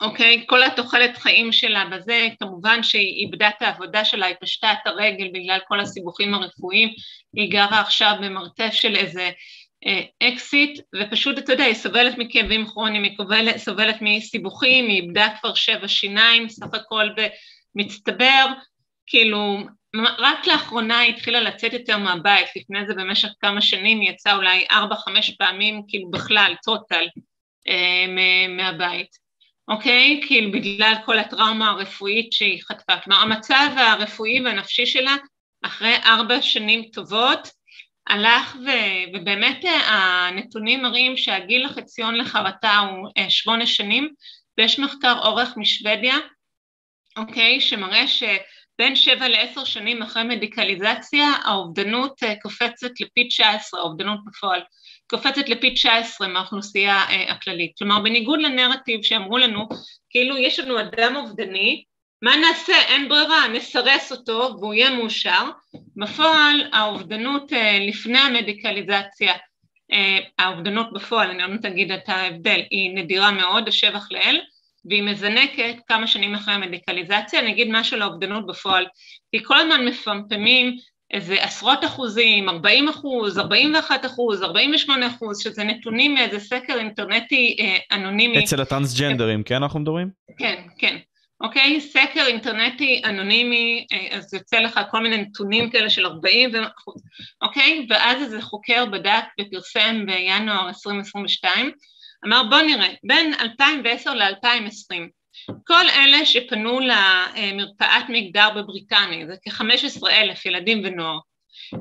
[0.00, 0.44] אוקיי?
[0.46, 5.28] כל התוחלת חיים שלה בזה, כמובן שהיא איבדה את העבודה שלה, היא פשטה את הרגל
[5.32, 6.88] בגלל כל הסיבוכים הרפואיים,
[7.34, 9.30] היא גרה עכשיו במרתף של איזה
[9.86, 15.28] אה, אקסיט, ופשוט, אתה יודע, היא סובלת מכאבים כרוניים, היא סובלת, סובלת מסיבוכים, היא איבדה
[15.40, 17.08] כבר שבע שיניים, סך הכל
[17.74, 18.46] במצטבר,
[19.06, 19.58] כאילו,
[20.18, 24.66] רק לאחרונה היא התחילה לצאת יותר מהבית, לפני זה במשך כמה שנים היא יצאה אולי
[24.70, 27.06] ארבע-חמש פעמים, כאילו בכלל, טוטל,
[27.68, 28.06] אה,
[28.48, 29.25] מהבית.
[29.68, 30.20] אוקיי?
[30.26, 33.00] כאילו בגלל כל הטראומה הרפואית שהיא חטפה.
[33.04, 35.16] כלומר המצב הרפואי והנפשי שלה
[35.62, 37.48] אחרי ארבע שנים טובות
[38.06, 38.68] הלך ו...
[39.14, 44.08] ובאמת אה, הנתונים מראים שהגיל החציון לחרטה הוא אה, שמונה שנים
[44.58, 46.16] ויש מחקר אורך משוודיה,
[47.16, 47.60] אוקיי?
[47.60, 54.60] שמראה שבין שבע לעשר שנים אחרי מדיקליזציה האובדנות אה, קופצת לפי 19, האובדנות בפועל.
[55.10, 57.72] קופצת לפי 19 מהאוכלוסייה אה, הכללית.
[57.78, 59.68] כלומר, בניגוד לנרטיב שאמרו לנו,
[60.10, 61.84] כאילו יש לנו אדם אובדני,
[62.22, 62.72] מה נעשה?
[62.88, 65.50] אין ברירה, נסרס אותו והוא יהיה מאושר.
[65.96, 69.32] בפועל האובדנות אה, לפני המדיקליזציה
[70.38, 74.40] האובדנות בפועל, אני לא להגיד את ההבדל, היא נדירה מאוד, השבח לאל,
[74.88, 78.86] והיא מזנקת כמה שנים אחרי המדיקליזציה, אני אגיד משהו לאובדנות בפועל,
[79.30, 80.76] כי כל הזמן מפמפמים
[81.10, 87.96] איזה עשרות אחוזים, 40 אחוז, 41 אחוז, 48 אחוז, שזה נתונים מאיזה סקר אינטרנטי אה,
[87.96, 88.44] אנונימי.
[88.44, 90.10] אצל הטרנסג'נדרים, כן אנחנו מדברים?
[90.38, 90.96] כן, כן.
[91.40, 91.80] אוקיי?
[91.80, 97.02] סקר אינטרנטי אנונימי, אה, אז יוצא לך כל מיני נתונים כאלה של 40 אחוז,
[97.42, 97.86] אוקיי?
[97.90, 101.70] ואז איזה חוקר בדק ופרסם בינואר 2022,
[102.26, 105.08] אמר בוא נראה, בין 2010 ל-2020,
[105.66, 111.18] כל אלה שפנו למרפאת מגדר בבריטניה, זה כ-15 אלף ילדים ונוער,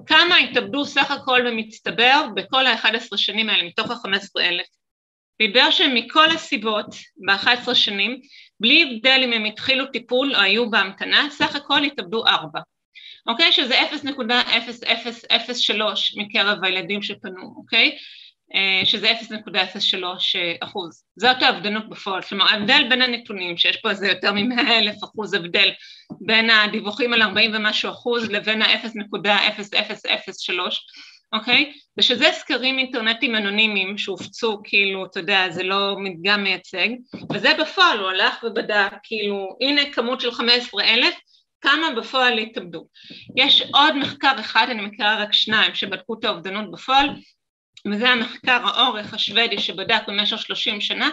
[0.06, 4.68] כמה התאבדו סך הכל במצטבר בכל ה-11 שנים האלה, מתוך ה-15 אלף?
[5.42, 6.86] דיבר שמכל הסיבות
[7.28, 8.22] ב-11 שנים,
[8.60, 12.60] בלי הבדל אם הם התחילו טיפול או היו בהמתנה, סך הכל התאבדו ארבע.
[13.28, 13.52] אוקיי?
[13.52, 15.76] שזה 0.0003
[16.16, 17.98] מקרב הילדים שפנו, אוקיי?
[18.54, 19.98] אה, שזה 0.03
[20.62, 21.04] אחוז.
[21.20, 22.22] זאת האבדנות בפועל.
[22.22, 25.70] כלומר, ההבדל בין הנתונים, שיש פה איזה יותר מ-100 אלף אחוז הבדל
[26.22, 30.54] בין הדיווחים על 40 ומשהו אחוז לבין ה-0.0003,
[31.34, 31.74] אוקיי?
[31.98, 36.88] ושזה סקרים אינטרנטיים אנונימיים שהופצו, כאילו, אתה יודע, זה לא מדגם מייצג,
[37.34, 41.16] וזה בפועל, הוא הלך ובדק, כאילו, הנה כמות של 15 אלף,
[41.62, 42.88] כמה בפועל התאבדו.
[43.36, 47.10] יש עוד מחקר אחד, אני מכירה רק שניים, שבדקו את האובדנות בפועל,
[47.92, 51.10] וזה המחקר האורך השוודי שבדק במשך 30 שנה,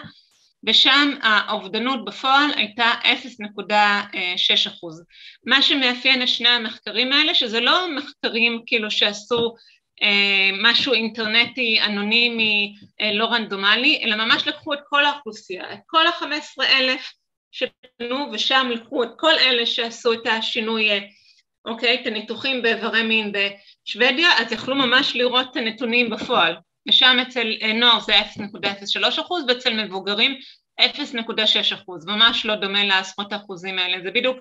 [0.66, 5.04] ושם האובדנות בפועל הייתה 0.6 אחוז.
[5.46, 9.54] מה שמאפיין את שני המחקרים האלה, שזה לא מחקרים כאילו שעשו
[10.02, 16.06] אה, משהו אינטרנטי, אנונימי, אה, לא רנדומלי, אלא ממש לקחו את כל האוכלוסייה, את כל
[16.06, 17.12] ה-15 אלף
[17.52, 20.98] שפנו ושם לקחו את כל אלה שעשו את השינוי, אה,
[21.64, 23.32] אוקיי, את הניתוחים באיברי מין
[23.86, 26.56] בשוודיה, אז יכלו ממש לראות את הנתונים בפועל,
[26.88, 30.34] ושם אצל נוער זה 0.03 אחוז ואצל מבוגרים
[30.80, 30.84] 0.6
[31.74, 34.36] אחוז, ממש לא דומה לעשרות האחוזים האלה, זה בדיוק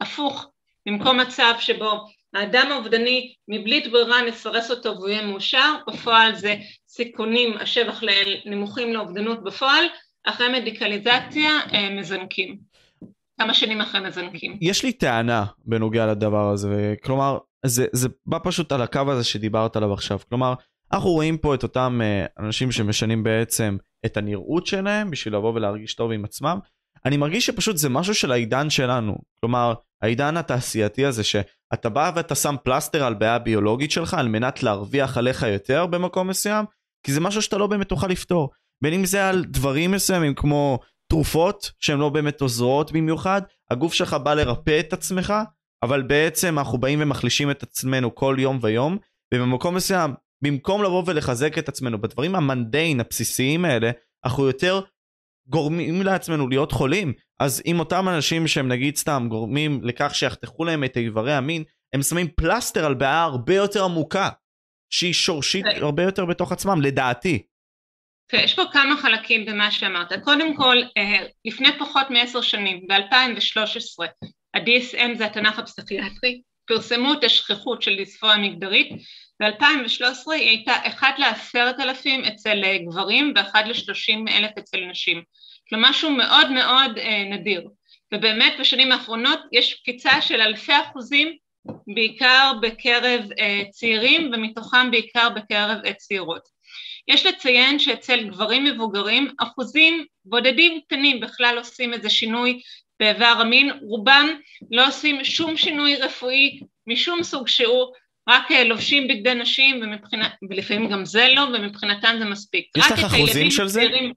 [0.00, 0.46] הפוך,
[0.86, 6.56] במקום מצב שבו האדם האובדני, מבלי ברירה נפרס אותו והוא יהיה מאושר, בפועל זה
[6.88, 9.84] סיכונים, השבח לנמוכים לאובדנות בפועל,
[10.26, 12.58] אחרי מדיקליזציה אה, מזנקים.
[13.40, 14.58] כמה שנים אחרי מזנקים.
[14.60, 17.38] יש לי טענה בנוגע לדבר הזה, כלומר,
[17.68, 20.54] זה, זה בא פשוט על הקו הזה שדיברת עליו עכשיו, כלומר,
[20.92, 25.94] אנחנו רואים פה את אותם אה, אנשים שמשנים בעצם את הנראות שלהם בשביל לבוא ולהרגיש
[25.94, 26.58] טוב עם עצמם.
[27.04, 32.34] אני מרגיש שפשוט זה משהו של העידן שלנו, כלומר, העידן התעשייתי הזה שאתה בא ואתה
[32.34, 36.64] שם פלסטר על בעיה ביולוגית שלך על מנת להרוויח עליך יותר במקום מסוים,
[37.02, 38.50] כי זה משהו שאתה לא באמת תוכל לפתור.
[38.82, 44.14] בין אם זה על דברים מסוימים כמו תרופות שהן לא באמת עוזרות במיוחד, הגוף שלך
[44.14, 45.34] בא לרפא את עצמך,
[45.82, 48.98] אבל בעצם אנחנו באים ומחלישים את עצמנו כל יום ויום,
[49.34, 53.90] ובמקום מסוים, במקום לבוא ולחזק את עצמנו בדברים המנדיין, הבסיסיים האלה,
[54.24, 54.80] אנחנו יותר
[55.48, 57.12] גורמים לעצמנו להיות חולים.
[57.40, 61.64] אז אם אותם אנשים שהם נגיד סתם גורמים לכך שיחתכו להם את איברי המין,
[61.94, 64.28] הם שמים פלסטר על בעיה הרבה יותר עמוקה,
[64.90, 65.74] שהיא שורשית okay.
[65.74, 65.82] כן.
[65.82, 67.42] הרבה יותר בתוך עצמם, לדעתי.
[68.32, 70.12] Okay, יש פה כמה חלקים במה שאמרת.
[70.24, 74.06] קודם כל, אה, לפני פחות מעשר שנים, ב-2013,
[74.56, 78.88] ה-DSM זה התנ"ך הפסיכיאטרי, פרסמו את השכיחות של דיספוריה מגדרית,
[79.42, 85.22] ב-2013 היא הייתה 1 לעשרת אלפים אצל אה, גברים ו-1 ל-30 אלף אצל נשים,
[85.68, 87.68] כלומר משהו מאוד מאוד אה, נדיר,
[88.14, 91.36] ובאמת בשנים האחרונות יש קפיצה של אלפי אחוזים
[91.94, 96.56] בעיקר בקרב אה, צעירים ומתוכם בעיקר בקרב אה, צעירות.
[97.08, 102.60] יש לציין שאצל גברים מבוגרים אחוזים בודדים קטנים בכלל עושים איזה שינוי
[103.00, 104.28] באיבר המין, רובם
[104.70, 107.92] לא עושים שום שינוי רפואי משום סוג שהוא,
[108.28, 112.66] רק אה, לובשים בגדי נשים, ומבחינת, ולפעמים גם זה לא, ומבחינתם זה מספיק.
[112.76, 113.80] יש לך אחוזים של זה?
[113.80, 114.12] צעירים...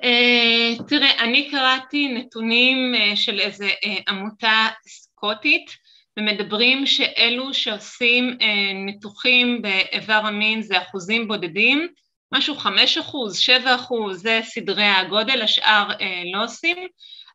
[0.00, 5.70] Uh, תראה, אני קראתי נתונים uh, של איזה uh, עמותה סקוטית,
[6.18, 8.44] ומדברים שאלו שעושים uh,
[8.86, 11.88] ניתוחים באיבר המין זה אחוזים בודדים,
[12.32, 16.02] משהו חמש אחוז, שבע אחוז, זה סדרי הגודל, השאר uh,
[16.34, 16.76] לא עושים.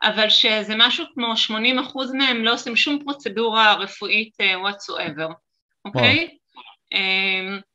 [0.04, 5.34] אבל שזה משהו כמו 80 אחוז מהם לא עושים שום פרוצדורה רפואית uh, whatsoever,
[5.86, 6.38] אוקיי?
[6.93, 7.74] Um, זה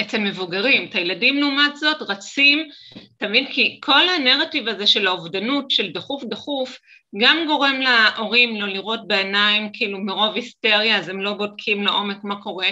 [0.00, 2.68] אצל מבוגרים, את הילדים לעומת זאת רצים,
[3.16, 3.46] אתה מבין?
[3.52, 6.78] כי כל הנרטיב הזה של האובדנות, של דחוף דחוף,
[7.20, 12.42] גם גורם להורים לא לראות בעיניים, כאילו מרוב היסטריה, אז הם לא בודקים לעומק מה
[12.42, 12.68] קורה,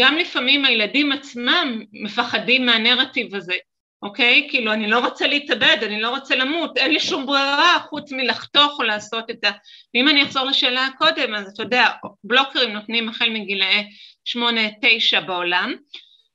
[0.00, 3.54] גם לפעמים הילדים עצמם מפחדים מהנרטיב הזה,
[4.02, 4.46] אוקיי?
[4.50, 8.78] כאילו, אני לא רוצה להתאבד, אני לא רוצה למות, אין לי שום ברירה חוץ מלחתוך
[8.78, 9.50] או לעשות את ה...
[9.94, 11.88] ואם אני אחזור לשאלה הקודם, אז אתה יודע,
[12.24, 13.84] בלוקרים נותנים החל מגילאי
[14.24, 15.74] שמונה, תשע בעולם,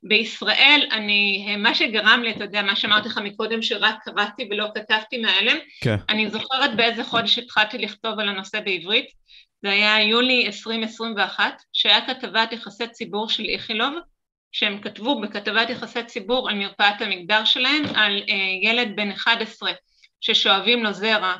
[0.04, 5.18] בישראל אני, מה שגרם לי, אתה יודע, מה שאמרתי לך מקודם, שרק קראתי ולא כתבתי
[5.18, 5.96] מההלם, כן.
[6.10, 9.06] אני זוכרת באיזה חודש התחלתי לכתוב על הנושא בעברית,
[9.62, 13.94] זה היה יולי 2021, שהיה כתבת יחסי ציבור של איכילוב,
[14.52, 19.72] שהם כתבו בכתבת יחסי ציבור על מרפאת המגדר שלהם, על אה, ילד בן 11
[20.22, 21.36] ששואבים לו זרע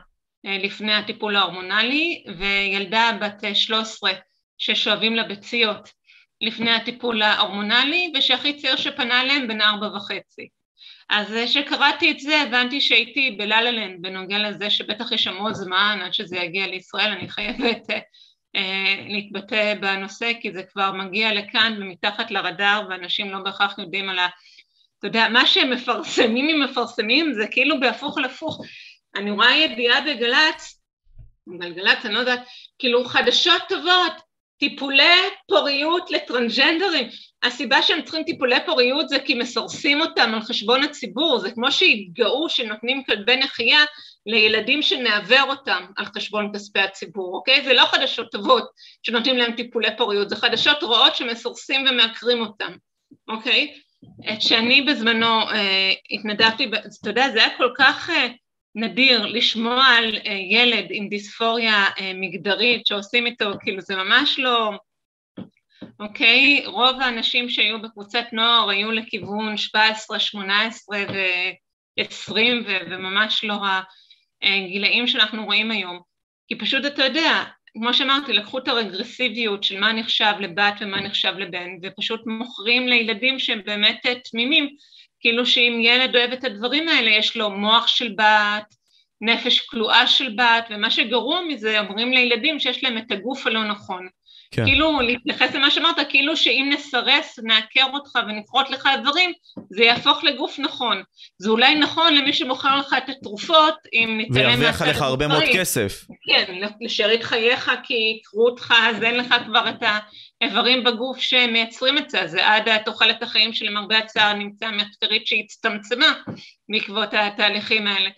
[0.46, 4.12] אה, לפני הטיפול ההורמונלי, וילדה בת 13
[4.58, 5.90] ששואבים לה ביציות
[6.42, 10.48] לפני הטיפול ההורמונלי, ושהכי צעיר שפנה אליהם בן ארבע וחצי.
[11.10, 16.38] אז כשקראתי את זה הבנתי שהייתי בלה-לה-לנד בנוגע לזה שבטח יש המון זמן עד שזה
[16.38, 17.90] יגיע לישראל, אני חייבת
[18.56, 24.20] אה, להתבטא בנושא כי זה כבר מגיע לכאן ומתחת לרדאר ואנשים לא בהכרח יודעים על
[24.20, 24.28] ה...
[25.00, 28.62] אתה יודע, מה שהם מפרסמים אם מפרסמים זה כאילו בהפוך על הפוך.
[29.16, 30.82] אני רואה ידיעה בגל"צ,
[31.48, 32.48] בגלגלצ, אני לא יודעת,
[32.80, 34.14] כאילו חדשות טובות,
[34.62, 37.08] טיפולי פוריות לטרנסג'נדרים.
[37.44, 42.50] הסיבה שהם צריכים טיפולי פוריות זה כי מסרסים אותם על חשבון הציבור, זה כמו שהתגאו
[42.50, 43.80] שנותנים כלבי נחייה
[44.26, 47.64] לילדים שנעוור אותם על חשבון כספי הציבור, אוקיי?
[47.64, 48.64] זה לא חדשות טובות
[49.04, 52.72] שנותנים להם טיפולי פוריות, זה חדשות רעות שמסרסים ומעקרים אותם,
[53.28, 53.74] אוקיי?
[54.40, 58.28] כשאני בזמנו אה, התנדבתי, אתה יודע, זה היה כל כך אה,
[58.76, 64.72] נדיר לשמוע על אה, ילד עם דיספוריה אה, מגדרית שעושים איתו, כאילו זה ממש לא,
[66.00, 66.64] אוקיי?
[66.66, 72.36] רוב האנשים שהיו בקבוצת נוער היו לכיוון 17, 18 ו-20
[72.90, 73.56] וממש לא
[74.42, 76.00] הגילאים שאנחנו רואים היום.
[76.48, 77.44] כי פשוט אתה יודע,
[77.74, 83.40] כמו שאמרתי, לקחו את הרגרסיביות של מה נחשב לבת ומה נחשב לבן, ופשוט מוכרים לילדים
[83.40, 84.70] שהם באמת תמימים
[85.22, 88.76] כאילו שאם ילד אוהב את הדברים האלה, יש לו מוח של בת,
[89.22, 94.08] נפש כלואה של בת, ומה שגרוע מזה, אומרים לילדים שיש להם את הגוף הלא נכון.
[94.54, 94.66] כן.
[94.66, 99.34] כאילו, להתייחס למה שאמרת, כאילו שאם נסרס, נעקר אותך ונכרות לך איברים,
[99.70, 101.04] זה יהפוך לגוף נכון.
[101.38, 106.06] זה אולי נכון למי שמוכר לך את התרופות, אם נתעלם וירוויח עליך הרבה מאוד כסף.
[106.28, 109.84] כן, לשארית חייך כי יקרו אותך, אז אין לך כבר את
[110.42, 116.14] האיברים בגוף שמייצרים את זה, זה עד תוחלת החיים שלמרבה הצער נמצא מחקרית שהצטמצמה
[116.70, 118.10] בעקבות התהליכים האלה.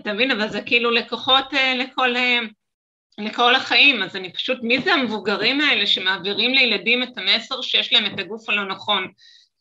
[0.00, 2.16] אתה מבין, אבל זה כאילו לקוחות אה, לכל...
[2.16, 2.38] אה,
[3.18, 8.06] לכל החיים, אז אני פשוט, מי זה המבוגרים האלה שמעבירים לילדים את המסר שיש להם
[8.06, 9.08] את הגוף הלא נכון?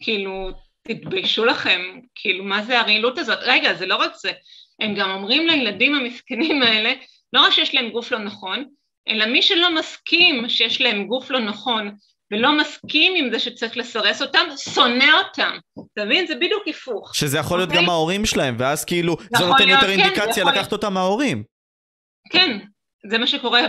[0.04, 0.50] כאילו,
[0.84, 1.82] תתביישו לכם,
[2.16, 3.40] כאילו, מה זה הרעילות הזאת?
[3.42, 4.32] רגע, זה לא רק זה,
[4.80, 6.94] הם גם אומרים לילדים המסכנים האלה,
[7.34, 8.66] לא רק שיש להם גוף לא נכון,
[9.10, 11.92] אלא מי שלא מסכים שיש להם גוף לא נכון,
[12.32, 15.58] ולא מסכים עם זה שצריך לסרס אותם, שונא אותם.
[15.94, 16.28] אתה מבין?
[16.28, 17.16] זה בדיוק הפוך.
[17.16, 17.74] שזה יכול להיות okay?
[17.74, 17.86] אוקיי?
[17.86, 21.44] גם ההורים שלהם, ואז כאילו, זה נותן יותר כן, אינדיקציה לקחת אותם מההורים.
[22.32, 22.60] כן,
[23.10, 23.62] זה מה שקורה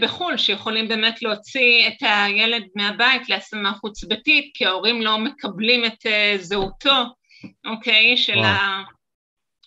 [0.00, 6.06] בחו"ל, שיכולים באמת להוציא את הילד מהבית להשמה חוץ ביתית, כי ההורים לא מקבלים את
[6.06, 7.02] אה, זהותו,
[7.66, 8.44] אוקיי, של וואו.
[8.44, 8.82] ה...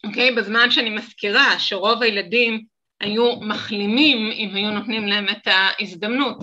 [0.03, 2.65] אוקיי, בזמן שאני מזכירה שרוב הילדים
[3.01, 6.37] היו מחלימים אם היו נותנים להם את ההזדמנות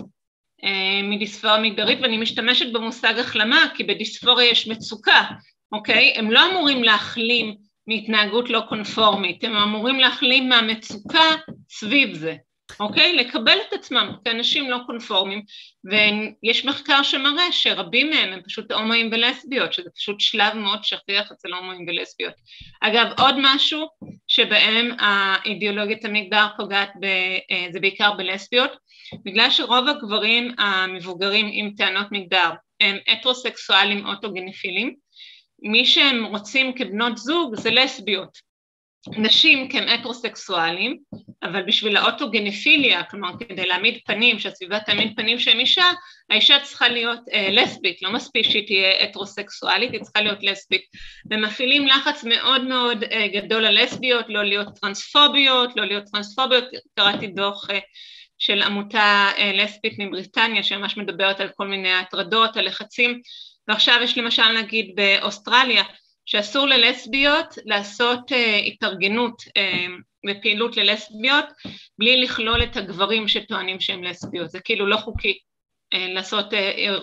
[0.63, 5.23] אה, מדיספוריה מגדרית, ואני משתמשת במושג החלמה, כי בדיספוריה יש מצוקה,
[5.71, 6.13] אוקיי?
[6.15, 7.55] הם לא אמורים להחלים
[7.87, 11.35] מהתנהגות לא קונפורמית, הם אמורים להחלים מהמצוקה
[11.69, 12.35] סביב זה.
[12.79, 13.15] אוקיי?
[13.15, 15.41] לקבל את עצמם כאנשים לא קונפורמים,
[15.83, 21.53] ויש מחקר שמראה שרבים מהם הם פשוט הומואים ולסביות, שזה פשוט שלב מאוד שכיח אצל
[21.53, 22.33] הומואים ולסביות.
[22.81, 23.87] אגב, עוד משהו
[24.37, 27.05] שבהם האידיאולוגיית המגדר פוגעת, ב,
[27.51, 28.71] אה, זה בעיקר בלסביות,
[29.25, 34.95] בגלל שרוב הגברים המבוגרים עם טענות מגדר הם הטרוסקסואלים אוטוגניפילים,
[35.61, 38.46] מי שהם רוצים כבנות זוג זה לסביות,
[39.17, 40.97] נשים כהם הטרוסקסואלים,
[41.43, 45.85] אבל בשביל האוטוגנפיליה, כלומר כדי להעמיד פנים, שהסביבה תעמיד פנים שהם אישה,
[46.29, 50.81] האישה צריכה להיות אה, לסבית, לא מספיק שהיא תהיה הטרוסקסואלית, היא צריכה להיות לסבית.
[51.31, 56.63] ומפעילים לחץ מאוד מאוד אה, גדול על לסביות, לא להיות טרנספוביות, לא להיות טרנספוביות,
[56.95, 57.79] קראתי דוח אה,
[58.37, 63.21] של עמותה אה, לסבית מבריטניה שממש מדברת על כל מיני הטרדות, הלחצים,
[63.67, 65.83] ועכשיו יש למשל נגיד באוסטרליה,
[66.27, 68.35] שאסור ללסביות לעשות uh,
[68.67, 69.91] התארגנות uh,
[70.29, 71.45] ופעילות ללסביות
[71.99, 75.39] בלי לכלול את הגברים שטוענים שהם לסביות, זה כאילו לא חוקי
[75.93, 76.53] uh, לעשות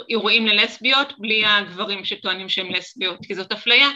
[0.09, 3.89] אירועים ללסביות בלי הגברים שטוענים שהם לסביות, כי זאת אפליה,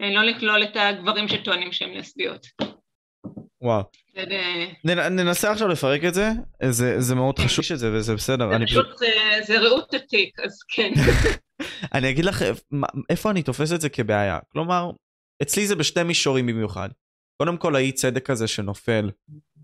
[0.00, 2.46] לא לכלול את הגברים שטוענים שהם לסביות.
[3.60, 3.82] וואו.
[4.16, 4.20] ו...
[5.10, 6.30] ננסה עכשיו לפרק את זה,
[6.70, 8.58] זה, זה מאוד חשוב שזה וזה בסדר.
[8.58, 9.08] זה פשוט, פשוט...
[9.46, 10.92] זה, רעות עתיק, אז כן.
[11.94, 12.44] אני אגיד לך
[13.10, 14.38] איפה אני תופס את זה כבעיה.
[14.48, 14.90] כלומר,
[15.42, 16.88] אצלי זה בשתי מישורים במיוחד.
[17.42, 19.10] קודם כל האי צדק הזה שנופל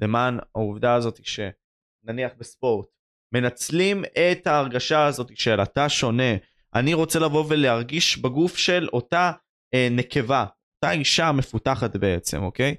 [0.00, 2.86] למען העובדה הזאת שנניח בספורט
[3.34, 6.32] מנצלים את ההרגשה הזאת של אתה שונה,
[6.74, 9.32] אני רוצה לבוא ולהרגיש בגוף של אותה
[9.74, 10.44] אה, נקבה,
[10.76, 12.74] אותה אישה מפותחת בעצם, אוקיי?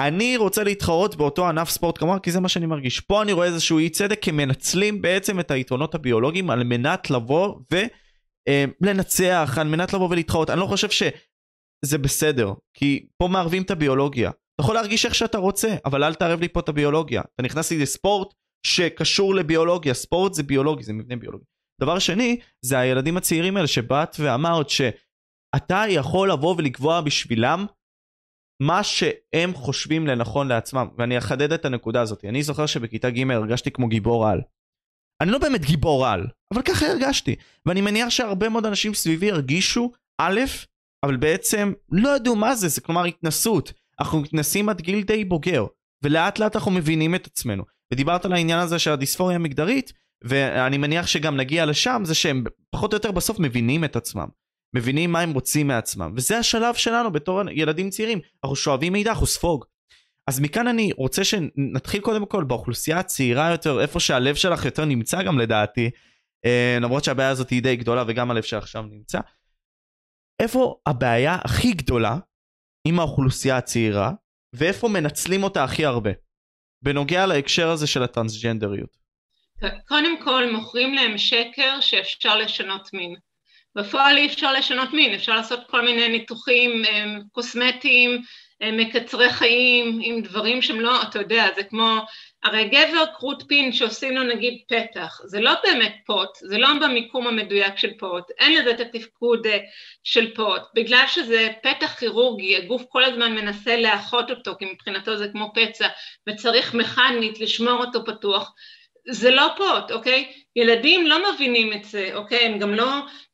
[0.00, 3.00] אני רוצה להתחרות באותו ענף ספורט כמובן כי זה מה שאני מרגיש.
[3.00, 7.54] פה אני רואה איזשהו אי צדק כי מנצלים בעצם את היתרונות הביולוגיים על מנת לבוא
[7.72, 10.50] ולנצח, אה, על מנת לבוא ולהתחרות.
[10.50, 14.28] אני לא חושב שזה בסדר, כי פה מערבים את הביולוגיה.
[14.30, 17.22] אתה יכול להרגיש איך שאתה רוצה, אבל אל תערב לי פה את הביולוגיה.
[17.34, 18.34] אתה נכנס לי לספורט
[18.66, 21.44] שקשור לביולוגיה, ספורט זה ביולוגי, זה מבנה ביולוגי.
[21.80, 27.66] דבר שני, זה הילדים הצעירים האלה שבאת ואמרת שאתה יכול לבוא ולקבוע בשבילם
[28.60, 32.24] מה שהם חושבים לנכון לעצמם, ואני אחדד את הנקודה הזאת.
[32.24, 34.40] אני זוכר שבכיתה ג' הרגשתי כמו גיבור על.
[35.20, 37.36] אני לא באמת גיבור על, אבל ככה הרגשתי.
[37.66, 40.40] ואני מניח שהרבה מאוד אנשים סביבי הרגישו, א',
[41.04, 43.72] אבל בעצם לא ידעו מה זה, זה כלומר התנסות.
[44.00, 45.66] אנחנו מתנסים עד גיל די בוגר,
[46.02, 47.64] ולאט לאט אנחנו מבינים את עצמנו.
[47.92, 49.92] ודיברת על העניין הזה של הדיספוריה המגדרית,
[50.24, 54.28] ואני מניח שגם נגיע לשם, זה שהם פחות או יותר בסוף מבינים את עצמם.
[54.74, 59.26] מבינים מה הם רוצים מעצמם, וזה השלב שלנו בתור ילדים צעירים, אנחנו שואבים מידע, אנחנו
[59.26, 59.64] ספוג.
[60.26, 65.22] אז מכאן אני רוצה שנתחיל קודם כל באוכלוסייה הצעירה יותר, איפה שהלב שלך יותר נמצא
[65.22, 65.90] גם לדעתי,
[66.44, 69.18] אה, למרות שהבעיה הזאת היא די גדולה וגם הלב שלך שם נמצא.
[70.40, 72.16] איפה הבעיה הכי גדולה
[72.84, 74.12] עם האוכלוסייה הצעירה,
[74.52, 76.10] ואיפה מנצלים אותה הכי הרבה,
[76.82, 78.96] בנוגע להקשר הזה של הטרנסג'נדריות.
[79.88, 83.14] קודם כל מוכרים להם שקר שאפשר לשנות מין.
[83.76, 86.82] בפועל אי אפשר לשנות מין, אפשר לעשות כל מיני ניתוחים
[87.32, 88.22] קוסמטיים,
[88.72, 91.98] מקצרי חיים, עם דברים שהם לא, אתה יודע, זה כמו,
[92.44, 97.26] הרי גבר כרות פין שעושים לו נגיד פתח, זה לא באמת פוט, זה לא במיקום
[97.26, 99.58] המדויק של פוט, אין לזה את התפקוד אה,
[100.04, 105.28] של פוט, בגלל שזה פתח כירורגי, הגוף כל הזמן מנסה לאחות אותו, כי מבחינתו זה
[105.32, 105.88] כמו פצע,
[106.28, 108.52] וצריך מכנית לשמור אותו פתוח,
[109.08, 110.32] זה לא פוט, אוקיי?
[110.56, 112.38] ילדים לא מבינים את זה, אוקיי?
[112.46, 112.86] הם גם לא...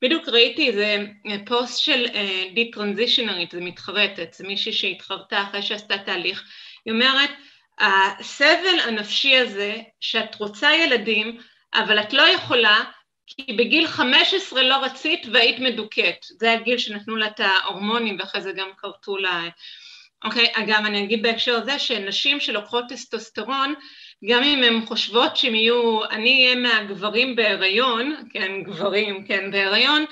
[0.03, 1.07] בדיוק ראיתי איזה
[1.47, 2.07] פוסט של
[2.55, 6.45] די uh, טרנזישנרית, זה מתחרטת, זה מישהי שהתחרטה אחרי שעשתה תהליך.
[6.85, 7.31] היא אומרת,
[7.79, 11.41] הסבל הנפשי הזה, שאת רוצה ילדים,
[11.75, 12.85] אבל את לא יכולה,
[13.27, 16.27] כי בגיל 15 לא רצית והיית מדוכאת.
[16.39, 19.43] זה הגיל שנתנו לה את ההורמונים ואחרי זה גם כרתו לה...
[20.25, 23.75] אוקיי, אגב, אני אגיד בהקשר הזה שנשים שלוקחות טסטוסטרון,
[24.25, 30.05] גם אם הן חושבות שהן יהיו, אני אהיה מהגברים בהיריון, כן, גברים, כן, בהיריון,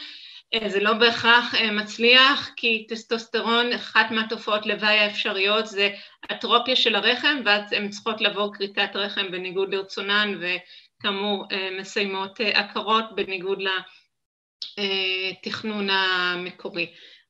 [0.55, 5.91] אה, זה לא בהכרח אה, מצליח, כי טסטוסטרון, אחת מהתופעות לוואי האפשריות זה
[6.33, 13.05] אטרופיה של הרחם, ואז הן צריכות לעבור כריתת רחם בניגוד לרצונן, וכאמור אה, מסיימות עקרות
[13.15, 13.59] בניגוד
[14.79, 16.87] לתכנון המקורי.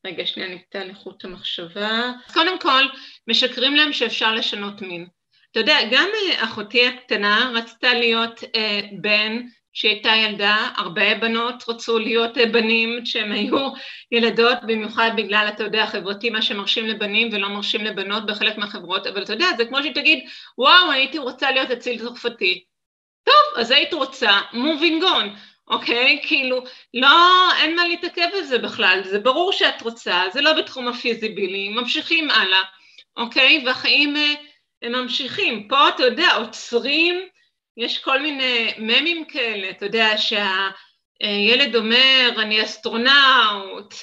[0.06, 2.12] רגע, שנייה, נקטע לחוט המחשבה.
[2.34, 2.84] קודם כל,
[3.28, 5.17] משקרים להם שאפשר לשנות מין.
[5.50, 9.42] אתה יודע, גם אה, אחותי הקטנה רצתה להיות אה, בן
[9.72, 13.68] שהייתה ילדה, הרבה בנות רצו להיות אה, בנים כשהם היו
[14.12, 19.22] ילדות, במיוחד בגלל, אתה יודע, חברתי, מה שמרשים לבנים ולא מרשים לבנות בחלק מהחברות, אבל
[19.22, 20.24] אתה יודע, זה כמו שהיא תגיד,
[20.58, 22.64] וואו, הייתי רוצה להיות אציל צרפתי.
[23.24, 25.28] טוב, אז היית רוצה, moving on,
[25.68, 26.20] אוקיי?
[26.26, 27.08] כאילו, לא,
[27.60, 32.30] אין מה להתעכב על זה בכלל, זה ברור שאת רוצה, זה לא בתחום הפיזיבילי, ממשיכים
[32.30, 32.62] הלאה,
[33.16, 33.62] אוקיי?
[33.66, 34.14] והחיים...
[34.82, 35.68] הם ממשיכים.
[35.68, 37.28] פה, אתה יודע, עוצרים,
[37.76, 43.94] יש כל מיני ממים כאלה, אתה יודע, שהילד אומר, אני אסטרונאוט,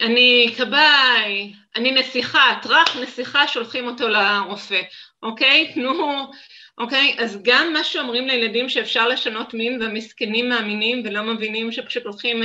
[0.00, 4.80] אני כבאי, אני נסיכה, טראח נסיכה, שולחים אותו לרופא,
[5.22, 5.72] אוקיי?
[5.74, 6.30] תנו,
[6.78, 7.16] אוקיי?
[7.18, 12.42] אז גם מה שאומרים לילדים שאפשר לשנות מין והמסכנים מאמינים ולא מבינים שפשוט הולכים,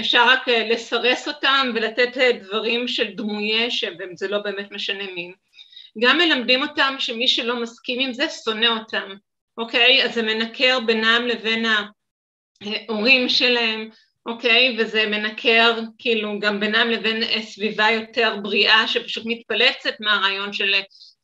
[0.00, 5.43] אפשר רק לסרס אותם ולתת דברים של דמויי שזה לא באמת משנה מין.
[5.98, 9.14] גם מלמדים אותם שמי שלא מסכים עם זה שונא אותם,
[9.58, 10.04] אוקיי?
[10.04, 11.64] אז זה מנקר בינם לבין
[12.62, 13.90] ההורים שלהם,
[14.26, 14.76] אוקיי?
[14.78, 20.74] וזה מנקר כאילו גם בינם לבין סביבה יותר בריאה שפשוט מתפלצת מהרעיון של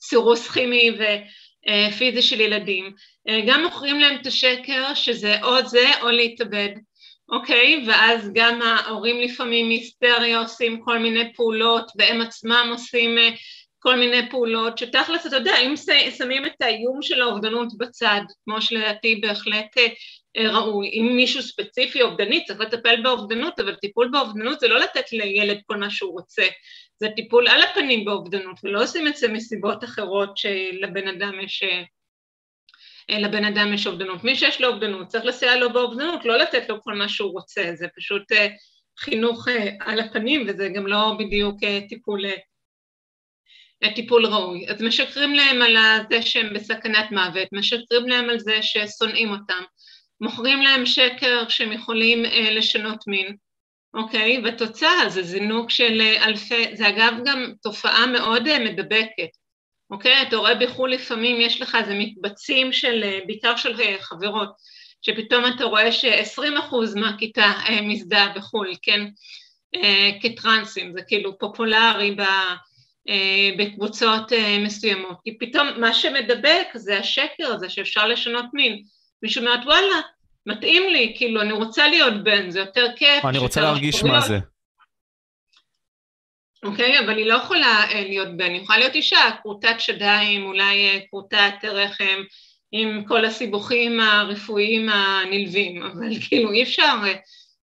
[0.00, 2.92] סירוס כימי ופיזי של ילדים.
[3.46, 6.70] גם מוכרים להם את השקר שזה או זה או להתאבד.
[7.28, 13.18] אוקיי, ואז גם ההורים לפעמים היסטריה עושים כל מיני פעולות והם עצמם עושים
[13.82, 15.74] כל מיני פעולות, שתכלס, אתה יודע, אם
[16.18, 19.78] שמים את האיום של האובדנות בצד, כמו שלדעתי בהחלט
[20.36, 25.12] אה, ראוי, אם מישהו ספציפי אובדני צריך לטפל באובדנות, אבל טיפול באובדנות זה לא לתת
[25.12, 26.42] לילד כל מה שהוא רוצה,
[26.98, 31.62] זה טיפול על הפנים באובדנות, ולא עושים את זה מסיבות אחרות שלבן אדם יש...
[31.62, 34.24] אה, לבן אדם יש אובדנות.
[34.24, 37.70] מי שיש לו אובדנות צריך לסייע לו באובדנות, לא לתת לו כל מה שהוא רוצה,
[37.74, 38.48] זה פשוט אה,
[38.98, 39.48] חינוך
[39.80, 41.56] על הפנים וזה גם לא בדיוק
[41.88, 42.24] טיפול
[43.88, 44.66] טיפול ראוי.
[44.68, 45.76] אז משקרים להם על
[46.10, 49.62] זה שהם בסכנת מוות, משקרים להם על זה ששונאים אותם,
[50.20, 53.36] מוכרים להם שקר שהם יכולים אה, לשנות מין,
[53.94, 54.40] אוקיי?
[54.44, 59.30] והתוצאה זה זינוק של אה, אלפי, זה אגב גם תופעה מאוד אה, מדבקת,
[59.90, 60.22] אוקיי?
[60.22, 64.48] אתה רואה בחו"ל לפעמים יש לך איזה מקבצים של, אה, בעיקר של אה, חברות,
[65.02, 69.06] שפתאום אתה רואה ש-20% מהכיתה אה, מזדהה בחו"ל, כן?
[69.74, 72.20] אה, כטרנסים, זה כאילו פופולרי ב...
[72.20, 72.56] אה,
[73.58, 78.82] בקבוצות אה, מסוימות, כי פתאום מה שמדבק זה השקר הזה שאפשר לשנות מין.
[79.22, 80.00] מישהו אומרת וואלה,
[80.46, 83.24] מתאים לי, כאילו אני רוצה להיות בן, זה יותר כיף.
[83.24, 84.38] אני רוצה להרגיש מה זה.
[86.62, 91.06] אוקיי, אבל היא לא יכולה אה, להיות בן, היא יכולה להיות אישה, כרותת שדיים, אולי
[91.10, 92.22] כרותת רחם,
[92.72, 97.14] עם כל הסיבוכים הרפואיים הנלווים, אבל כאילו אי אפשר אה,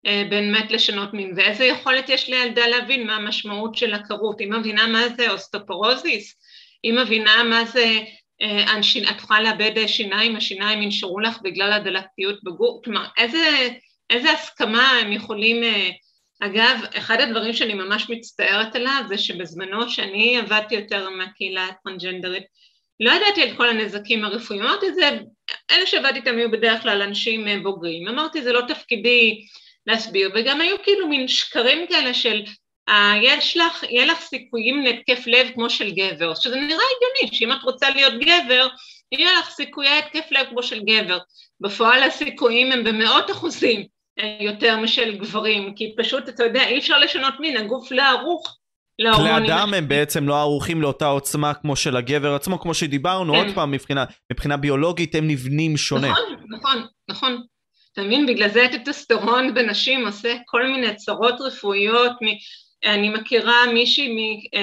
[0.04, 5.08] באמת לשנות מין, ואיזה יכולת יש לילדה להבין מה המשמעות של הכרות, היא מבינה מה
[5.08, 6.34] זה אוסטופורוזיס,
[6.82, 8.00] היא מבינה מה זה,
[8.42, 8.78] אה,
[9.10, 13.68] את יכולה לאבד שיניים, השיניים ינשרו לך בגלל הדלקתיות בגוף, כלומר איזה,
[14.10, 15.90] איזה הסכמה הם יכולים, אה,
[16.40, 22.44] אגב, אחד הדברים שאני ממש מצטערת עליו זה שבזמנו שאני עבדתי יותר מהקהילה הטרנג'נדרית,
[23.00, 25.10] לא ידעתי על כל הנזקים הרפואיים, אמרתי את זה,
[25.70, 29.46] אלה שעבדתי איתם היו בדרך כלל אנשים בוגרים, אמרתי זה לא תפקידי
[29.86, 32.42] להסביר, וגם היו כאילו מין שקרים כאלה של
[32.88, 36.66] אה, יש לך, יהיה לך סיכויים להתקף לב כמו של גבר, שזה נראה
[36.96, 38.68] הגיוני, שאם את רוצה להיות גבר,
[39.12, 41.18] יהיה לך סיכויי התקף לב כמו של גבר.
[41.60, 43.86] בפועל הסיכויים הם במאות אחוזים
[44.18, 48.56] אה, יותר משל גברים, כי פשוט, אתה יודע, אי אפשר לשנות מין, הגוף לא ערוך
[48.98, 49.36] להורמונים.
[49.36, 53.38] כלי אדם הם בעצם לא ערוכים לאותה עוצמה כמו של הגבר עצמו, כמו שדיברנו, כן.
[53.38, 56.08] עוד פעם, מבחינה, מבחינה ביולוגית הם נבנים שונה.
[56.10, 57.42] נכון, נכון, נכון.
[57.94, 58.26] אתה מבין?
[58.26, 62.12] בגלל זה הטטוסטרון בנשים עושה כל מיני צרות רפואיות.
[62.84, 64.16] אני מכירה מישהי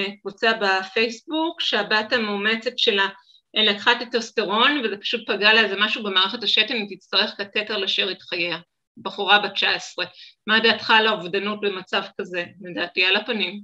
[0.08, 3.08] מקבוצה בפייסבוק שהבת המאומצת שלה
[3.54, 8.22] לקחה טטוסטרון וזה פשוט פגע לה איזה משהו במערכת השתן, היא תצטרך קטטר לשאר את
[8.22, 8.58] חייה.
[8.98, 10.06] בחורה בת 19.
[10.48, 12.46] מה דעתך על האובדנות במצב כזה?
[12.62, 13.62] לדעתי על הפנים.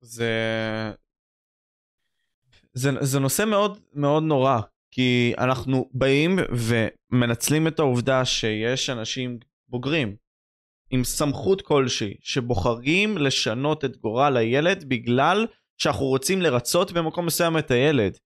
[0.00, 0.32] זה...
[2.72, 4.60] זה, זה נושא מאוד מאוד נורא,
[4.98, 6.38] כי אנחנו באים
[7.12, 9.38] ומנצלים את העובדה שיש אנשים
[9.68, 10.16] בוגרים
[10.90, 15.46] עם סמכות כלשהי שבוחרים לשנות את גורל הילד בגלל
[15.80, 18.18] שאנחנו רוצים לרצות במקום מסוים את הילד.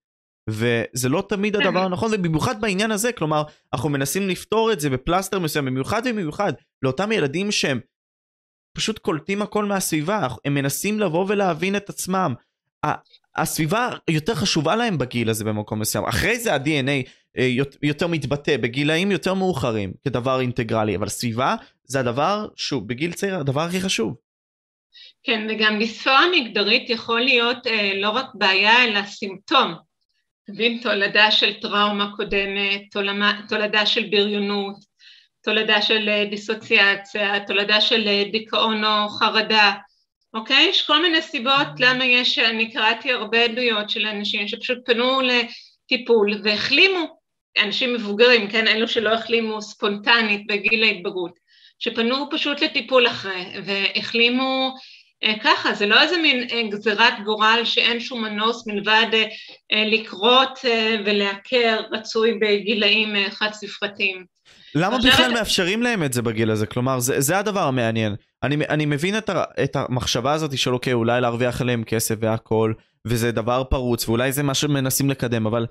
[0.49, 3.43] וזה לא תמיד הדבר הנכון ובמיוחד בעניין הזה כלומר
[3.73, 7.79] אנחנו מנסים לפתור את זה בפלסטר מסוים במיוחד ובמיוחד לאותם ילדים שהם
[8.77, 12.33] פשוט קולטים הכל מהסביבה הם מנסים לבוא ולהבין את עצמם
[13.35, 16.05] הסביבה יותר חשובה להם בגיל הזה במקום מסוים.
[16.05, 17.49] אחרי זה ה-DNA אה,
[17.83, 23.61] יותר מתבטא בגילאים יותר מאוחרים כדבר אינטגרלי, אבל סביבה זה הדבר, שוב, בגיל צעיר הדבר
[23.61, 24.15] הכי חשוב.
[25.23, 29.73] כן, וגם דיספוריה מגדרית יכול להיות אה, לא רק בעיה אלא סימפטום.
[30.47, 32.81] תבין, תולדה של טראומה קודמת,
[33.49, 34.75] תולדה של בריונות,
[35.43, 39.73] תולדה של אה, דיסוציאציה, תולדה של אה, דיכאון או חרדה.
[40.33, 40.67] אוקיי?
[40.69, 46.41] יש כל מיני סיבות למה יש, אני קראתי הרבה עדויות של אנשים שפשוט פנו לטיפול
[46.43, 47.17] והחלימו,
[47.63, 51.33] אנשים מבוגרים, כן, אלו שלא החלימו ספונטנית בגיל ההתבגרות,
[51.79, 54.75] שפנו פשוט לטיפול אחרי והחלימו
[55.23, 59.23] אה, ככה, זה לא איזה מין אה, גזירת גורל שאין שום מנוס מלבד אה,
[59.73, 64.25] אה, לקרות אה, ולעקר רצוי בגילאים אה, חד ספרתיים.
[64.75, 65.31] למה בכלל את...
[65.31, 66.65] מאפשרים להם את זה בגיל הזה?
[66.65, 68.15] כלומר, זה, זה הדבר המעניין.
[68.43, 72.73] אני, אני מבין את, ה, את המחשבה הזאת של אוקיי, אולי להרוויח עליהם כסף והכל,
[73.07, 75.65] וזה דבר פרוץ, ואולי זה מה שמנסים לקדם, אבל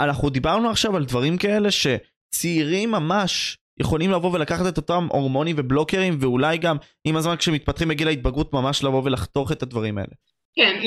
[0.00, 6.16] אנחנו דיברנו עכשיו על דברים כאלה שצעירים ממש יכולים לבוא ולקחת את אותם הורמונים ובלוקרים,
[6.20, 10.12] ואולי גם עם הזמן כשמתפתחים בגיל ההתבגרות ממש לבוא ולחתוך את הדברים האלה.
[10.56, 10.80] כן,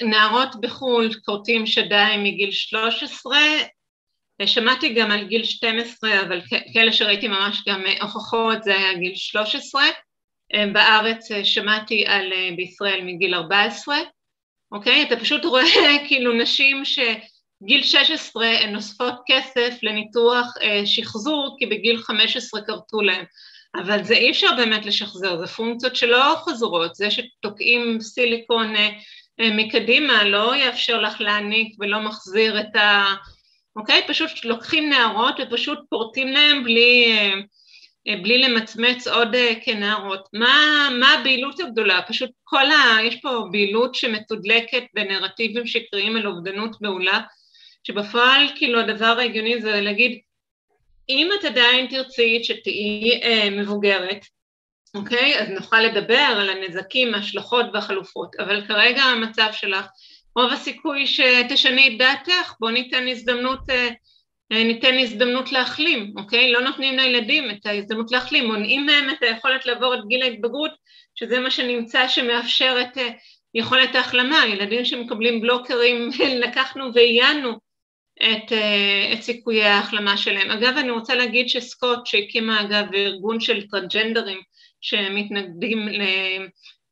[0.00, 3.38] לנערות בחו"ל כורתים שדיים מגיל 13,
[4.46, 6.40] שמעתי גם על גיל 12, אבל
[6.72, 9.82] כאלה שראיתי ממש גם הוכחות זה היה גיל 13.
[10.54, 13.96] אה, בארץ אה, שמעתי על אה, בישראל מגיל 14,
[14.72, 15.02] אוקיי?
[15.02, 15.64] אתה פשוט רואה
[16.08, 20.54] כאילו נשים שגיל 16 הן אוספות כסף לניתוח
[20.84, 23.24] שחזור כי בגיל 15 כרתו להם.
[23.82, 28.74] אבל זה אי אפשר באמת לשחזר, זה פונקציות שלא חוזרות, זה שתוקעים סיליקון
[29.40, 33.04] מקדימה לא יאפשר לך להעניק ולא מחזיר את ה...
[33.76, 34.02] אוקיי?
[34.08, 37.06] פשוט לוקחים נערות ופשוט פורטים להם בלי,
[38.06, 40.28] בלי למצמץ עוד אה, כנערות.
[40.32, 42.00] מה, מה הבהילות הגדולה?
[42.08, 43.02] פשוט כל ה...
[43.02, 47.20] יש פה בהילות שמתודלקת בנרטיבים שקריים על אובדנות מעולה,
[47.84, 50.20] שבפועל כאילו הדבר ההגיוני זה להגיד,
[51.08, 54.26] אם את עדיין תרצי שתהיי אה, מבוגרת,
[54.94, 55.38] אוקיי?
[55.38, 59.86] אז נוכל לדבר על הנזקים, ההשלכות והחלופות, אבל כרגע המצב שלך
[60.36, 63.94] רוב הסיכוי שתשני את דעתך, בוא ניתן הזדמנות uh,
[64.50, 66.52] ניתן הזדמנות להחלים, אוקיי?
[66.52, 70.70] לא נותנים לילדים את ההזדמנות להחלים, מונעים מהם את היכולת לעבור את גיל ההתבגרות,
[71.14, 72.98] שזה מה שנמצא שמאפשר את
[73.54, 74.46] יכולת ההחלמה.
[74.46, 76.10] ילדים שמקבלים בלוקרים,
[76.44, 77.50] לקחנו ועיינו
[78.22, 78.52] את,
[79.12, 80.50] את סיכויי ההחלמה שלהם.
[80.50, 84.40] אגב, אני רוצה להגיד שסקוט, שהקימה אגב ארגון של טרנג'נדרים
[84.80, 85.88] שמתנגדים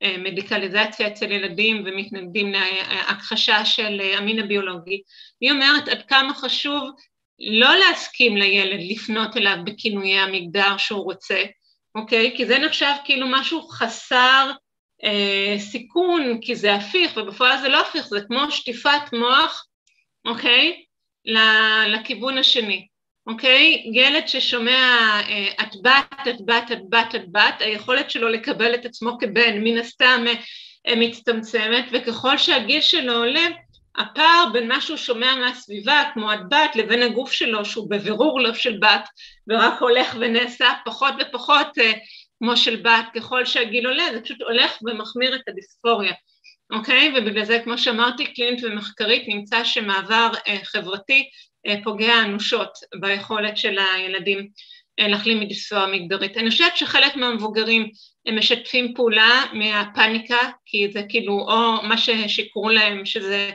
[0.03, 5.03] למדיקליזציה אצל ילדים ומתנגדים להכחשה של המין הביולוגי,
[5.41, 6.91] היא אומרת עד כמה חשוב
[7.41, 11.45] לא להסכים לילד לפנות אליו בכינויי המגדר שהוא רוצה,
[11.95, 12.35] אוקיי?
[12.37, 14.51] כי זה נחשב כאילו משהו חסר
[15.05, 19.67] אה, סיכון, כי זה הפיך, ובפועל זה לא הפיך, זה כמו שטיפת מוח,
[20.27, 20.83] אוקיי?
[21.87, 22.87] לכיוון השני,
[23.27, 23.91] אוקיי?
[23.95, 24.99] ילד ששומע
[25.29, 29.59] אה, את בת, את בת, את בת, את בת, היכולת שלו לקבל את עצמו כבן
[29.65, 30.25] מן הסתם
[30.87, 33.47] אה, מצטמצמת, וככל שהגיל שלו עולה,
[33.99, 38.55] הפער בין מה שהוא שומע מהסביבה, כמו את בת, לבין הגוף שלו, שהוא בבירור לא
[38.55, 39.09] של בת,
[39.49, 41.93] ורק הולך ונעשה פחות ופחות אה,
[42.39, 46.13] כמו של בת, ככל שהגיל עולה, זה פשוט הולך ומחמיר את הדיספוריה,
[46.73, 47.13] אוקיי?
[47.17, 51.29] ובגלל זה, כמו שאמרתי, קלינית ומחקרית, נמצא שמעבר אה, חברתי
[51.67, 52.71] אה, פוגע אנושות
[53.01, 54.49] ביכולת של הילדים
[55.01, 56.37] אה, להחלים מדיספוריה מגדרית.
[56.37, 57.91] אני חושבת שחלק מהמבוגרים
[58.27, 63.51] הם משתפים פעולה מהפאניקה, כי זה כאילו או מה ששיקרו להם, שזה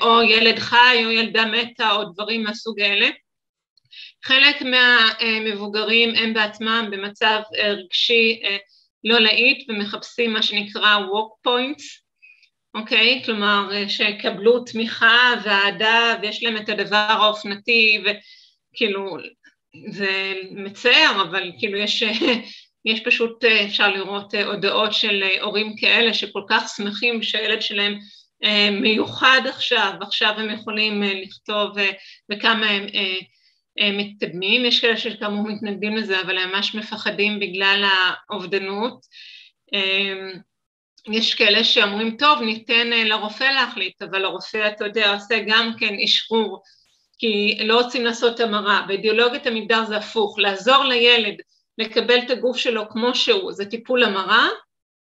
[0.00, 3.08] או ילד חי או ילדה מתה או דברים מהסוג האלה.
[4.24, 8.56] חלק מהמבוגרים הם בעצמם במצב אה, רגשי אה,
[9.04, 11.84] לא להיט ומחפשים מה שנקרא walk points,
[12.74, 13.22] אוקיי?
[13.24, 19.16] כלומר שיקבלו תמיכה ואהדה ויש להם את הדבר האופנתי וכאילו
[19.90, 22.02] זה מצער אבל כאילו יש,
[22.90, 27.98] יש פשוט אפשר לראות הודעות של הורים כאלה שכל כך שמחים שהילד שלהם אה,
[28.80, 31.90] מיוחד עכשיו, עכשיו הם יכולים אה, לכתוב אה,
[32.32, 32.66] וכמה
[33.78, 37.84] הם מתקדמים, יש כאלה שכאמור מתנגדים לזה אבל הם ממש מפחדים בגלל
[38.30, 39.00] האובדנות,
[41.12, 46.62] יש כאלה שאומרים טוב ניתן לרופא להחליט אבל הרופא אתה יודע עושה גם כן אשרור
[47.18, 51.34] כי לא רוצים לעשות המרה, באידיאולוגיית המגדר זה הפוך, לעזור לילד
[51.78, 54.48] לקבל את הגוף שלו כמו שהוא, זה טיפול המרה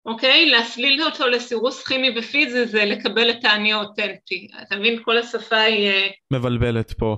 [0.06, 0.50] אוקיי?
[0.50, 4.48] להסליל אותו לסירוס כימי ופיזי זה לקבל את האני האותנטי.
[4.62, 5.00] אתה מבין?
[5.04, 5.88] כל השפה היא...
[5.88, 7.18] אה, מבלבלת פה.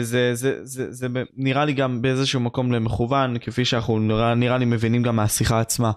[0.00, 4.64] זה, זה, זה, זה נראה לי גם באיזשהו מקום למכוון, כפי שאנחנו נראה, נראה לי
[4.64, 5.92] מבינים גם מהשיחה עצמה.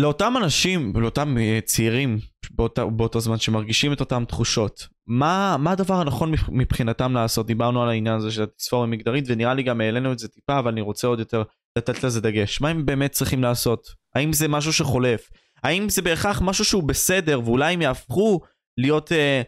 [0.00, 2.18] לאותם אנשים, לאותם אה, צעירים
[2.50, 7.46] באותה, באותו זמן שמרגישים את אותן תחושות, מה, מה הדבר הנכון מבחינתם לעשות?
[7.46, 10.70] דיברנו על העניין הזה של התספורת המגדרית ונראה לי גם העלינו את זה טיפה, אבל
[10.70, 11.42] אני רוצה עוד יותר
[11.78, 12.60] לתת לזה דגש.
[12.60, 13.88] מה הם באמת צריכים לעשות?
[14.14, 15.28] האם זה משהו שחולף?
[15.62, 18.40] האם זה בהכרח משהו שהוא בסדר ואולי הם יהפכו
[18.78, 19.42] להיות, אה,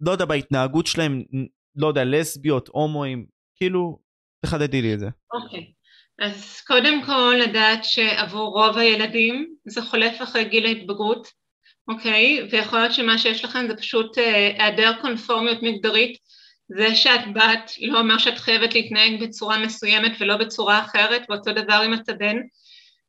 [0.00, 1.22] לא יודע, בהתנהגות שלהם,
[1.76, 3.26] לא יודע, לסביות, הומואים,
[3.56, 3.98] כאילו,
[4.44, 5.08] תחדדי לי את זה.
[5.32, 5.60] אוקיי.
[5.60, 5.82] Okay.
[6.26, 11.28] אז קודם כל לדעת שעבור רוב הילדים זה חולף אחרי גיל ההתבגרות,
[11.88, 12.48] אוקיי?
[12.50, 16.16] ויכול להיות שמה שיש לכם זה פשוט אה, היעדר קונפורמיות מגדרית
[16.76, 21.74] זה שאת בת לא אומר שאת חייבת להתנהג בצורה מסוימת ולא בצורה אחרת, ואותו דבר
[21.84, 22.36] עם את הבן,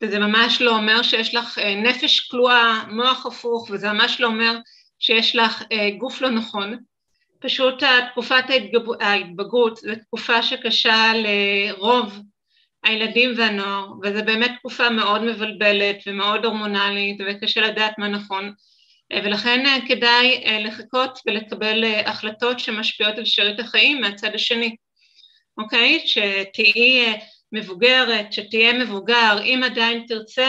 [0.01, 4.57] וזה ממש לא אומר שיש לך אה, נפש כלואה, מוח הפוך, וזה ממש לא אומר
[4.99, 6.77] שיש לך אה, גוף לא נכון.
[7.39, 8.43] פשוט תקופת
[8.99, 12.19] ההתבגרות זו תקופה שקשה לרוב
[12.83, 18.53] הילדים והנוער, וזו באמת תקופה מאוד מבלבלת ומאוד הורמונלית וקשה לדעת מה נכון.
[19.13, 24.75] אה, ולכן אה, כדאי אה, לחכות ולקבל החלטות שמשפיעות על שארית החיים מהצד השני,
[25.57, 26.03] אוקיי?
[26.05, 27.13] שתהיי
[27.51, 30.47] מבוגרת, שתהיה מבוגר, אם עדיין תרצה,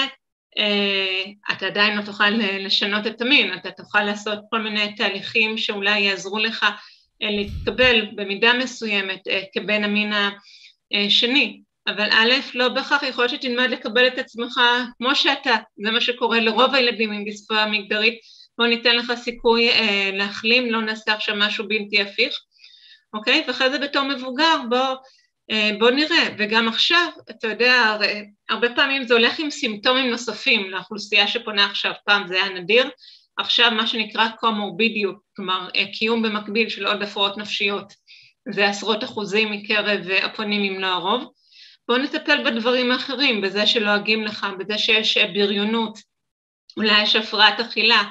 [1.53, 2.31] אתה עדיין לא תוכל
[2.61, 6.67] לשנות את המין, אתה תוכל לעשות כל מיני תהליכים שאולי יעזרו לך
[7.21, 9.21] להתקבל במידה מסוימת
[9.55, 10.13] כבן המין
[10.93, 14.61] השני, אבל א', לא בהכרח יכול להיות שתלמד לקבל את עצמך
[14.99, 15.55] כמו שאתה,
[15.85, 18.21] זה מה שקורה לרוב הילדים עם דיספוריה מגדרית,
[18.59, 22.35] בוא ניתן לך סיכוי אה, להחלים, לא נעשה עכשיו משהו בלתי הפיך,
[23.15, 23.45] אוקיי?
[23.47, 24.97] ואחרי זה בתור מבוגר בוא,
[25.51, 30.71] אה, בוא נראה, וגם עכשיו, אתה יודע, הרי, הרבה פעמים זה הולך עם סימפטומים נוספים
[30.71, 32.91] לאוכלוסייה שפונה עכשיו, פעם זה היה נדיר,
[33.37, 37.93] עכשיו מה שנקרא קומורבידיות, כלומר אה, קיום במקביל של עוד הפרעות נפשיות,
[38.53, 41.33] זה עשרות אחוזים מקרב אה, הפונים אם לא הרוב.
[41.89, 45.99] בואו נטפל בדברים האחרים, בזה שלועגים לך, בזה שיש אה, בריונות,
[46.77, 48.03] אולי יש הפרעת אכילה,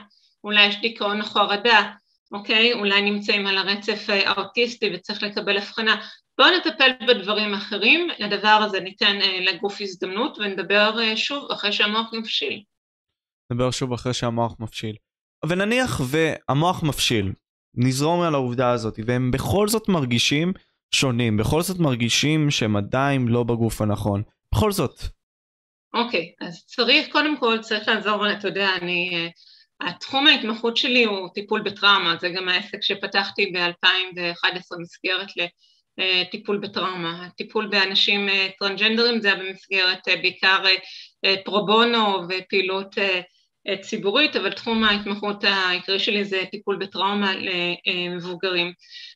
[0.44, 1.92] אולי יש דיכאון או חרדה,
[2.32, 2.74] אוקיי?
[2.74, 6.02] אולי נמצאים על הרצף אה, האוטיסטי וצריך לקבל הבחנה.
[6.38, 12.14] בואו נטפל בדברים אחרים, לדבר הזה ניתן אה, לגוף הזדמנות ונדבר אה, שוב אחרי שהמוח
[12.14, 12.64] מבשיל.
[13.52, 14.96] נדבר שוב אחרי שהמוח מבשיל.
[15.46, 17.32] ונניח והמוח מבשיל,
[17.76, 20.54] נזרום על העובדה הזאת, והם בכל זאת מרגישים
[20.94, 24.24] שונים, בכל זאת מרגישים שהם עדיין לא בגוף הנכון.
[24.56, 25.02] בכל זאת.
[25.94, 29.30] אוקיי, okay, אז צריך, קודם כל צריך לעזור, אתה יודע, אני,
[29.82, 35.28] התחום ההתמחות שלי הוא טיפול בטראומה, זה גם העסק שפתחתי ב-2011 מסגרת
[35.98, 37.26] לטיפול בטראומה.
[37.26, 38.28] הטיפול באנשים
[38.60, 40.64] טרנג'נדרים זה היה במסגרת בעיקר
[41.46, 42.96] פרובונו ופעילות
[43.82, 47.34] ציבורית, אבל תחום ההתמחות העיקרי שלי זה טיפול בטראומה
[47.86, 48.74] למבוגרים.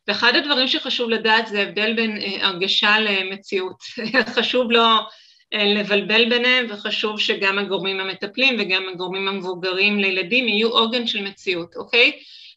[0.07, 3.77] ואחד הדברים שחשוב לדעת זה הבדל בין הרגשה למציאות.
[4.37, 5.07] חשוב לא
[5.53, 12.11] לבלבל ביניהם וחשוב שגם הגורמים המטפלים וגם הגורמים המבוגרים לילדים יהיו עוגן של מציאות, אוקיי?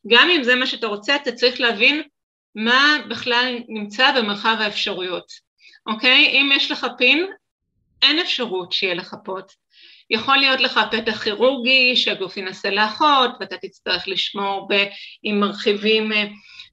[0.06, 2.02] גם אם זה מה שאתה רוצה, אתה צריך להבין
[2.54, 5.32] מה בכלל נמצא במרחב האפשרויות,
[5.86, 6.26] אוקיי?
[6.26, 7.26] אם יש לך פין,
[8.02, 9.52] אין אפשרות שיהיה לך פוט.
[10.10, 14.84] יכול להיות לך פתח כירורגי שהגוף ינסה לאחות ואתה תצטרך לשמור ב,
[15.22, 16.24] עם מרחיבים אה,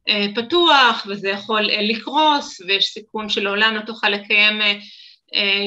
[0.10, 4.62] אה, פתוח וזה יכול אה, לקרוס ויש סיכון שלעולם לא תוכל לקיים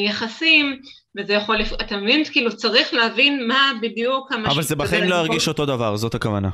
[0.06, 0.80] יחסים
[1.18, 2.24] וזה יכול, אתה מבין?
[2.24, 4.52] כאילו צריך להבין מה בדיוק המשמעות.
[4.54, 6.48] אבל זה בחיים לא ירגיש אותו דבר, זאת הכוונה.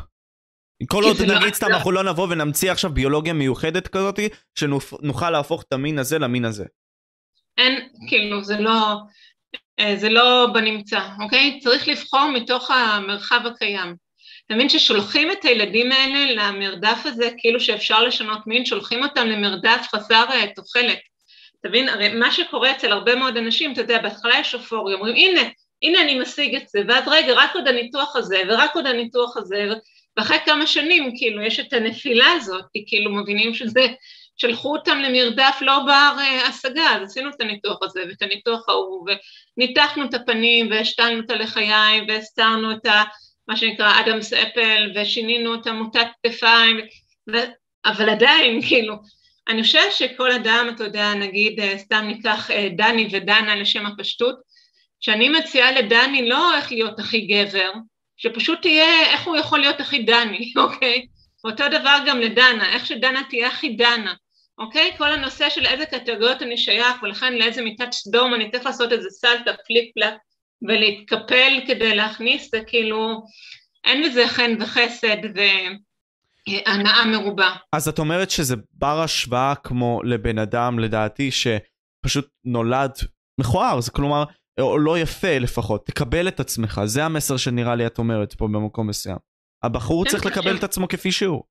[0.87, 4.19] כל עוד לא- נגיד סתם אנחנו לא נבוא ונמציא עכשיו ביולוגיה מיוחדת כזאת
[4.59, 6.65] שנוכל להפוך את המין הזה למין הזה.
[7.59, 8.97] אין, כאילו זה לא,
[9.81, 11.59] אה, זה לא בנמצא, אוקיי?
[11.63, 13.95] צריך לבחור מתוך המרחב הקיים.
[14.47, 19.87] אתה מבין ששולחים את הילדים האלה למרדף הזה, כאילו שאפשר לשנות מין, שולחים אותם למרדף
[19.95, 20.99] חסר אה, תוחלת.
[21.61, 25.15] אתה מבין, הרי מה שקורה אצל הרבה מאוד אנשים, אתה יודע, בהתחלה יש אופוריה, אומרים,
[25.15, 25.41] הנה,
[25.83, 29.69] הנה אני משיג את זה, ואז רגע, רק עוד הניתוח הזה, ורק עוד הניתוח הזה,
[30.17, 33.87] ואחרי כמה שנים, כאילו, יש את הנפילה הזאת, כי כאילו מבינים שזה
[34.37, 39.09] שלחו אותם למרדף לא בר אה, השגה, אז עשינו את הניתוח הזה ואת הניתוח ההוא,
[39.57, 43.03] וניתחנו את הפנים והשתלנו את הלחיים והסתרנו את ה,
[43.49, 46.81] מה שנקרא אדמס אפל ושינינו את המוטת כתפיים,
[47.33, 47.37] ו...
[47.87, 48.95] אבל עדיין, כאילו,
[49.49, 54.37] אני חושבת שכל אדם, אתה יודע, נגיד, אה, סתם ניקח אה, דני ודנה לשם הפשטות,
[55.01, 57.73] שאני מציעה לדני לא איך להיות הכי גבר,
[58.17, 61.07] שפשוט תהיה איך הוא יכול להיות הכי דני, אוקיי?
[61.45, 64.15] אותו דבר גם לדנה, איך שדנה תהיה הכי דנה.
[64.59, 64.93] אוקיי?
[64.99, 69.11] כל הנושא של איזה קטגוריות אני שייך ולכן לאיזה מיטת סדום אני צריך לעשות איזה
[69.11, 70.15] סלטה פליק פלאק
[70.69, 73.23] ולהתקפל כדי להכניס, זה כאילו,
[73.85, 75.17] אין בזה חן וחסד
[76.49, 77.55] והנאה מרובה.
[77.73, 82.93] אז את אומרת שזה בר השוואה כמו לבן אדם, לדעתי, שפשוט נולד
[83.41, 84.25] מכוער, זה כלומר,
[84.61, 88.87] או לא יפה לפחות, תקבל את עצמך, זה המסר שנראה לי את אומרת פה במקום
[88.87, 89.17] מסוים.
[89.63, 90.57] הבחור צריך לקבל.
[90.57, 91.43] את עצמו כפי שהוא.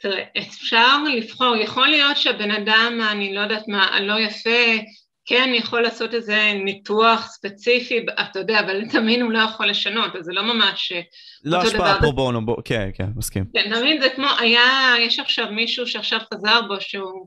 [0.00, 4.84] תראה, אפשר לבחור, יכול להיות שהבן אדם, אני לא יודעת מה, הלא יפה,
[5.30, 10.16] כן יכול לעשות איזה ניתוח ספציפי, אתה יודע, אבל את המין הוא לא יכול לשנות,
[10.16, 10.92] אז זה לא ממש
[11.44, 13.44] לא השפעה פרו בונו, בוא, כן, כן, מסכים.
[13.54, 17.26] כן, תמיד זה כמו, היה, יש עכשיו מישהו שעכשיו חזר בו, שהוא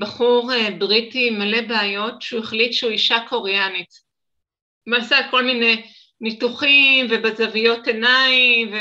[0.00, 3.90] בחור אה, בריטי מלא בעיות, שהוא החליט שהוא אישה קוריאנית.
[4.86, 5.82] הוא עשה כל מיני
[6.20, 8.76] ניתוחים ובזוויות עיניים, ו...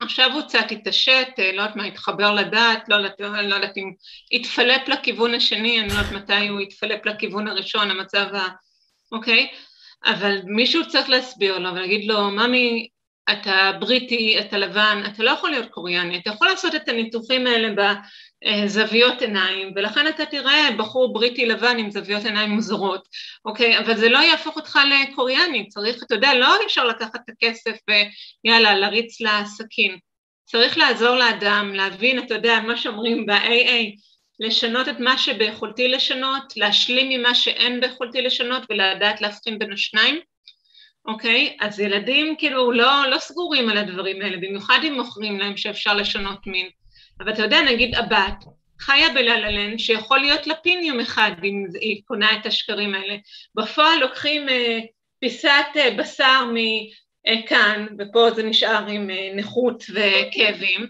[0.00, 3.08] עכשיו הוא קצת התעשת, אה, לא יודעת מה, התחבר לדעת, לא, לא,
[3.42, 3.92] לא יודעת אם
[4.32, 8.48] התפלפ לכיוון השני, אני לא יודעת מתי הוא התפלפ לכיוון הראשון, המצב ה...
[9.12, 9.48] אוקיי?
[10.04, 12.88] אבל מישהו צריך להסביר לו ולהגיד לו, ממי,
[13.30, 17.74] אתה בריטי, אתה לבן, אתה לא יכול להיות קוריאני, אתה יכול לעשות את הניתוחים האלה
[18.44, 23.08] בזוויות עיניים, ולכן אתה תראה בחור בריטי לבן עם זוויות עיניים מוזרות,
[23.44, 23.78] אוקיי?
[23.78, 27.76] אבל זה לא יהפוך אותך לקוריאני, צריך, אתה יודע, לא אפשר לקחת את הכסף
[28.44, 29.98] ויאללה, להריץ לסכין.
[30.44, 34.00] צריך לעזור לאדם, להבין, אתה יודע, מה שאומרים ב-AA,
[34.40, 40.20] לשנות את מה שביכולתי לשנות, להשלים ממה שאין ביכולתי לשנות ולדעת להבחין בין השניים.
[41.04, 41.56] אוקיי?
[41.60, 46.46] אז ילדים כאילו לא, לא סגורים על הדברים האלה, במיוחד אם מוכרים להם שאפשר לשנות
[46.46, 46.70] מין.
[47.20, 48.44] אבל אתה יודע, נגיד הבת
[48.80, 53.16] חיה בלה שיכול להיות לה פין יום אחד אם היא קונה את השקרים האלה.
[53.54, 54.78] בפועל לוקחים אה,
[55.18, 60.86] פיסת אה, בשר מכאן, ופה זה נשאר עם אה, נכות וכאבים,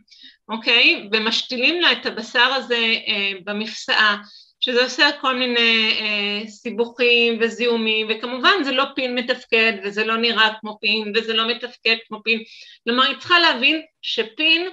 [0.49, 1.09] אוקיי?
[1.13, 4.17] ומשתילים לה את הבשר הזה אה, במפסעה.
[4.63, 10.49] שזה עושה כל מיני אה, סיבוכים וזיהומים, וכמובן זה לא פין מתפקד, וזה לא נראה
[10.61, 12.43] כמו פין, וזה לא מתפקד כמו פין.
[12.85, 14.69] כלומר, היא צריכה להבין שפין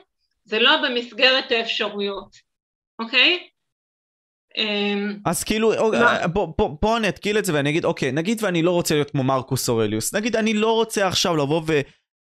[0.47, 2.35] זה לא במסגרת האפשרויות,
[3.01, 3.47] אוקיי?
[4.57, 5.71] אמ, אז כאילו,
[6.81, 9.69] בוא אני אתקיל את זה ואני אגיד, אוקיי, נגיד ואני לא רוצה להיות כמו מרקוס
[9.69, 11.61] אורליוס, נגיד אני לא רוצה עכשיו לבוא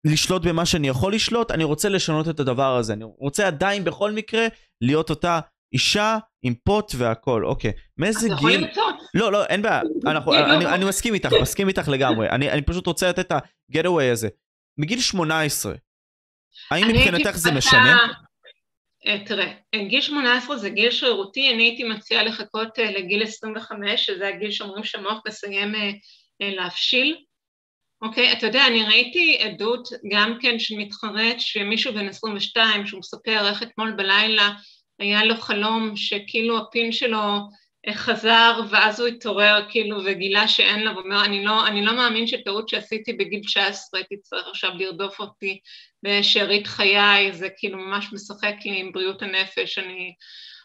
[0.07, 4.13] ולשלוט במה שאני יכול לשלוט, אני רוצה לשנות את הדבר הזה, אני רוצה עדיין בכל
[4.13, 4.47] מקרה
[4.81, 5.41] להיות אותה
[5.73, 7.73] אישה עם פוט והכל, אוקיי.
[7.99, 8.35] מאיזה גיל...
[8.35, 8.83] אתה יכול למצוא.
[9.15, 9.81] לא, לא, אין בעיה.
[10.07, 12.31] אנחנו, אני, אני מסכים איתך, מסכים איתך לגמרי.
[12.31, 14.29] אני, אני פשוט רוצה לתת את ה-getaway הזה.
[14.79, 15.75] מגיל 18,
[16.73, 17.99] האם מבחינתך זה משנה?
[19.27, 19.53] תראה,
[19.89, 25.21] גיל 18 זה גיל שרירותי, אני הייתי מציעה לחכות לגיל 25, שזה הגיל שאומרים שהמוח
[25.29, 25.75] מסיים
[26.41, 27.17] להבשיל.
[28.03, 33.49] אוקיי, אתה יודע, אני ראיתי עדות גם כן של מתחרט, שמישהו בן 22, שהוא מספר
[33.49, 34.51] איך אתמול בלילה
[34.99, 37.23] היה לו חלום שכאילו הפין שלו
[37.91, 42.69] חזר ואז הוא התעורר כאילו וגילה שאין לו, ואומר אני לא, אני לא מאמין שטעות
[42.69, 45.61] שעשיתי בגיל 19 הייתי צריך עכשיו לרדוף אותי
[46.03, 50.15] בשארית חיי, זה כאילו ממש משחק לי עם בריאות הנפש, אני,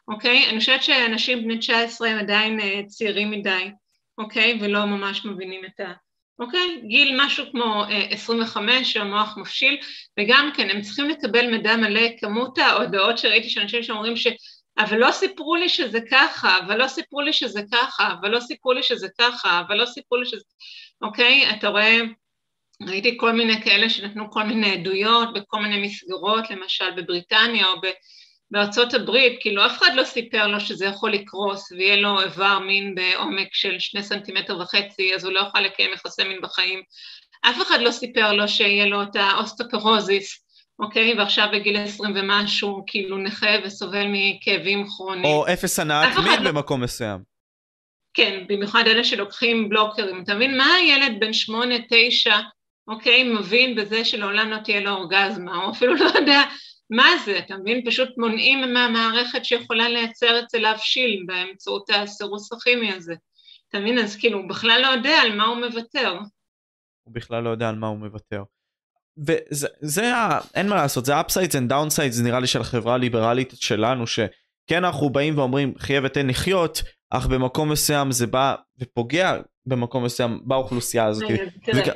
[0.07, 0.49] אוקיי?
[0.49, 3.72] אני חושבת שאנשים בני 19 הם עדיין אה, צעירים מדי,
[4.18, 4.57] אוקיי?
[4.61, 5.94] ולא ממש מבינים את ה...
[6.39, 6.81] אוקיי?
[6.88, 9.77] גיל משהו כמו 25 אה, שהמוח מפשיל,
[10.19, 14.27] וגם כן, הם צריכים לקבל מידע מלא, כמות ההודעות שראיתי של אנשים שאומרים ש...
[14.80, 18.74] אבל לא סיפרו לי שזה ככה, אבל לא סיפרו לי שזה ככה, אבל לא סיפרו
[18.74, 20.44] לי שזה ככה, אבל לא סיפרו לי שזה...
[21.02, 21.49] אוקיי?
[21.49, 21.99] אתה רואה,
[22.88, 27.88] ראיתי כל מיני כאלה שנתנו כל מיני עדויות בכל מיני מסגרות, למשל בבריטניה או ב...
[28.52, 32.95] בארצות הברית, כאילו אף אחד לא סיפר לו שזה יכול לקרוס ויהיה לו איבר מין
[32.95, 36.82] בעומק של שני סנטימטר וחצי, אז הוא לא יוכל לקיים יחסי מין בחיים.
[37.41, 40.47] אף אחד לא סיפר לו שיהיה לו את האוסטאופורוזיס,
[40.80, 41.20] אוקיי?
[41.20, 45.26] ועכשיו בגיל עשרים ומשהו כאילו נכה וסובל מכאבים כרוניים.
[45.26, 46.52] או אפס הנאת מין לא...
[46.52, 47.20] במקום מסוים.
[48.14, 50.24] כן, במיוחד אלה שלוקחים בלוקרים.
[50.24, 52.40] אתה מבין, מה הילד בן שמונה, תשע,
[52.88, 56.44] אוקיי, מבין בזה שלעולם לא תהיה לו אורגזמה, או אפילו לא יודע
[56.90, 57.86] מה זה, אתה מבין?
[57.86, 63.16] פשוט מונעים מהמערכת שיכולה לייצר אצל להבשיל באמצעות הסירוס הכימי הזה.
[63.70, 63.99] אתה מבין?
[63.99, 66.20] אז כאילו, הוא בכלל לא יודע על מה הוא מוותר.
[67.04, 68.44] הוא בכלל לא יודע על מה הוא מוותר.
[69.18, 70.39] וזה, זה ה...
[70.56, 74.30] אין מה לעשות, זה upsides and downsides נראה לי של החברה הליברלית שלנו, שכן
[74.84, 81.06] אנחנו באים ואומרים חיה ותן לחיות, אך במקום מסוים זה בא ופוגע במקום מסוים באוכלוסייה
[81.06, 81.31] הזאת.
[81.64, 81.91] תראה, זה...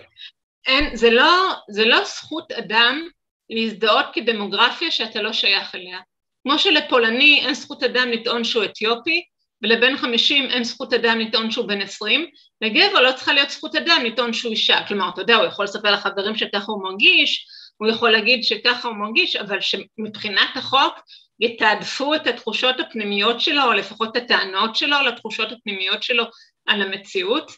[0.67, 3.07] אין, זה לא, זה לא זכות אדם
[3.49, 5.99] להזדהות כדמוגרפיה שאתה לא שייך אליה.
[6.43, 9.21] כמו שלפולני אין זכות אדם לטעון שהוא אתיופי,
[9.63, 12.25] ולבן חמישים אין זכות אדם לטעון שהוא בן עשרים,
[12.61, 14.79] לגבר לא צריכה להיות זכות אדם לטעון שהוא אישה.
[14.87, 17.45] כלומר, אתה יודע, הוא יכול לספר לחברים שככה הוא מרגיש,
[17.77, 20.93] הוא יכול להגיד שככה הוא מרגיש, אבל שמבחינת החוק
[21.39, 26.23] יתעדפו את התחושות הפנימיות שלו, או לפחות את הטענות שלו לתחושות הפנימיות שלו
[26.67, 27.51] על המציאות,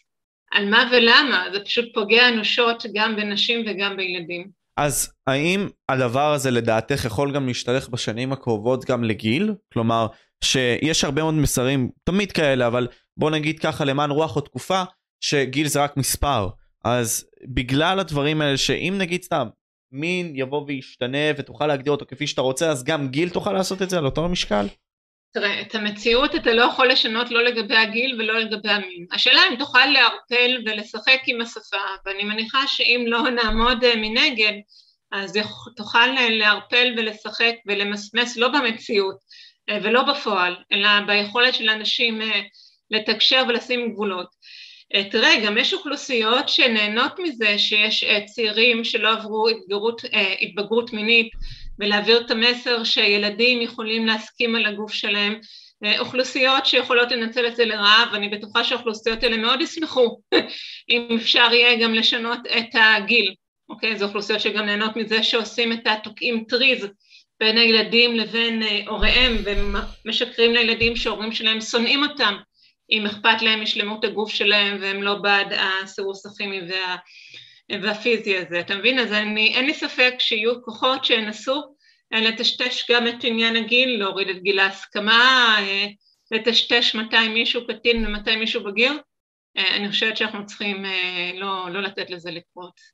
[0.51, 4.47] על מה ולמה, זה פשוט פוגע אנושות גם בנשים וגם בילדים.
[4.77, 9.53] אז האם הדבר הזה לדעתך יכול גם להשתלך בשנים הקרובות גם לגיל?
[9.73, 10.07] כלומר,
[10.43, 12.87] שיש הרבה מאוד מסרים, תמיד כאלה, אבל
[13.17, 14.83] בוא נגיד ככה למען רוח או תקופה,
[15.21, 16.49] שגיל זה רק מספר.
[16.85, 19.47] אז בגלל הדברים האלה, שאם נגיד סתם,
[19.91, 23.89] מין יבוא וישתנה ותוכל להגדיר אותו כפי שאתה רוצה, אז גם גיל תוכל לעשות את
[23.89, 24.65] זה על אותו משקל?
[25.33, 29.05] תראה, את המציאות אתה לא יכול לשנות לא לגבי הגיל ולא לגבי המין.
[29.11, 34.53] השאלה אם תוכל לערפל ולשחק עם השפה, ואני מניחה שאם לא נעמוד אה, מנגד,
[35.11, 35.39] אז
[35.75, 39.17] תוכל לערפל ולשחק ולמסמס לא במציאות
[39.69, 42.41] אה, ולא בפועל, אלא ביכולת של אנשים אה,
[42.93, 44.27] לתקשר ולשים גבולות.
[45.11, 50.01] תראה, גם יש אוכלוסיות שנהנות מזה שיש צעירים שלא עברו התגרות,
[50.41, 51.29] התבגרות מינית
[51.79, 55.39] ולהעביר את המסר שילדים יכולים להסכים על הגוף שלהם,
[55.83, 60.19] אה, אוכלוסיות שיכולות לנצל את זה לרעה, ואני בטוחה שהאוכלוסיות האלה מאוד ישמחו
[60.89, 63.33] אם אפשר יהיה גם לשנות את הגיל,
[63.69, 63.97] אוקיי?
[63.97, 66.87] זה אוכלוסיות שגם נהנות מזה שעושים את התוקעים טריז
[67.39, 72.35] בין הילדים לבין אה, הוריהם ומשקרים לילדים שההורים שלהם שונאים אותם
[72.93, 76.95] אם אכפת להם משלמות הגוף שלהם והם לא בעד הסירוס הכימי וה...
[77.81, 78.99] והפיזי הזה, אתה מבין?
[78.99, 81.63] אז אני, אין לי ספק שיהיו כוחות שינסו
[82.13, 85.87] אה, לטשטש גם את עניין הגיל, להוריד את גיל ההסכמה, אה,
[86.31, 88.93] לטשטש מתי מישהו קטין ומתי מישהו בגיר.
[89.57, 90.85] אה, אני חושבת שאנחנו צריכים
[91.33, 92.92] לא, לא לתת לזה לקרות.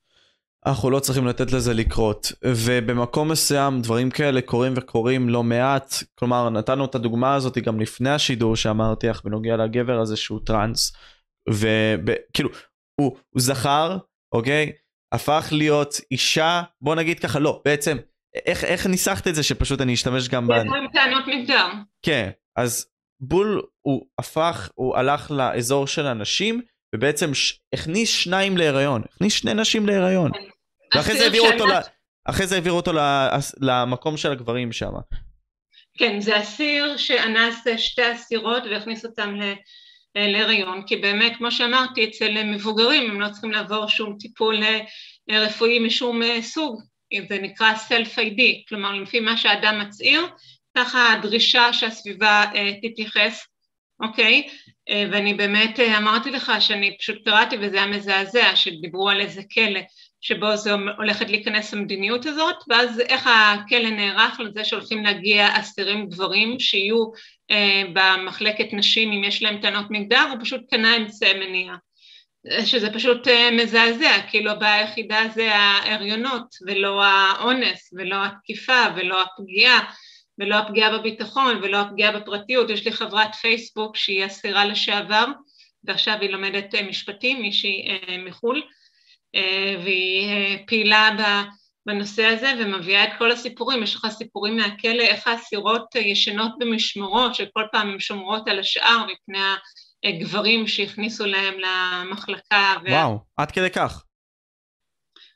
[0.66, 6.50] אנחנו לא צריכים לתת לזה לקרות, ובמקום מסוים דברים כאלה קורים וקורים לא מעט, כלומר
[6.50, 10.94] נתנו את הדוגמה הזאת גם לפני השידור שאמרתי לך בנוגע לגבר הזה שהוא טראנס,
[11.50, 12.50] וכאילו
[13.02, 13.98] הוא, הוא זכר
[14.32, 14.72] אוקיי?
[15.12, 17.98] הפך להיות אישה, בוא נגיד ככה, לא, בעצם,
[18.46, 20.54] איך, איך ניסחת את זה שפשוט אני אשתמש גם ב...
[20.94, 21.68] טענות מגדר.
[22.06, 22.88] כן, אז
[23.22, 26.62] בול הוא הפך, הוא הלך לאזור של הנשים,
[26.96, 27.60] ובעצם ש...
[27.74, 30.32] הכניס שניים להיריון, הכניס שני נשים להיריון.
[30.34, 30.98] כן.
[30.98, 31.72] ואחרי זה העבירו אותו, ל...
[32.26, 32.92] אחרי זה העבירו אותו
[33.62, 34.92] למקום של הגברים שם.
[35.98, 39.54] כן, זה אסיר שאנס שתי אסירות והכניס אותם ל...
[40.18, 44.80] אה, להיריון, כי באמת, כמו שאמרתי, אצל מבוגרים הם לא צריכים לעבור שום טיפול אה,
[45.30, 46.82] רפואי משום אה, סוג,
[47.30, 50.22] זה נקרא self-ID, כלומר לפי מה שהאדם מצהיר,
[50.78, 52.46] ככה הדרישה שהסביבה
[52.82, 53.46] תתייחס,
[54.04, 54.48] אוקיי?
[55.12, 59.80] ואני באמת אמרתי לך שאני פשוט קראתי וזה היה מזעזע, שדיברו על איזה כלא
[60.22, 66.60] שבו זה הולכת להיכנס המדיניות הזאת, ואז איך הכלא נערך לזה שהולכים להגיע אסירים גברים
[66.60, 67.06] שיהיו
[67.52, 71.76] אה, במחלקת נשים אם יש להם טענות מגדר, הוא פשוט קנה אמצעי מניעה.
[72.66, 79.92] שזה פשוט אה, מזעזע, כאילו הבעיה היחידה זה ההריונות ולא האונס ולא התקיפה ולא הפגיעה
[80.40, 82.70] ולא הפגיעה בביטחון ולא הפגיעה בפרטיות.
[82.70, 85.26] יש לי חברת פייסבוק שהיא אסירה לשעבר
[85.84, 88.62] ועכשיו היא לומדת אה, משפטים, מישהי אה, מחו"ל,
[89.84, 91.10] והיא פעילה
[91.86, 97.64] בנושא הזה ומביאה את כל הסיפורים, יש לך סיפורים מהכלא, איך האסירות ישנות במשמרות, שכל
[97.72, 102.74] פעם הן שומרות על השאר מפני גברים שהכניסו להם למחלקה.
[102.90, 103.18] וואו, ו...
[103.38, 104.04] עד כדי כך.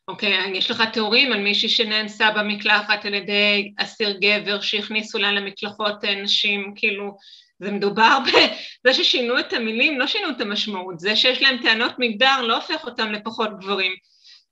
[0.07, 6.05] אוקיי, יש לך תיאורים על מישהי שנאנסה במקלחת על ידי אסיר גבר שהכניסו לה למקלחות
[6.05, 7.17] אה, נשים, כאילו,
[7.59, 12.41] זה מדובר בזה ששינו את המילים, לא שינו את המשמעות, זה שיש להם טענות מגדר
[12.41, 13.91] לא הופך אותם לפחות גברים.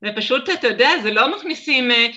[0.06, 2.08] ופשוט, אתה יודע, זה לא מכניסים, אה,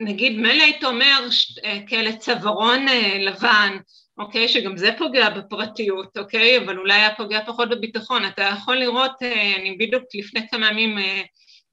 [0.00, 1.28] נגיד, מילא היית אומר
[1.64, 2.86] אה, כאלה צווארון
[3.20, 3.76] לבן,
[4.18, 4.48] אוקיי?
[4.48, 6.58] שגם זה פוגע בפרטיות, אוקיי?
[6.58, 8.24] אבל אולי היה פוגע פחות בביטחון.
[8.24, 9.22] אתה יכול לראות,
[9.60, 10.98] אני בדיוק לפני כמה ימים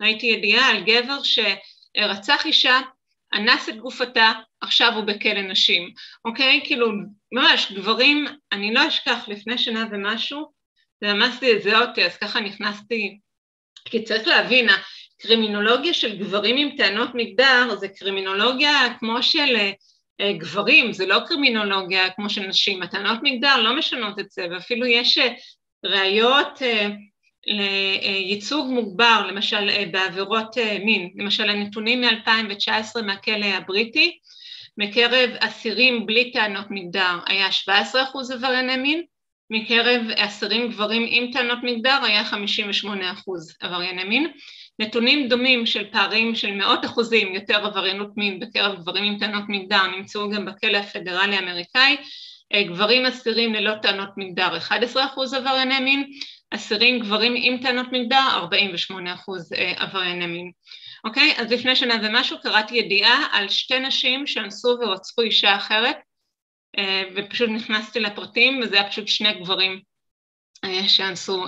[0.02, 2.80] ראיתי ידיעה על גבר שרצח אישה,
[3.34, 4.32] אנס את גופתה,
[4.62, 5.92] עכשיו הוא בכלא נשים,
[6.26, 6.62] אוקיי?
[6.64, 6.88] כאילו,
[7.32, 10.52] ממש, גברים, אני לא אשכח, לפני שנה ומשהו,
[11.02, 13.20] זה ממש זעזע אותי, אז ככה נכנסתי,
[13.86, 19.72] כי צריך להבין, הקרימינולוגיה של גברים עם טענות מגדר זה קרימינולוגיה כמו של אה,
[20.22, 24.86] אה, גברים, זה לא קרימינולוגיה כמו של נשים, הטענות מגדר לא משנות את זה, ואפילו
[24.86, 25.34] יש אה,
[25.86, 26.62] ראיות
[27.48, 34.20] לייצוג מוגבר, למשל בעבירות מין, למשל הנתונים מ-2019 מהכלא הבריטי,
[34.78, 39.04] מקרב אסירים בלי טענות מגדר היה 17% עברייני מין,
[39.50, 42.36] מקרב אסירים גברים עם טענות מגדר היה 58%
[43.62, 44.32] עברייני מין,
[44.80, 49.88] נתונים דומים של פערים של מאות אחוזים יותר עבריינות מין בקרב גברים עם טענות מגדר
[49.98, 51.98] נמצאו גם בכלא הפדרלי האמריקאי,
[52.54, 56.12] אה, גברים אסירים ללא טענות מגדר 11 אחוז עברייני מין,
[56.56, 60.52] אסירים גברים עם טענות מגדר 48 אחוז אה, עברייני מין.
[61.06, 61.34] אוקיי?
[61.38, 65.98] אז לפני שנה ומשהו קראתי ידיעה על שתי נשים שאנסו ורצחו אישה אחרת
[66.78, 69.80] אה, ופשוט נכנסתי לפרטים וזה היה פשוט שני גברים
[70.64, 71.46] אה, שאנסו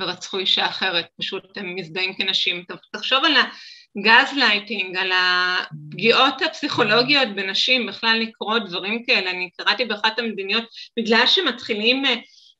[0.00, 2.64] ורצחו אישה אחרת, פשוט הם מזדהים כנשים.
[2.68, 9.30] טוב, תחשוב על הגז לייטינג, על הפגיעות הפסיכולוגיות בנשים, בכלל לקרוא דברים כאלה.
[9.30, 10.64] אני קראתי באחת המדיניות,
[10.98, 12.02] בגלל שמתחילים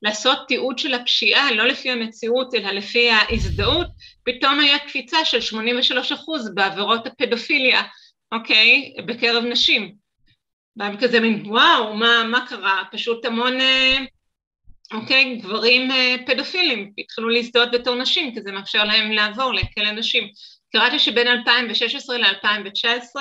[0.01, 3.87] לעשות תיעוד של הפשיעה, לא לפי המציאות, אלא לפי ההזדהות,
[4.25, 7.81] פתאום היה קפיצה של 83 אחוז בעבירות הפדופיליה,
[8.31, 8.93] אוקיי?
[9.05, 9.95] בקרב נשים.
[10.77, 12.83] והיה כזה מין, וואו, מה, מה קרה?
[12.91, 13.57] פשוט המון...
[14.93, 15.35] אוקיי?
[15.35, 20.27] גברים אה, פדופילים התחילו להזדהות בתור נשים, כי זה מאפשר להם לעבור לכלא נשים.
[20.71, 23.15] קראתי שבין 2016 ל-2019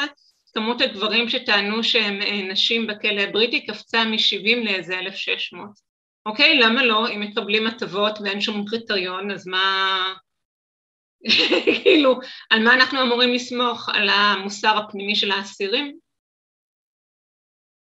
[0.55, 5.88] כמות הגברים שטענו שהם אה, נשים בכלא הבריטי קפצה מ-70 לאיזה 1,600.
[6.29, 6.59] אוקיי?
[6.59, 7.09] למה לא?
[7.09, 9.99] אם מקבלים הטבות ואין שום קריטריון, אז מה...
[11.83, 13.89] כאילו, על מה אנחנו אמורים לסמוך?
[13.89, 15.99] על המוסר הפנימי של האסירים?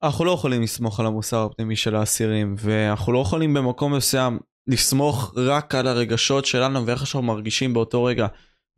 [0.04, 5.34] אנחנו לא יכולים לסמוך על המוסר הפנימי של האסירים, ואנחנו לא יכולים במקום מסוים לסמוך
[5.38, 8.28] רק על הרגשות שלנו ואיך שאנחנו מרגישים באותו רגע.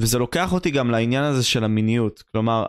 [0.01, 2.65] וזה לוקח אותי גם לעניין הזה של המיניות, כלומר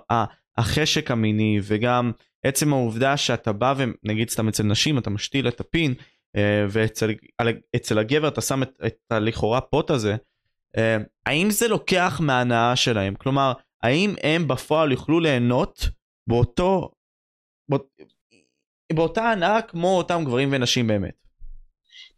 [0.58, 2.12] החשק המיני וגם
[2.44, 6.04] עצם העובדה שאתה בא ונגיד סתם אצל נשים אתה משתיל את הפין אה,
[6.68, 10.16] ואצל הגבר אתה שם את, את הלכאורה פוט הזה,
[10.76, 10.96] אה,
[11.26, 13.14] האם זה לוקח מההנאה שלהם?
[13.14, 13.52] כלומר,
[13.82, 15.88] האם הם בפועל יוכלו ליהנות
[16.26, 16.90] באותו,
[18.92, 21.26] באותה הנאה כמו אותם גברים ונשים באמת.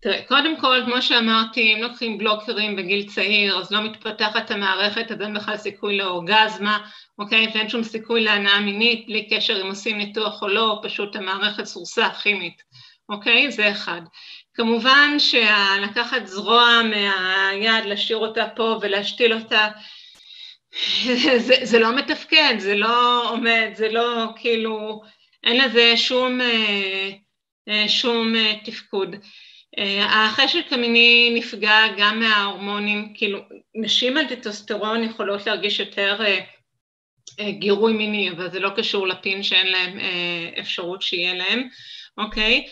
[0.00, 5.20] תראה, קודם כל, כמו שאמרתי, אם לוקחים בלוקרים בגיל צעיר, אז לא מתפתחת המערכת, אז
[5.20, 6.78] אין בכלל סיכוי לאורגזמה,
[7.18, 7.50] אוקיי?
[7.54, 12.08] ואין שום סיכוי להנאה מינית, בלי קשר אם עושים ניתוח או לא, פשוט המערכת סורסה
[12.22, 12.62] כימית,
[13.09, 13.51] אוקיי?
[13.51, 14.01] זה אחד.
[14.55, 19.68] כמובן שלקחת זרוע מהיד, להשאיר אותה פה ולהשתיל אותה,
[21.39, 25.02] זה, זה לא מתפקד, זה לא עומד, זה לא כאילו...
[25.44, 27.10] אין לזה שום, אה,
[27.68, 29.16] אה, שום אה, תפקוד.
[30.01, 33.39] החשק המיני נפגע גם מההורמונים, כאילו
[33.74, 36.20] נשים על טטוסטרון יכולות להרגיש יותר
[37.40, 39.98] גירוי מיני, אבל זה לא קשור לפין שאין להם
[40.60, 41.68] אפשרות שיהיה להם,
[42.18, 42.66] אוקיי?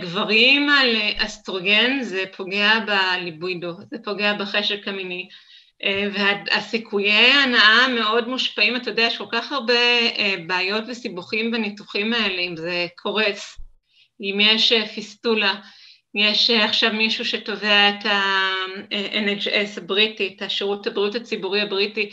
[0.00, 5.28] גברים על אסטרוגן זה פוגע בליבוידו, זה פוגע בחשק המיני.
[6.14, 9.74] והסיכויי הנאה מאוד מושפעים, אתה יודע, יש כל כך הרבה
[10.18, 13.58] אה, בעיות וסיבוכים בניתוחים האלה, אם זה קורס,
[14.20, 15.54] אם יש אה, פיסטולה,
[16.14, 22.10] יש אה, עכשיו מישהו שתובע את ה-NHS הבריטי, את השירות הבריאות הציבורי הבריטי,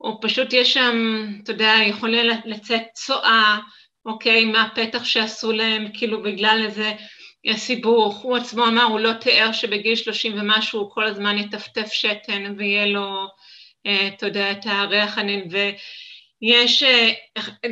[0.00, 2.14] או פשוט יש שם, אתה יודע, יכול
[2.44, 3.58] לצאת צואה,
[4.08, 6.92] אוקיי, מהפתח שעשו להם, כאילו בגלל איזה
[7.56, 12.54] סיבוך, הוא עצמו אמר, הוא לא תיאר שבגיל שלושים ומשהו הוא כל הזמן יטפטף שתן
[12.58, 13.26] ויהיה לו,
[13.86, 17.10] אה, אתה יודע, את הריח הנין, ויש אה,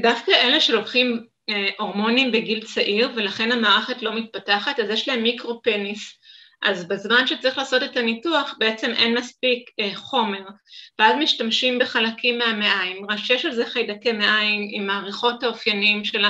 [0.02, 5.62] דווקא אלה שלוקחים אה, הורמונים בגיל צעיר ולכן המערכת לא מתפתחת, אז יש להם מיקרו
[5.62, 6.18] פניס.
[6.62, 10.42] אז בזמן שצריך לעשות את הניתוח בעצם אין מספיק אה, חומר,
[10.98, 16.24] ואז משתמשים בחלקים מהמעיים, ראשי של זה חיידקי מעיים עם העריכות האופייניים של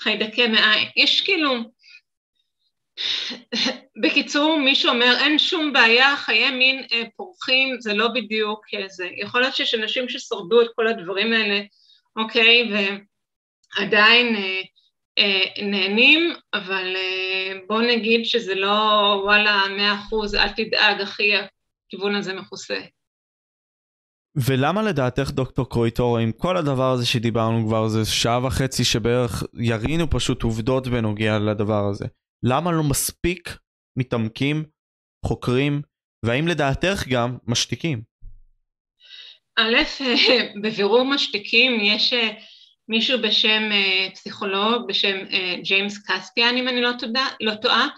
[0.00, 1.54] החיידקי מעיים, יש כאילו,
[4.02, 9.08] בקיצור מישהו אומר אין שום בעיה, חיי מין אה, פורחים, זה לא בדיוק אה, זה,
[9.16, 11.60] יכול להיות שיש אנשים ששרדו את כל הדברים האלה,
[12.16, 12.70] אוקיי,
[13.78, 14.60] ועדיין אה,
[15.62, 21.32] נהנים, אבל אה, בוא נגיד שזה לא וואלה מאה אחוז, אל תדאג אחי,
[21.86, 22.80] הכיוון הזה מכוסה.
[24.36, 30.10] ולמה לדעתך דוקטור קרויטור, עם כל הדבר הזה שדיברנו כבר, זה שעה וחצי שבערך ירינו
[30.10, 32.06] פשוט עובדות בנוגע לדבר הזה,
[32.42, 33.58] למה לא מספיק
[33.96, 34.64] מתעמקים,
[35.26, 35.82] חוקרים,
[36.22, 38.02] והאם לדעתך גם משתיקים?
[39.58, 39.76] א',
[40.62, 42.14] בבירור משתיקים יש
[42.88, 47.88] מישהו בשם אה, פסיכולוג, בשם אה, ג'יימס קספיאן, אם אני לא, תודה, לא טועה,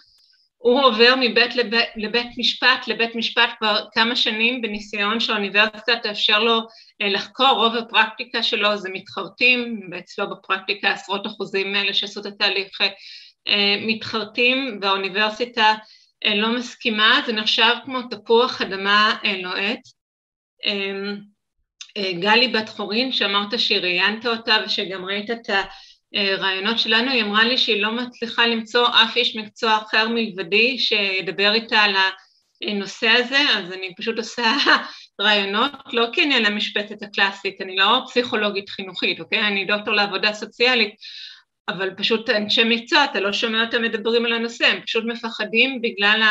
[0.59, 6.61] הוא עובר מבית לבית, לבית משפט לבית משפט כבר כמה שנים בניסיון שהאוניברסיטה תאפשר לו
[7.03, 12.79] אה, לחקור, רוב הפרקטיקה שלו זה מתחרטים, ואצלו בפרקטיקה עשרות אחוזים מאלה שעשו את התהליך
[13.87, 15.75] מתחרטים והאוניברסיטה
[16.35, 19.81] לא מסכימה, זה נחשב כמו תפוח אדמה לוהט.
[20.67, 21.15] אה,
[22.21, 25.51] גלי בת חורין, שאמרת שראיינת אותה ושגם ראית את
[26.15, 31.55] הרעיונות שלנו, היא אמרה לי שהיא לא מצליחה למצוא אף איש מקצוע אחר מלבדי שידבר
[31.55, 31.95] איתה על
[32.63, 34.57] הנושא הזה, אז אני פשוט עושה
[35.21, 39.47] רעיונות, לא כי אני על המשפטת הקלאסית, אני לא פסיכולוגית חינוכית, אוקיי?
[39.47, 40.95] אני דוקטור לעבודה סוציאלית,
[41.69, 46.23] אבל פשוט אנשי מקצוע, אתה לא שומע אותם מדברים על הנושא, הם פשוט מפחדים בגלל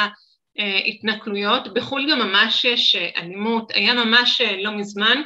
[0.58, 1.74] ההתנכלויות.
[1.74, 5.22] בחו"ל גם ממש יש אלימות, היה ממש לא מזמן,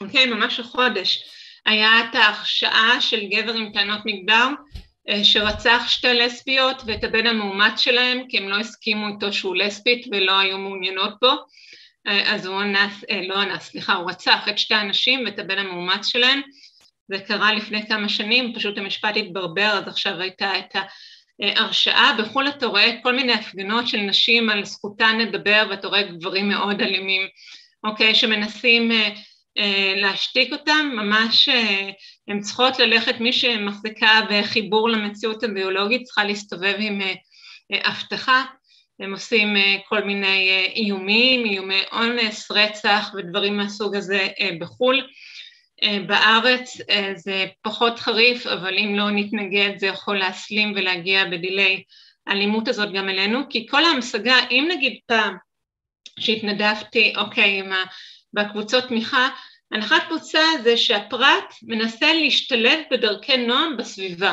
[0.00, 1.24] אוקיי, ממש החודש,
[1.66, 4.48] היה את ההרשעה של גבר עם טענות מגדר
[5.08, 10.06] אה, שרצח שתי לסביות ואת הבן המאומץ שלהם כי הם לא הסכימו איתו שהוא לסבית
[10.12, 11.30] ולא היו מעוניינות בו.
[12.06, 15.58] אה, אז הוא אנס, אה, לא אנס, סליחה, הוא רצח את שתי הנשים ואת הבן
[15.58, 16.40] המאומץ שלהם
[17.08, 20.76] זה קרה לפני כמה שנים, פשוט המשפט התברבר אז עכשיו הייתה את
[21.42, 26.48] ההרשעה, בחו"ל אתה רואה כל מיני הפגנות של נשים על זכותן לדבר ואתה רואה גברים
[26.48, 27.22] מאוד אלימים,
[27.84, 28.90] אוקיי, שמנסים
[29.96, 31.90] להשתיק אותם, ממש אה,
[32.28, 37.14] הן צריכות ללכת, מי שמחזיקה בחיבור למציאות הביולוגית צריכה להסתובב עם אה,
[37.90, 38.44] אבטחה,
[39.00, 39.54] הם עושים
[39.88, 44.28] כל מיני איומים, איומי אונס, רצח ודברים מהסוג הזה
[44.60, 45.06] בחו"ל.
[46.06, 46.76] בארץ
[47.16, 51.82] זה פחות חריף, אבל אם לא נתנגד זה יכול להסלים ולהגיע בדיליי
[52.26, 55.36] האלימות הזאת גם אלינו, כי כל ההמשגה, אם נגיד פעם
[56.18, 57.72] שהתנדבתי, אוקיי, עם
[58.34, 59.28] בקבוצות תמיכה,
[59.72, 64.32] הנחת מוצא זה שהפרט מנסה להשתלב בדרכי נועם בסביבה,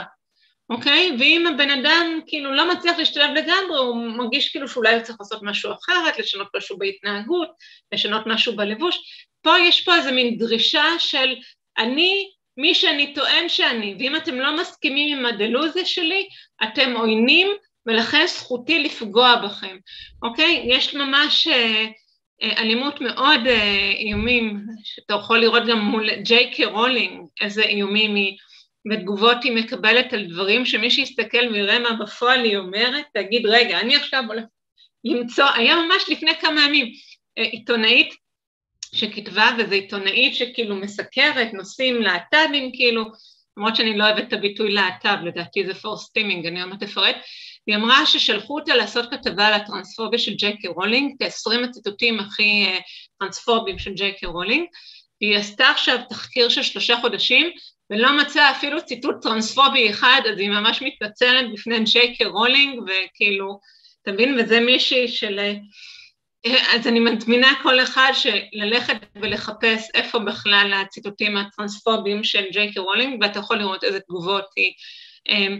[0.70, 1.16] אוקיי?
[1.20, 5.44] ואם הבן אדם כאילו לא מצליח להשתלב לגמרי, הוא מרגיש כאילו שאולי הוא צריך לעשות
[5.44, 7.50] משהו אחרת, לשנות משהו בהתנהגות,
[7.92, 8.98] לשנות משהו בלבוש.
[9.42, 11.36] פה יש פה איזה מין דרישה של
[11.78, 16.28] אני מי שאני טוען שאני, ואם אתם לא מסכימים עם הדלוזיה שלי,
[16.64, 17.48] אתם עוינים
[17.86, 19.78] ולכן זכותי לפגוע בכם,
[20.24, 20.66] אוקיי?
[20.68, 21.48] יש ממש...
[21.48, 21.86] אה,
[22.42, 28.38] אלימות מאוד אה, איומים, שאתה יכול לראות גם מול ג'יי קי רולינג, איזה איומים היא,
[28.92, 33.96] ותגובות היא מקבלת על דברים שמי שיסתכל ויראה מה בפועל היא אומרת, תגיד רגע, אני
[33.96, 34.44] עכשיו הולך
[35.04, 36.92] למצוא, היה ממש לפני כמה ימים
[37.38, 38.14] אה, עיתונאית
[38.96, 43.04] שכתבה, וזו עיתונאית שכאילו מסקרת נושאים להט"בים כאילו,
[43.58, 47.16] למרות שאני לא אוהבת את הביטוי להט"ב, לדעתי זה forced teaming, אני עוד מעט אפרט,
[47.68, 52.66] היא אמרה ששלחו אותה לעשות כתבה על הטרנספוביה של ג'יי קיי רולינג, כ-20 הציטוטים הכי
[52.66, 52.80] אה,
[53.20, 54.66] טרנספובים של ג'יי קיי רולינג,
[55.20, 57.52] היא עשתה עכשיו תחקיר של שלושה חודשים
[57.90, 63.60] ולא מצאה אפילו ציטוט טרנספובי אחד, אז היא ממש מתנצלת בפני ג'יי קיי רולינג, וכאילו,
[64.02, 64.40] אתה מבין?
[64.40, 65.40] וזה מישהי של...
[65.40, 65.56] אה,
[66.76, 68.12] אז אני מזמינה כל אחד
[68.54, 74.46] ללכת ולחפש איפה בכלל הציטוטים הטרנספוביים של ג'יי קיי רולינג, ואתה יכול לראות איזה תגובות
[74.56, 74.74] היא
[75.30, 75.56] אה,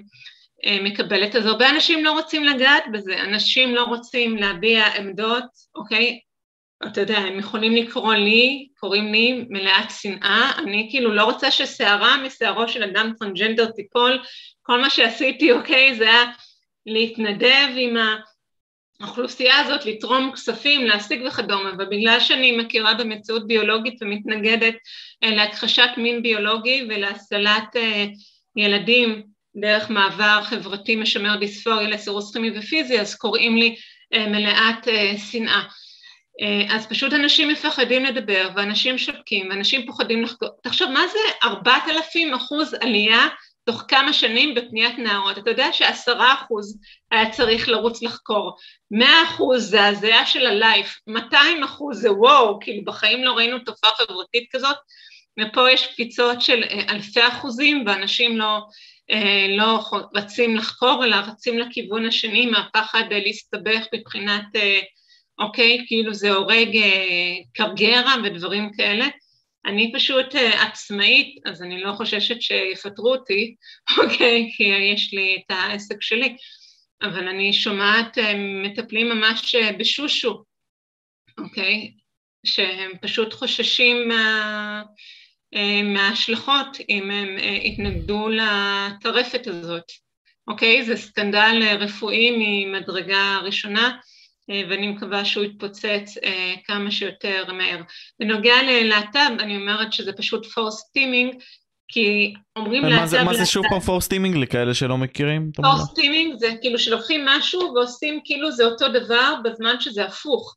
[0.66, 1.36] מקבלת.
[1.36, 5.44] אז הרבה אנשים לא רוצים לגעת בזה, אנשים לא רוצים להביע עמדות,
[5.76, 6.20] אוקיי?
[6.88, 12.18] אתה יודע, הם יכולים לקרוא לי, קוראים לי מלאת שנאה, אני כאילו לא רוצה ששערה
[12.18, 14.20] משערו של אדם טרנסג'נדר תיפול,
[14.62, 16.24] כל מה שעשיתי, אוקיי, זה היה
[16.86, 17.98] להתנדב עם.
[19.02, 24.76] האוכלוסייה הזאת לתרום כספים, להשיג וכדומה, ובגלל שאני מכירה במציאות ביולוגית ומתנגדת
[25.24, 28.06] אה, להכחשת מין ביולוגי ולהסללת אה,
[28.56, 29.24] ילדים
[29.60, 33.76] דרך מעבר חברתי משמר דיספוריה לסירוס כימי ופיזי, אז קוראים לי
[34.14, 34.88] אה, מלאת
[35.32, 35.64] שנאה.
[36.70, 40.50] אז פשוט אנשים מפחדים לדבר, ואנשים שותקים, ואנשים פוחדים לחקור.
[40.64, 43.28] תחשוב, מה זה ארבעת אלפים אחוז עלייה
[43.68, 45.38] תוך כמה שנים בפניית נערות.
[45.38, 46.80] אתה יודע שעשרה אחוז
[47.12, 48.58] היה צריך לרוץ לחקור,
[48.92, 53.92] מאה אחוז זה הזיה של הלייף, 200 אחוז זה וואו, כאילו בחיים לא ראינו תופעה
[53.98, 54.76] חברתית כזאת,
[55.40, 58.60] ופה יש קפיצות של אה, אלפי אחוזים ואנשים לא, אה,
[59.50, 59.84] לא
[60.16, 64.46] רצים לחקור אלא רצים לכיוון השני מהפחד להסתבך מבחינת
[65.40, 66.78] אוקיי, כאילו זה הורג
[67.54, 69.08] קרגרה ודברים כאלה
[69.68, 73.56] אני פשוט אה, עצמאית, אז אני לא חוששת שיפטרו אותי,
[74.04, 74.50] אוקיי?
[74.58, 76.36] כי יש לי את העסק שלי,
[77.02, 80.44] אבל אני שומעת אה, מטפלים ממש אה, בשושו,
[81.38, 81.92] אוקיי?
[82.46, 84.84] שהם פשוט חוששים מה...
[85.84, 87.28] מההשלכות אם הם
[87.64, 89.92] יתנגדו לטרפת הזאת,
[90.48, 90.86] אוקיי?
[90.86, 93.98] זה סקנדל רפואי ממדרגה ראשונה,
[94.50, 97.82] אה, ואני מקווה שהוא יתפוצץ אה, כמה שיותר מהר.
[98.20, 101.36] בנוגע ללהט"ב, אני אומרת שזה פשוט forced teaming,
[101.88, 103.00] כי אומרים להט"ב...
[103.00, 105.52] מה זה, מה זה שוב פעם forced teaming לכאלה שלא מכירים?
[105.56, 110.56] פורס teaming זה כאילו שלוקחים משהו ועושים כאילו זה אותו דבר בזמן שזה הפוך,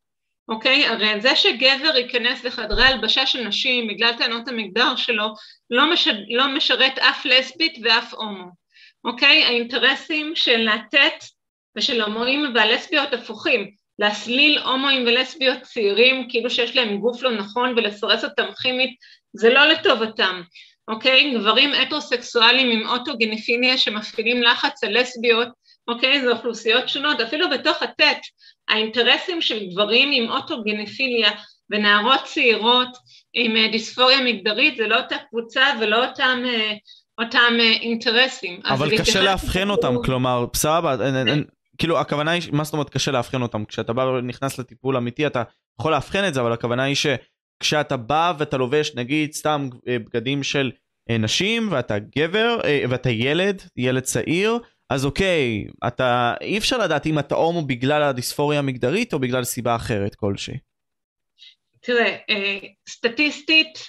[0.49, 0.87] אוקיי?
[0.87, 5.35] הרי זה שגבר ייכנס לחדרי הלבשה של נשים בגלל טענות המגדר שלו
[5.71, 6.09] לא, מש...
[6.31, 8.51] לא משרת אף לסבית ואף הומו,
[9.05, 9.45] אוקיי?
[9.45, 11.25] האינטרסים של לתת
[11.77, 13.71] ושל הומואים והלסביות הפוכים.
[13.99, 18.91] להסליל הומואים ולסביות צעירים כאילו שיש להם גוף לא נכון ולסרס אותם כימית,
[19.33, 20.43] זה לא לטובתם,
[20.89, 21.35] אוקיי?
[21.35, 25.49] גברים הטרוסקסואלים עם אוטוגניפיניה שמפעילים לחץ על לסביות,
[25.91, 26.21] אוקיי?
[26.21, 28.21] זה אוכלוסיות שונות, אפילו בתוך הטט,
[28.69, 31.31] האינטרסים של גברים עם אוטוגניפיליה
[31.71, 32.89] ונערות צעירות
[33.35, 36.73] עם אה, דיספוריה מגדרית זה לא אותה קבוצה ולא אותם אה,
[37.19, 38.61] אותם אה, אינטרסים.
[38.65, 40.97] אבל קשה לאבחן אותם, כלומר, סבבה,
[41.79, 43.65] כאילו הכוונה היא, מה זאת אומרת קשה לאבחן אותם?
[43.65, 45.43] כשאתה בא ונכנס לטיפול אמיתי אתה
[45.81, 50.71] יכול לאבחן את זה, אבל הכוונה היא שכשאתה בא ואתה לובש נגיד סתם בגדים של
[51.11, 52.59] נשים ואתה גבר
[52.89, 54.59] ואתה ילד, ילד צעיר,
[54.91, 59.77] אז אוקיי, אתה, אי אפשר לדעת אם אתה הומו בגלל הדיספוריה המגדרית או בגלל סיבה
[59.77, 60.55] אחרת כלשהי.
[61.83, 62.17] תראה,
[62.89, 63.89] סטטיסטית,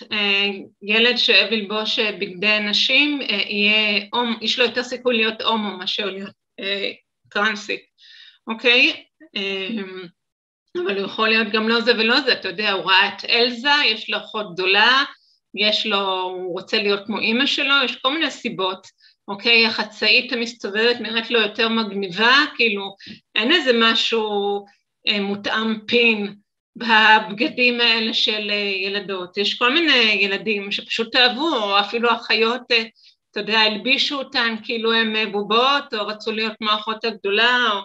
[0.81, 4.05] ילד שאוהב ללבוש בגדי נשים, יהיה,
[4.41, 6.33] יש לו יותר סיכוי להיות הומו מאשר להיות
[7.29, 7.81] טרנסית,
[8.47, 9.03] אוקיי?
[10.75, 13.69] אבל הוא יכול להיות גם לא זה ולא זה, אתה יודע, הוא ראה את אלזה,
[13.85, 15.03] יש לו אחות גדולה,
[15.55, 18.87] יש לו, הוא רוצה להיות כמו אימא שלו, יש כל מיני סיבות,
[19.27, 19.65] אוקיי?
[19.65, 22.95] החצאית המסתובבת נראית לו יותר מגניבה, כאילו,
[23.35, 24.65] אין איזה משהו
[25.07, 26.35] אה, מותאם פין
[26.75, 29.37] בבגדים האלה של אה, ילדות.
[29.37, 32.83] יש כל מיני ילדים שפשוט אהבו, או אפילו אחיות אה,
[33.31, 37.79] אתה יודע, הלבישו אותן כאילו הן אה, בובות, או רצו להיות כמו האחות הגדולה, או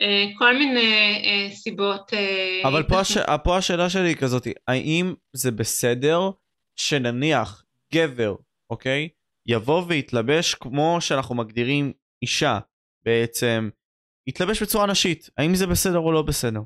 [0.00, 2.14] אה, כל מיני אה, סיבות.
[2.14, 3.18] אה, אבל פה, הש...
[3.44, 6.30] פה השאלה שלי היא כזאת, האם זה בסדר
[6.76, 7.64] שנניח
[7.94, 8.34] גבר,
[8.70, 9.08] אוקיי,
[9.46, 11.92] יבוא ויתלבש כמו שאנחנו מגדירים
[12.22, 12.58] אישה
[13.04, 13.68] בעצם,
[14.26, 16.60] יתלבש בצורה נשית, האם זה בסדר או לא בסדר?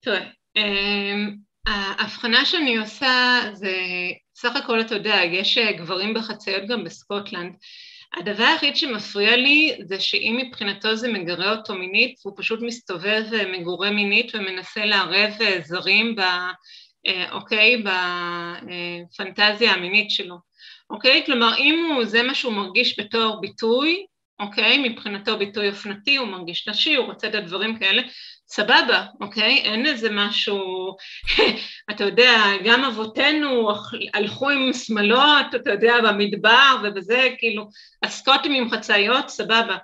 [0.00, 0.26] תראה,
[0.56, 1.14] אה,
[1.66, 3.72] ההבחנה שאני עושה זה,
[4.40, 7.54] סך הכל אתה יודע, יש אה, גברים בחציות גם בסקוטלנד.
[8.20, 13.90] הדבר היחיד שמפריע לי זה שאם מבחינתו זה מגרה אותו מינית, הוא פשוט מסתובב אה,
[13.90, 16.20] מינית ומנסה לערב אה, זרים ב...
[17.30, 17.82] אוקיי,
[19.12, 20.36] בפנטזיה המינית שלו,
[20.90, 21.22] אוקיי?
[21.26, 24.06] כלומר, אם הוא, זה מה שהוא מרגיש בתור ביטוי,
[24.40, 24.78] אוקיי?
[24.78, 28.02] מבחינתו ביטוי אופנתי, הוא מרגיש נשי, הוא רוצה את הדברים כאלה,
[28.48, 29.58] סבבה, אוקיי?
[29.58, 30.58] אין איזה משהו,
[31.90, 33.70] אתה יודע, גם אבותינו
[34.14, 37.68] הלכו עם שמלות, אתה יודע, במדבר ובזה, כאילו,
[38.02, 39.76] הסקוטים עם חצאיות, סבבה.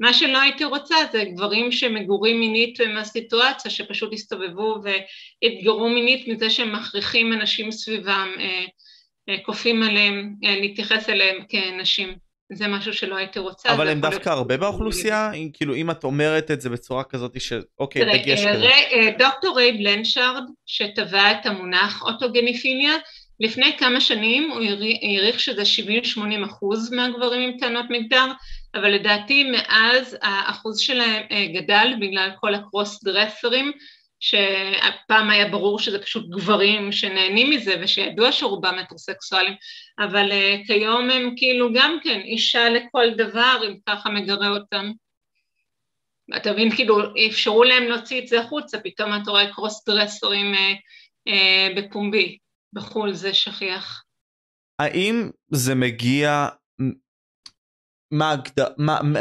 [0.00, 6.72] מה שלא הייתי רוצה זה גברים שמגורים מינית מהסיטואציה, שפשוט הסתובבו והתגרו מינית מזה שהם
[6.72, 8.64] מכריחים אנשים סביבם, אה,
[9.42, 12.14] כופים עליהם, אה, להתייחס אליהם כנשים.
[12.52, 13.72] זה משהו שלא הייתי רוצה.
[13.74, 15.30] אבל הם דווקא הרבה באוכלוסייה?
[15.52, 18.66] כאילו אם את אומרת את זה בצורה כזאת שאוקיי, דגש כזה.
[18.66, 22.92] אה, דוקטור ריי בלנשארד, שטבע את המונח אוטוגניפיליה,
[23.40, 24.60] לפני כמה שנים הוא
[25.02, 25.62] העריך שזה
[26.16, 28.32] 70-80 אחוז מהגברים עם טענות מגדר,
[28.74, 33.72] אבל לדעתי מאז האחוז שלהם אה, גדל בגלל כל הקרוס דרסרים
[34.20, 39.54] שפעם היה ברור שזה פשוט גברים שנהנים מזה ושידוע שרובם מטרוסקסואלים,
[39.98, 44.90] אבל uh, כיום הם כאילו גם כן אישה לכל דבר, אם ככה מגרה אותם.
[46.36, 50.72] אתה מבין, כאילו, אפשרו להם להוציא את זה החוצה, פתאום אתה רואה קרוס דרסורים אה,
[51.28, 52.38] אה, בפומבי.
[52.72, 54.04] בחו"ל זה שכיח.
[54.78, 56.48] האם זה מגיע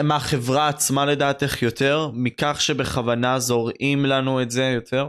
[0.03, 2.09] מהחברה מה, עצמה לדעתך יותר?
[2.14, 5.07] מכך שבכוונה זורעים לנו את זה יותר?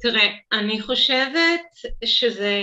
[0.00, 1.60] תראה, אני חושבת
[2.04, 2.60] שזה,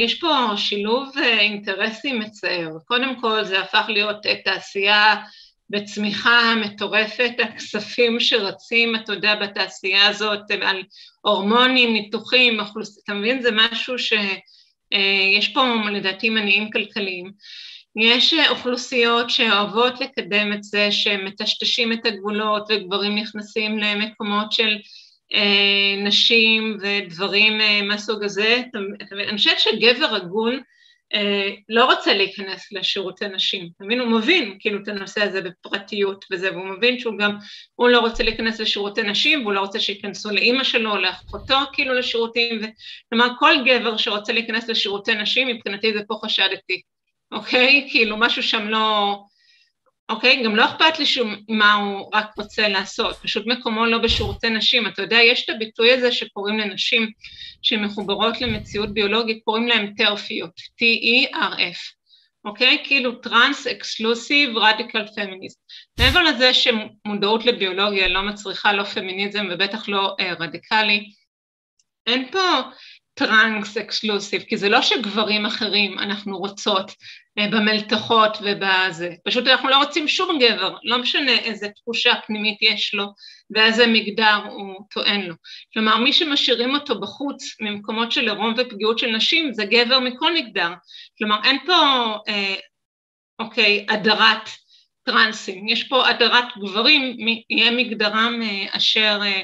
[0.00, 2.78] יש פה שילוב אה, אינטרסים מצער.
[2.84, 5.16] קודם כל זה הפך להיות תעשייה
[5.70, 10.82] בצמיחה מטורפת, הכספים שרצים, אתה יודע, בתעשייה הזאת, על
[11.20, 12.98] הורמונים, ניתוחים, אוכלוס...
[13.04, 13.42] אתה מבין?
[13.42, 17.32] זה משהו שיש אה, פה לדעתי מניעים כלכליים.
[17.98, 24.76] יש אוכלוסיות שאוהבות לקדם את זה, שמטשטשים את הגבולות וגברים נכנסים למקומות של
[25.34, 28.62] אה, נשים ודברים אה, מהסוג הזה.
[29.12, 30.60] אני חושבת שגבר הגון
[31.14, 34.00] אה, לא רוצה להיכנס לשירותי נשים, אתה מבין?
[34.00, 37.36] הוא מבין כאילו את הנושא הזה בפרטיות וזה, והוא מבין שהוא גם,
[37.74, 41.94] הוא לא רוצה להיכנס לשירותי נשים, והוא לא רוצה שייכנסו לאימא שלו או לאחותו כאילו
[41.94, 42.60] לשירותים.
[43.08, 46.82] כלומר כל גבר שרוצה להיכנס לשירותי נשים, מבחינתי זה פה חשדתי,
[47.32, 47.88] אוקיי?
[47.90, 49.16] כאילו משהו שם לא...
[50.10, 50.42] אוקיי?
[50.44, 54.86] גם לא אכפת לי שום מה הוא רק רוצה לעשות, פשוט מקומו לא בשירותי נשים.
[54.86, 57.10] אתה יודע, יש את הביטוי הזה שקוראים לנשים
[57.62, 61.78] שמחוברות למציאות ביולוגית, קוראים להם טרפיות, T-E-R-F,
[62.44, 62.82] אוקיי?
[62.84, 65.58] כאילו trans exclusive radical feminist.
[65.98, 71.10] מעבר לזה שמודעות לביולוגיה לא מצריכה לא פמיניזם ובטח לא אה, רדיקלי,
[72.06, 72.60] אין פה
[73.18, 76.92] trans exclusive, כי זה לא שגברים אחרים אנחנו רוצות
[77.38, 82.94] אה, במלתחות ובזה, פשוט אנחנו לא רוצים שום גבר, לא משנה איזה תחושה פנימית יש
[82.94, 83.06] לו
[83.50, 85.34] ואיזה מגדר הוא טוען לו.
[85.74, 90.70] כלומר, מי שמשאירים אותו בחוץ ממקומות של עירום ופגיעות של נשים זה גבר מכל מגדר.
[91.18, 92.54] כלומר, אין פה, אה,
[93.38, 94.48] אוקיי, הדרת
[95.02, 97.16] טרנסים, יש פה הדרת גברים,
[97.50, 99.42] יהיה מגדרם אה, אשר, אה,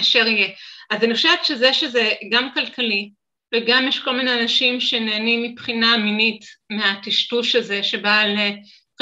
[0.00, 0.48] אשר יהיה.
[0.90, 3.10] אז אני חושבת שזה שזה גם כלכלי,
[3.54, 8.36] וגם יש כל מיני אנשים שנהנים מבחינה מינית מהטשטוש הזה שבא על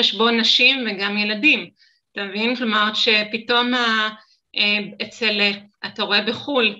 [0.00, 1.70] חשבון נשים וגם ילדים.
[2.12, 2.56] אתה מבין?
[2.56, 4.08] כלומר שפתאום ה,
[4.56, 5.40] אה, אצל,
[5.86, 6.74] אתה רואה בחו"ל,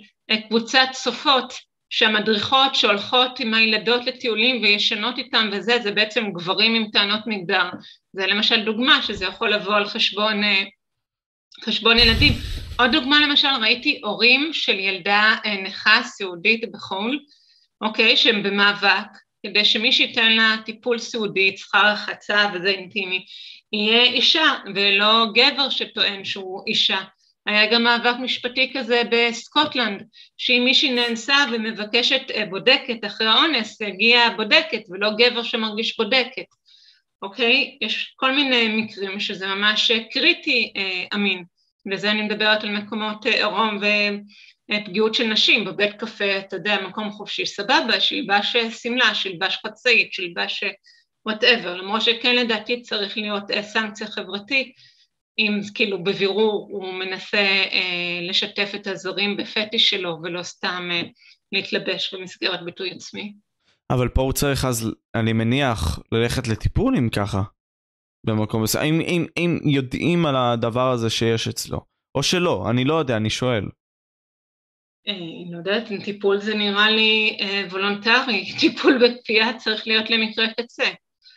[0.48, 1.52] קבוצת צופות
[1.90, 7.70] שהמדריכות שהולכות עם הילדות לטיולים וישנות איתם וזה, זה בעצם גברים עם טענות מגדר.
[8.12, 10.64] זה למשל דוגמה שזה יכול לבוא על חשבון, אה,
[11.64, 12.32] חשבון ילדים.
[12.78, 17.20] עוד דוגמה למשל, ראיתי הורים של ילדה אה, נכה סיעודית בחו"ל,
[17.80, 19.06] אוקיי, שהם במאבק,
[19.46, 23.24] כדי שמי שייתן לה טיפול סיעודי, צריכה רחצה וזה אינטימי,
[23.72, 26.98] יהיה אישה ולא גבר שטוען שהוא אישה.
[27.46, 30.02] היה גם מאבק משפטי כזה בסקוטלנד,
[30.36, 36.46] שאם מישהי נאנסה ומבקשת אה, בודקת אחרי האונס, הגיעה בודקת ולא גבר שמרגיש בודקת,
[37.22, 37.78] אוקיי?
[37.80, 41.44] יש כל מיני מקרים שזה ממש קריטי אה, אמין,
[41.92, 43.80] וזה אני מדברת על מקומות אה, עירום
[44.86, 50.64] פגיעות של נשים בבית קפה, אתה יודע, מקום חופשי, סבבה, שילבש שמלה, שילבש חצאית, שילבש
[51.26, 54.72] וואטאבר, למרות שכן לדעתי צריך להיות אה, סנקציה חברתית,
[55.38, 57.38] אם כאילו בבירור הוא מנסה
[57.72, 61.02] אה, לשתף את הזרים בפטיש שלו ולא סתם אה,
[61.52, 63.32] להתלבש במסגרת ביטוי עצמי.
[63.90, 67.42] אבל פה הוא צריך אז, אני מניח, ללכת לטיפול אם ככה,
[68.24, 71.80] במקום מסוים, אם, אם, אם יודעים על הדבר הזה שיש אצלו,
[72.14, 73.64] או שלא, אני לא יודע, אני שואל.
[75.08, 80.90] אני לא יודעת, טיפול זה נראה לי אה, וולונטרי, טיפול בכפייה צריך להיות למקרה קצה.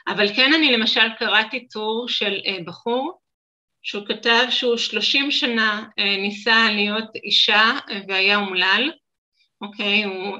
[0.08, 3.20] אבל כן אני למשל קראתי טור של אה, בחור
[3.82, 7.72] שהוא כתב שהוא שלושים שנה אה, ניסה להיות אישה
[8.08, 8.92] והיה אומלל,
[9.62, 10.38] אוקיי, הוא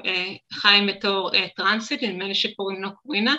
[0.52, 3.36] חי בתור טרנסית, נדמה לי שקוראים לו קורינה,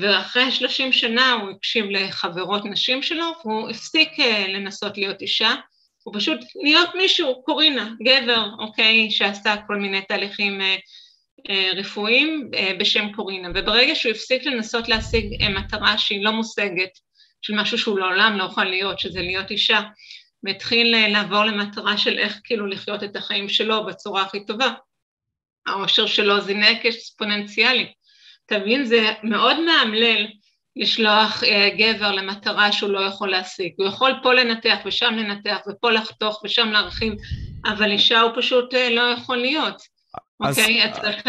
[0.00, 4.08] ואחרי שלושים שנה הוא הקשיב לחברות נשים שלו והוא הפסיק
[4.48, 5.54] לנסות להיות אישה.
[6.08, 10.76] הוא פשוט להיות מישהו, קורינה, גבר, אוקיי, שעשה כל מיני תהליכים אה,
[11.50, 16.90] אה, רפואיים אה, בשם קורינה, וברגע שהוא הפסיק לנסות להשיג אה, מטרה שהיא לא מושגת,
[17.42, 19.80] של משהו שהוא לעולם לא יכול להיות, שזה להיות אישה,
[20.42, 24.72] והתחיל אה, לעבור למטרה של איך כאילו לחיות את החיים שלו בצורה הכי טובה,
[25.66, 27.92] העושר שלו זינק אקספוננציאלי.
[28.48, 28.84] אתה מבין?
[28.84, 30.26] זה מאוד מאמלל
[30.76, 33.72] לשלוח אה, גבר למטרה שהוא לא יכול להשיג.
[33.78, 37.12] הוא יכול פה לנתח ושם לנתח ופה לחתוך ושם להרחיב,
[37.66, 39.82] אבל אישה הוא פשוט אה, לא יכול להיות.
[40.44, 41.22] אז, אוקיי, אז צריך...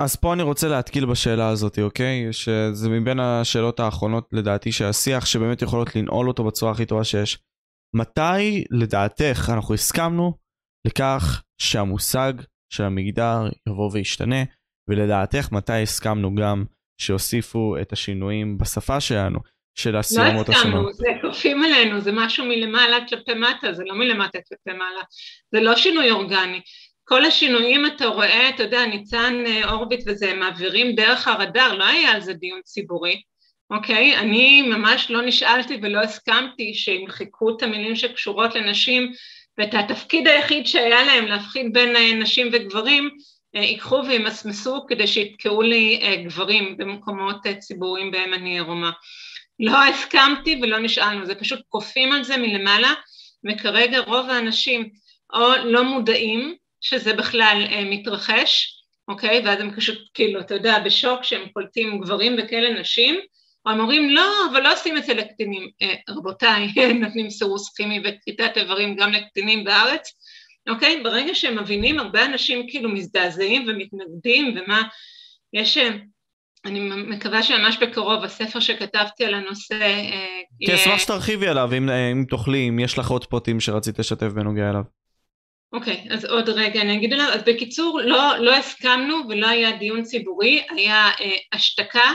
[0.00, 2.32] אז פה אני רוצה להתקיל בשאלה הזאת, אוקיי?
[2.32, 7.38] שזה מבין השאלות האחרונות לדעתי של השיח, שבאמת יכולות לנעול אותו בצורה הכי טובה שיש.
[7.94, 10.34] מתי לדעתך אנחנו הסכמנו
[10.86, 12.32] לכך שהמושג
[12.72, 14.42] של המגדר יבוא וישתנה,
[14.90, 16.64] ולדעתך מתי הסכמנו גם
[16.98, 19.38] שהוסיפו את השינויים בשפה שלנו.
[19.74, 20.74] של הסיומות השונות.
[20.74, 25.00] לא הסכמנו, זה כופים עלינו, זה משהו מלמעלה כלפי מטה, זה לא מלמטה כלפי מעלה,
[25.52, 26.60] זה לא שינוי אורגני.
[27.04, 32.12] כל השינויים אתה רואה, אתה יודע, ניצן אה, אורביט וזה, מעבירים דרך הרדאר, לא היה
[32.12, 33.22] על זה דיון ציבורי,
[33.70, 34.18] אוקיי?
[34.18, 39.12] אני ממש לא נשאלתי ולא הסכמתי שימחקו את המילים שקשורות לנשים
[39.58, 43.10] ואת התפקיד היחיד שהיה להם להבחין בין אה, נשים וגברים, אה,
[43.54, 48.90] ייקחו וימסמסו כדי שיתקעו לי גברים במקומות ציבוריים בהם אני עירומה.
[49.60, 52.94] לא הסכמתי ולא נשאלנו, זה פשוט כופים על זה מלמעלה,
[53.44, 54.90] וכרגע רוב האנשים
[55.34, 59.42] או לא מודעים שזה בכלל אה, מתרחש, אוקיי?
[59.44, 63.20] ואז הם פשוט כאילו, אתה יודע, בשוק שהם קולטים גברים וכאלה נשים,
[63.66, 65.70] או הם אומרים לא, אבל לא עושים את זה לקטינים.
[65.82, 66.68] אה, רבותיי,
[67.00, 70.12] נותנים סירוס כימי וכריתת איברים גם לקטינים בארץ,
[70.70, 71.00] אוקיי?
[71.02, 74.82] ברגע שהם מבינים, הרבה אנשים כאילו מזדעזעים ומתנגדים, ומה,
[75.52, 75.76] יש...
[75.78, 75.90] אה,
[76.64, 79.74] אני מקווה שממש בקרוב הספר שכתבתי על הנושא...
[79.82, 83.98] אה, כן, אשמח שתרחיבי עליו, אם, אה, אם תוכלי, אם יש לך עוד פרטים שרצית
[83.98, 84.82] לשתף בנוגע אליו.
[85.72, 87.26] אוקיי, okay, אז עוד רגע אני אגיד עליו.
[87.32, 92.12] אז בקיצור, לא, לא הסכמנו ולא היה דיון ציבורי, היה אה, השתקה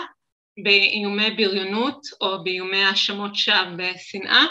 [0.63, 4.45] באיומי בריונות או באיומי האשמות שווא בשנאה,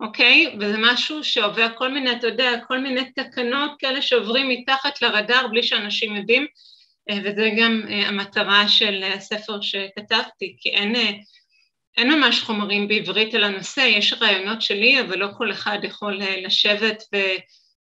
[0.00, 0.56] אוקיי?
[0.60, 5.62] וזה משהו שעובר כל מיני, אתה יודע, כל מיני תקנות כאלה שעוברים מתחת לרדאר בלי
[5.62, 6.46] שאנשים יודעים.
[7.10, 11.10] אה, וזה גם אה, המטרה של הספר שכתבתי, כי אין, אה,
[11.96, 17.02] אין ממש חומרים בעברית על הנושא, יש רעיונות שלי, אבל לא כל אחד יכול לשבת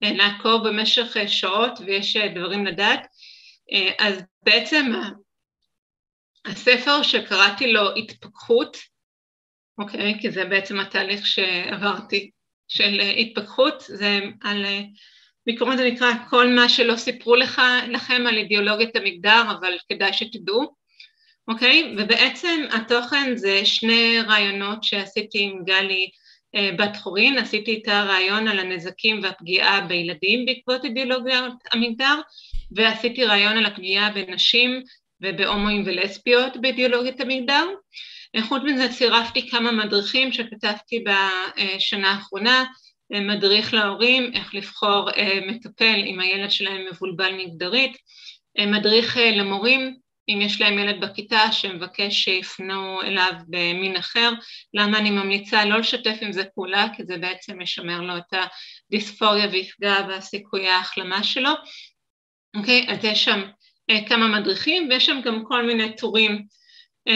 [0.01, 3.07] ולעקוב במשך שעות ויש דברים לדעת.
[3.99, 4.91] אז בעצם
[6.45, 8.77] הספר שקראתי לו התפכחות,
[9.77, 10.19] אוקיי?
[10.21, 12.29] כי זה בעצם התהליך שעברתי
[12.67, 14.65] של התפכחות, זה על
[15.45, 20.75] בעיקרון זה נקרא כל מה שלא סיפרו לך, לכם על אידיאולוגיית המגדר, אבל כדאי שתדעו,
[21.47, 21.95] אוקיי?
[21.97, 26.09] ובעצם התוכן זה שני רעיונות שעשיתי עם גלי
[26.55, 32.21] אה, בת חורין, עשיתי איתה רעיון על הנזקים והפגיעה בילדים בעקבות אידיאולוגיית המגדר,
[32.75, 34.83] ועשיתי רעיון על הפגיעה בנשים
[35.21, 37.65] ובהומואים ולסביות באידיאולוגיית המגדר.
[38.41, 42.63] חוץ מזה צירפתי כמה מדריכים שכתבתי בשנה האחרונה,
[43.21, 47.97] מדריך להורים, איך לבחור אה, מטפל אם הילד שלהם מבולבל מגדרית,
[48.59, 49.97] אה, מדריך אה, למורים,
[50.29, 54.31] אם יש להם ילד בכיתה שמבקש שיפנו אליו במין אחר,
[54.73, 58.33] למה אני ממליצה לא לשתף עם זה פעולה, כי זה בעצם משמר לו את
[58.91, 61.49] הדיספוריה ויפגע בסיכויי ההחלמה שלו.
[62.55, 63.41] אוקיי, אז יש שם
[64.07, 66.45] כמה מדריכים ויש שם גם כל מיני טורים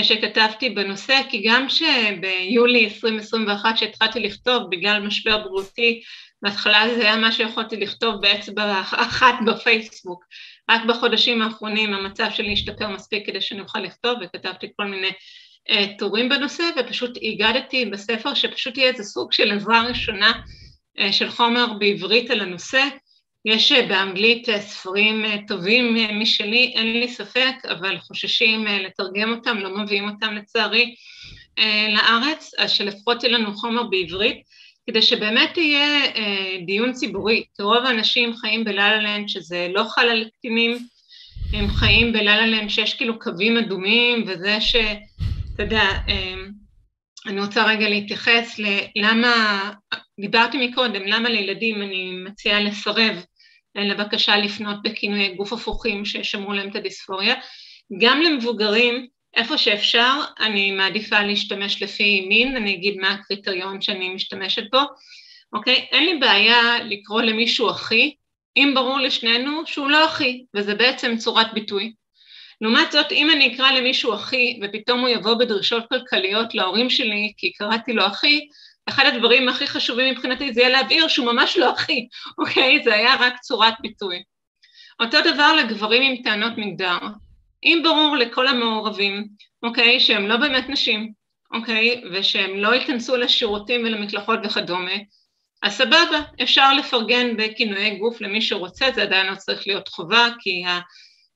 [0.04, 6.02] שכתבתי בנושא, כי גם שביולי 2021 שהתחלתי לכתוב בגלל משבר בריאותי,
[6.42, 10.26] בהתחלה זה היה מה שיכולתי לכתוב באצבע אחת בפייסבוק.
[10.70, 15.12] רק בחודשים האחרונים המצב שלי השתפר מספיק כדי שאני אוכל לכתוב וכתבתי כל מיני
[15.70, 20.32] uh, טורים בנושא ופשוט הגדתי בספר שפשוט יהיה איזה סוג של עזרה ראשונה
[20.98, 22.84] uh, של חומר בעברית על הנושא
[23.48, 29.58] יש אה, באנגלית אה, ספרים אה, טובים משלי, אין לי ספק, אבל חוששים לתרגם אותם,
[29.58, 30.96] לא מביאים אותם לצערי
[31.90, 34.38] לארץ, אז שלפחות יהיה לנו חומר בעברית,
[34.88, 36.02] כדי שבאמת יהיה
[36.66, 37.44] דיון ציבורי.
[37.56, 40.78] כי רוב האנשים חיים בלה לנד שזה לא חל על קטינים,
[41.54, 44.76] הם חיים בלה לנד שיש כאילו קווים אדומים, וזה ש...
[45.56, 45.90] אתה יודע,
[47.26, 48.60] אני רוצה רגע להתייחס
[48.96, 49.72] ללמה,
[50.20, 53.24] דיברתי מקודם, למה לילדים אני מציעה לסרב
[53.86, 57.36] לבקשה לפנות בכינויי גוף הפוכים שישמרו להם את הדיספוריה.
[58.02, 64.64] גם למבוגרים, איפה שאפשר, אני מעדיפה להשתמש לפי מין, אני אגיד מה הקריטריון שאני משתמשת
[64.72, 64.80] בו,
[65.54, 65.88] אוקיי?
[65.92, 68.14] אין לי בעיה לקרוא למישהו אחי,
[68.58, 71.94] אם ברור לשנינו שהוא לא אחי, וזה בעצם צורת ביטוי.
[72.62, 77.52] לעומת זאת, אם אני אקרא למישהו אחי, ופתאום הוא יבוא בדרישות כלכליות להורים שלי, כי
[77.54, 78.48] קראתי לו אחי,
[78.90, 82.08] אחד הדברים הכי חשובים מבחינתי זה יהיה להבהיר שהוא ממש לא אחי,
[82.38, 82.84] אוקיי?
[82.84, 84.24] זה היה רק צורת ביטוי.
[85.00, 86.98] אותו דבר לגברים עם טענות מגדר.
[87.64, 89.28] אם ברור לכל המעורבים,
[89.64, 91.12] אוקיי, שהם לא באמת נשים,
[91.54, 94.96] אוקיי, ושהם לא ייכנסו לשירותים ולמקלחות וכדומה,
[95.64, 100.64] אז סבבה, אפשר לפרגן בכינויי גוף למי שרוצה, זה עדיין לא צריך להיות חובה, כי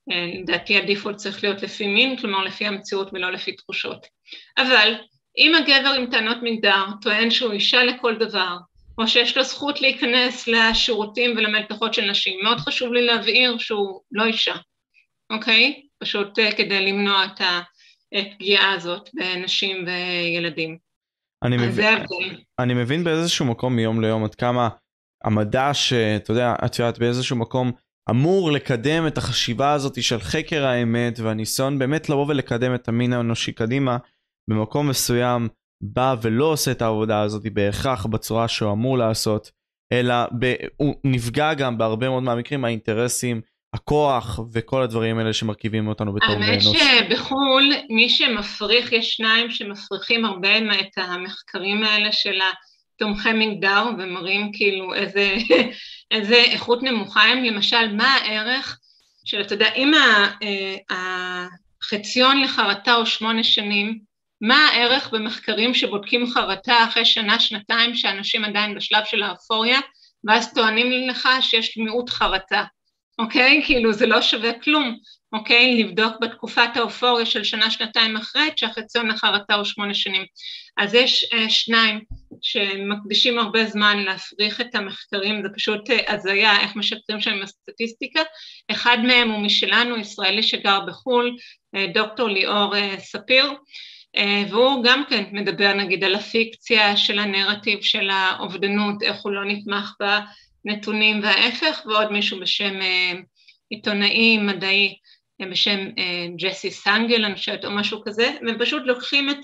[0.08, 4.08] לדעתי הדיפולט צריך להיות לפי מין, כלומר לפי המציאות ולא לפי תחושות.
[4.58, 4.94] אבל
[5.38, 8.58] אם הגבר עם טענות מגדר טוען שהוא אישה לכל דבר,
[8.98, 14.26] או שיש לו זכות להיכנס לשירותים ולמלתחות של נשים, מאוד חשוב לי להבהיר שהוא לא
[14.26, 14.56] אישה,
[15.32, 15.82] אוקיי?
[16.00, 17.42] פשוט uh, כדי למנוע את
[18.14, 20.78] הפגיעה הזאת בנשים וילדים.
[21.44, 22.06] אני מבין,
[22.60, 24.70] אני מבין באיזשהו מקום מיום ליום עד כמה
[25.24, 27.72] המדע שאתה יודע, את יודעת באיזשהו מקום
[28.10, 33.52] אמור לקדם את החשיבה הזאת של חקר האמת והניסיון באמת לבוא ולקדם את המין האנושי
[33.52, 33.98] קדימה
[34.50, 35.48] במקום מסוים
[35.82, 39.52] בא ולא עושה את העבודה הזאת בהכרח בצורה שהוא אמור לעשות,
[39.92, 43.42] אלא ב, הוא נפגע גם בהרבה מאוד מהמקרים האינטרסים,
[43.74, 46.66] הכוח וכל הדברים האלה שמרכיבים אותנו בתור בני אנוש.
[46.66, 52.40] האמת שבחו"ל מי שמפריך, יש שניים שמפריחים הרבה את המחקרים האלה של
[52.96, 55.36] התומכי מגדר ומראים כאילו איזה,
[56.12, 58.80] איזה איכות נמוכה הם, למשל מה הערך
[59.26, 60.76] של, אתה יודע, אם אה,
[61.84, 64.00] החציון לחרטה הוא שמונה שנים,
[64.42, 69.80] מה הערך במחקרים שבודקים חרטה אחרי שנה, שנתיים, שאנשים עדיין בשלב של האפוריה,
[70.24, 72.64] ואז טוענים לך שיש מיעוט חרטה,
[73.20, 73.62] אוקיי?
[73.66, 74.98] כאילו זה לא שווה כלום,
[75.34, 75.84] אוקיי?
[75.84, 80.26] לבדוק בתקופת האופוריה של שנה, שנתיים אחרי, שהחציון לחרטה הוא שמונה שנים.
[80.78, 82.02] אז יש אה, שניים
[82.42, 88.22] שמקדישים הרבה זמן להפריך את המחקרים, זה פשוט אה, הזיה איך משקרים שם עם הסטטיסטיקה.
[88.72, 91.38] אחד מהם הוא משלנו, ישראלי שגר בחו"ל,
[91.76, 93.52] אה, דוקטור ליאור אה, ספיר,
[94.50, 99.94] והוא גם כן מדבר נגיד על הפיקציה של הנרטיב של האובדנות, איך הוא לא נתמך
[100.66, 102.74] בנתונים וההפך, ועוד מישהו בשם
[103.70, 104.96] עיתונאי מדעי
[105.52, 105.80] בשם
[106.38, 109.38] ג'סי סנגל, אני חושבת, או משהו כזה, והם פשוט לוקחים את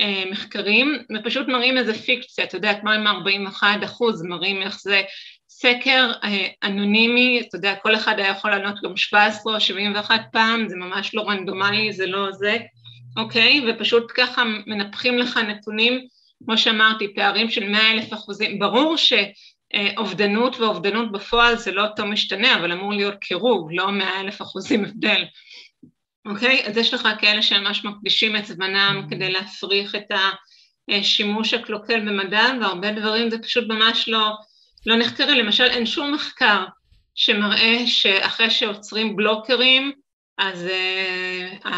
[0.00, 5.02] המחקרים ופשוט מראים איזה פיקציה, אתה יודע, כמו עם 41 אחוז, מראים איך זה
[5.48, 6.12] סקר
[6.64, 11.14] אנונימי, אתה יודע, כל אחד היה יכול לענות גם 17 או 71 פעם, זה ממש
[11.14, 12.56] לא רנדומלי, זה לא זה,
[13.16, 13.60] אוקיי?
[13.68, 16.06] ופשוט ככה מנפחים לך נתונים,
[16.44, 18.58] כמו שאמרתי, פערים של 100 אלף אחוזים.
[18.58, 24.42] ברור שאובדנות ואובדנות בפועל זה לא אותו משתנה, אבל אמור להיות קירוב, לא 100 אלף
[24.42, 25.24] אחוזים הבדל.
[26.26, 26.62] אוקיי?
[26.64, 29.06] אז יש לך כאלה שממש מקדישים את זמנם.
[29.10, 30.06] כדי להפריך את
[30.90, 34.30] השימוש הקלוקל במדע, והרבה דברים זה פשוט ממש לא,
[34.86, 35.36] לא נחקרים.
[35.36, 36.64] למשל, אין שום מחקר
[37.14, 39.92] שמראה שאחרי שעוצרים בלוקרים,
[40.38, 40.66] אז
[41.64, 41.68] uh,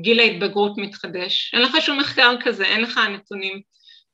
[0.00, 1.50] גיל ההתבגרות מתחדש.
[1.54, 3.60] אין לך שום מחקר כזה, אין לך נתונים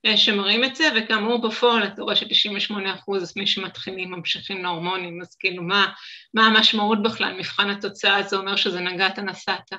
[0.06, 5.62] uh, שמראים את זה, וכאמור בפועל אתה רואה ש-98% מי שמתחילים ממשיכים להורמונים, אז כאילו
[5.62, 5.86] מה,
[6.34, 7.34] מה המשמעות בכלל?
[7.38, 9.70] מבחן התוצאה זה אומר שזה נגעת נסעת.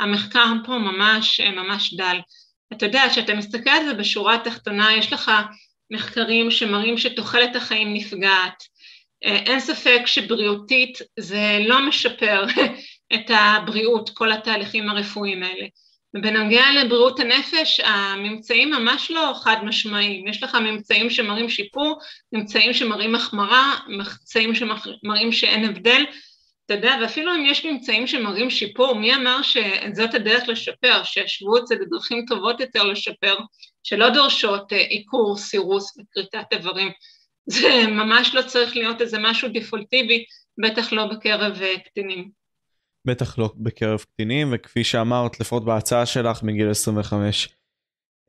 [0.00, 2.18] המחקר פה ממש ממש דל.
[2.72, 5.30] אתה יודע, כשאתה מסתכל על זה בשורה התחתונה, יש לך
[5.90, 8.62] מחקרים שמראים שתוחלת החיים נפגעת.
[9.24, 12.44] אה, אין ספק שבריאותית זה לא משפר
[13.14, 15.66] את הבריאות, כל התהליכים הרפואיים האלה.
[16.16, 20.28] ובנוגע לבריאות הנפש, הממצאים ממש לא חד משמעיים.
[20.28, 22.00] יש לך ממצאים שמראים שיפור,
[22.32, 26.04] ממצאים שמראים החמרה, ממצאים שמראים שאין הבדל.
[26.66, 31.66] אתה יודע, ואפילו אם יש ממצאים שמראים שיפור, מי אמר שזאת הדרך לשפר, שישבו את
[31.66, 33.36] זה בדרכים טובות יותר לשפר,
[33.82, 36.92] שלא דורשות אה, עיקור, סירוס וכריתת איברים.
[37.46, 40.24] זה ממש לא צריך להיות איזה משהו דפולטיבי,
[40.58, 42.45] בטח לא בקרב אה, קטינים.
[43.06, 47.48] בטח לא בקרב קטינים, וכפי שאמרת, לפחות בהצעה שלך, מגיל 25.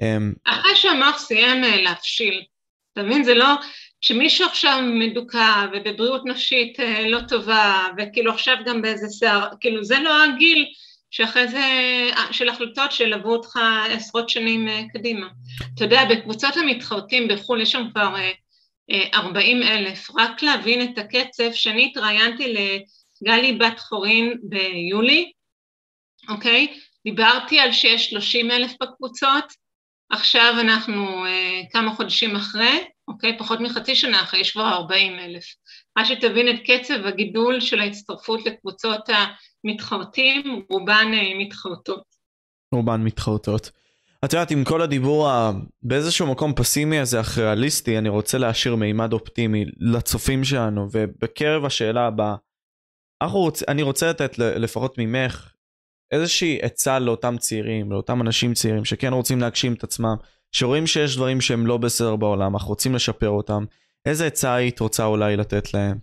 [0.02, 2.44] אמ, אחרי שהמוח סיים אה, להפשיל,
[2.94, 3.24] אתה מבין?
[3.24, 3.54] זה לא,
[4.02, 10.00] כשמישהו עכשיו מדוכא ובבריאות נפשית אה, לא טובה, וכאילו עכשיו גם באיזה שיער, כאילו זה
[10.00, 10.66] לא הגיל
[11.12, 11.64] שאחרי זה,
[12.18, 13.60] אה, של החלטות שילוו אותך
[13.90, 15.28] עשרות שנים קדימה.
[15.76, 18.16] אתה יודע, בקבוצות המתחרטים בחו"ל יש שם כבר
[19.14, 22.54] 40 אלף, רק להבין את הקצב, שאני התראיינתי
[23.22, 25.32] לגלי בת חורין ביולי,
[26.30, 26.80] אוקיי?
[27.06, 29.54] דיברתי על שיש 30 אלף בקבוצות,
[30.10, 31.24] עכשיו אנחנו
[31.72, 33.38] כמה חודשים אחרי, אוקיי?
[33.38, 35.44] פחות מחצי שנה אחרי, יש כבר 40 אלף.
[35.98, 42.04] רק שתבין את קצב הגידול של ההצטרפות לקבוצות המתחרטים, רובן אה, מתחרטות.
[42.72, 43.72] רובן מתחרטות.
[44.26, 45.52] את יודעת, עם כל הדיבור ה...
[45.82, 52.08] באיזשהו מקום פסימי הזה, אך ריאליסטי, אני רוצה להשאיר מימד אופטימי לצופים שלנו, ובקרב השאלה
[52.08, 52.36] הבאה.
[53.68, 55.52] אני רוצה לתת לפחות ממך
[56.12, 60.16] איזושהי עצה לאותם צעירים, לאותם אנשים צעירים שכן רוצים להגשים את עצמם,
[60.52, 63.66] שרואים שיש דברים שהם לא בסדר בעולם, אנחנו רוצים לשפר אותם,
[64.06, 65.98] איזה עצה היית רוצה אולי לתת להם?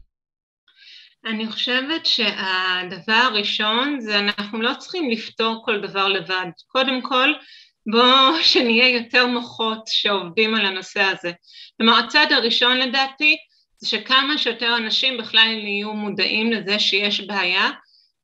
[1.26, 6.46] אני חושבת שהדבר הראשון זה אנחנו לא צריכים לפתור כל דבר לבד.
[6.66, 7.32] קודם כל,
[7.92, 11.32] בואו שנהיה יותר מוחות שעובדים על הנושא הזה.
[11.76, 13.36] כלומר, הצד הראשון לדעתי
[13.78, 17.70] זה שכמה שיותר אנשים בכלל יהיו מודעים לזה שיש בעיה,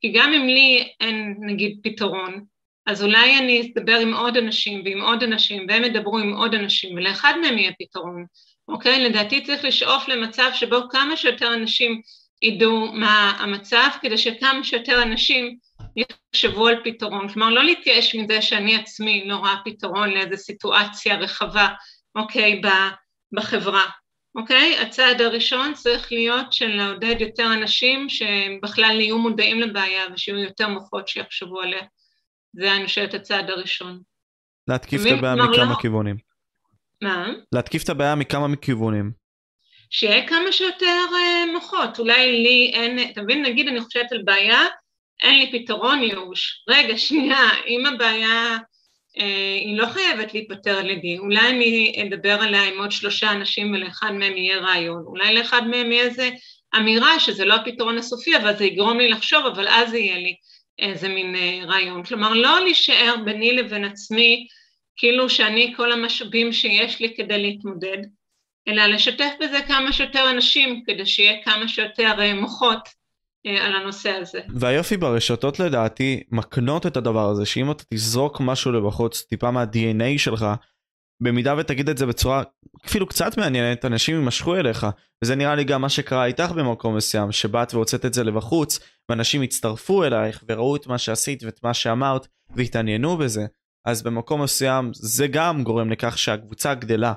[0.01, 2.45] כי גם אם לי אין נגיד פתרון,
[2.87, 6.97] אז אולי אני אדבר עם עוד אנשים ועם עוד אנשים, והם ידברו עם עוד אנשים,
[6.97, 8.25] ולאחד מהם יהיה פתרון,
[8.69, 9.05] אוקיי?
[9.09, 12.01] לדעתי צריך לשאוף למצב שבו כמה שיותר אנשים
[12.43, 15.57] ידעו מה המצב, כדי שכמה שיותר אנשים
[15.97, 17.29] יחשבו על פתרון.
[17.29, 21.69] כלומר, לא להתייאש מזה שאני עצמי לא רואה פתרון לאיזו סיטואציה רחבה,
[22.17, 22.61] אוקיי,
[23.33, 23.85] בחברה.
[24.35, 24.79] אוקיי?
[24.79, 31.09] הצעד הראשון צריך להיות של לעודד יותר אנשים שבכלל יהיו מודעים לבעיה ושיהיו יותר מוחות
[31.09, 31.83] שיחשבו עליה.
[32.53, 34.01] זה אני חושבת הצעד הראשון.
[34.69, 35.81] להתקיף את הבעיה מכמה לא...
[35.81, 36.17] כיוונים.
[37.03, 37.29] מה?
[37.53, 39.11] להתקיף את הבעיה מכמה כיוונים.
[39.91, 44.61] שיהיה כמה שיותר uh, מוחות, אולי לי אין, אתה מבין, נגיד אני חושבת על בעיה,
[45.23, 46.65] אין לי פתרון ייאוש.
[46.69, 48.59] רגע, שנייה, אם הבעיה
[49.61, 54.11] היא לא חייבת להיפטר על ידי, אולי אני אדבר עליה עם עוד שלושה אנשים ולאחד
[54.11, 56.31] מהם יהיה רעיון, אולי לאחד מהם יהיה איזה
[56.77, 60.35] אמירה שזה לא הפתרון הסופי, אבל זה יגרום לי לחשוב, אבל אז יהיה לי
[60.79, 62.05] איזה מין אה, רעיון.
[62.05, 64.47] כלומר, לא להישאר ביני לבין עצמי,
[64.97, 67.99] כאילו שאני כל המשאבים שיש לי כדי להתמודד,
[68.69, 72.87] אלא לשתף בזה כמה שיותר אנשים, כדי שיהיה כמה שיותר אה, מוחות.
[72.87, 73.00] אה,
[73.47, 74.41] על הנושא הזה.
[74.55, 80.47] והיופי ברשתות לדעתי מקנות את הדבר הזה שאם אתה תזרוק משהו לבחוץ טיפה מה-DNA שלך
[81.23, 82.43] במידה ותגיד את זה בצורה
[82.87, 84.87] אפילו קצת מעניינת אנשים יימשכו אליך
[85.25, 89.43] וזה נראה לי גם מה שקרה איתך במקום מסוים שבאת והוצאת את זה לבחוץ ואנשים
[89.43, 92.27] הצטרפו אלייך וראו את מה שעשית ואת מה שאמרת
[92.57, 93.47] והתעניינו בזה
[93.87, 97.13] אז במקום מסוים זה גם גורם לכך שהקבוצה גדלה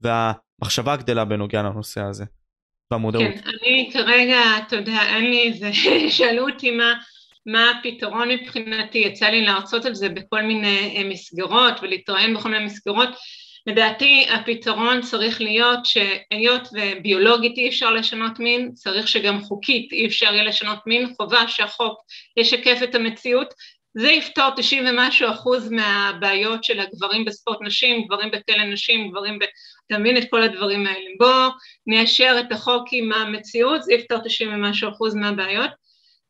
[0.00, 2.24] והמחשבה גדלה בנוגע לנושא הזה.
[2.90, 3.24] במודעות.
[3.24, 4.40] כן, אני כרגע,
[4.72, 5.70] יודע, אין לי איזה,
[6.16, 6.94] שאלו אותי מה,
[7.46, 12.64] מה הפתרון מבחינתי, יצא לי להרצות על זה בכל מיני אה, מסגרות ולהתראיין בכל מיני
[12.64, 13.08] מסגרות.
[13.66, 20.34] לדעתי הפתרון צריך להיות שהיות וביולוגית אי אפשר לשנות מין, צריך שגם חוקית אי אפשר
[20.34, 21.98] יהיה לשנות מין, חובה שהחוק
[22.36, 23.54] ישקף את המציאות,
[23.94, 29.42] זה יפתור 90 ומשהו אחוז מהבעיות של הגברים בספורט נשים, גברים בכלא נשים, גברים ב...
[29.86, 31.10] אתה מבין את כל הדברים האלה.
[31.18, 31.50] בואו
[31.86, 35.70] ניישר את החוק עם המציאות, זה יפתור 90 ומשהו אחוז מהבעיות.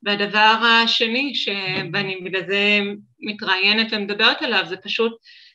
[0.05, 1.33] והדבר השני,
[1.93, 2.81] ואני בגלל זה
[3.21, 5.13] מתראיינת ומדברת עליו, זה פשוט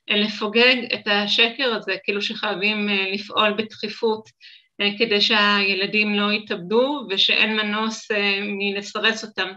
[0.09, 4.29] לפוגג את השקר הזה, כאילו שחייבים אה, לפעול בדחיפות
[4.81, 9.49] אה, כדי שהילדים לא יתאבדו ושאין מנוס אה, מלסרס אותם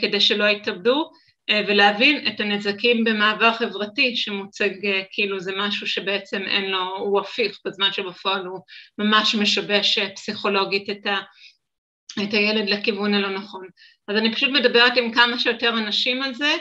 [0.00, 1.10] כדי שלא יתאבדו.
[1.50, 7.20] אה, ולהבין את הנזקים במעבר חברתי שמוצג אה, כאילו זה משהו שבעצם אין לו, הוא
[7.20, 8.60] הפיך בזמן שבפועל הוא
[8.98, 11.20] ממש משבש אה, פסיכולוגית את, ה,
[12.22, 13.68] את הילד לכיוון הלא נכון.
[14.08, 16.56] אז אני פשוט מדברת עם כמה שיותר אנשים על זה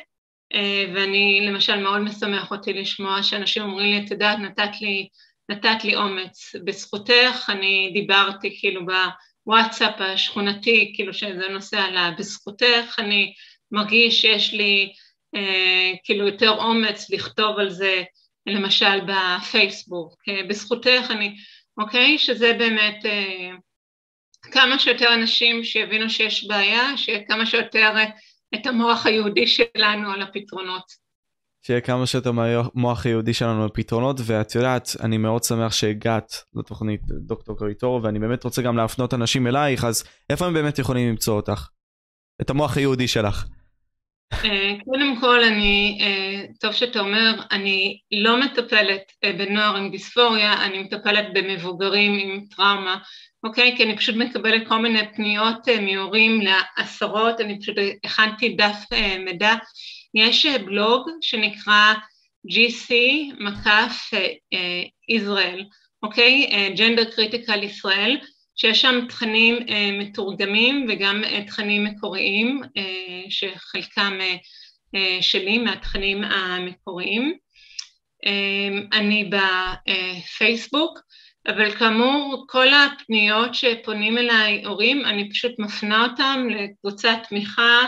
[0.94, 5.08] ואני למשל מאוד משמח אותי לשמוע שאנשים אומרים לי את יודעת נתת לי,
[5.50, 8.82] נתת לי אומץ בזכותך אני דיברתי כאילו
[9.46, 13.34] בוואטסאפ השכונתי כאילו שזה נושא עלה בזכותך אני
[13.72, 14.94] מרגיש שיש לי
[15.36, 18.04] אה, כאילו יותר אומץ לכתוב על זה,
[18.46, 20.16] למשל בפייסבוק.
[20.30, 21.36] אה, בזכותך אני,
[21.78, 22.18] אוקיי?
[22.18, 23.52] שזה באמת אה,
[24.42, 28.10] כמה שיותר אנשים שיבינו שיש בעיה, שיהיה כמה שיותר אה,
[28.56, 31.12] את המוח היהודי שלנו על הפתרונות.
[31.66, 37.58] שיהיה כמה שיותר מהמוח היהודי שלנו לפתרונות ואת יודעת אני מאוד שמח שהגעת לתוכנית דוקטור
[37.60, 41.68] קריטורו ואני באמת רוצה גם להפנות אנשים אלייך אז איפה הם באמת יכולים למצוא אותך?
[42.42, 43.46] את המוח היהודי שלך.
[44.34, 50.66] אה, קודם כל, אני, אה, טוב שאתה אומר, אני לא מטפלת אה, בנוער עם דיספוריה,
[50.66, 52.98] אני מטפלת במבוגרים עם טראומה,
[53.44, 53.74] אוקיי?
[53.78, 58.86] כי אני פשוט מקבלת כל מיני פניות מהורים לעשרות, אני פשוט הכנתי דף
[59.26, 59.54] מידע.
[60.14, 61.94] יש בלוג שנקרא
[62.48, 62.94] GC
[63.40, 64.12] מקף
[65.10, 65.64] ישראל,
[66.04, 66.50] אוקיי?
[66.78, 68.18] gender critical ישראל.
[68.62, 74.36] שיש שם תכנים אה, מתורגמים וגם אה, תכנים מקוריים, אה, שחלקם אה,
[74.96, 77.34] אה, שלי מהתכנים המקוריים.
[78.26, 81.00] אה, אני בפייסבוק,
[81.48, 87.80] אבל כאמור כל הפניות שפונים אליי הורים, אני פשוט מפנה אותם לקבוצת תמיכה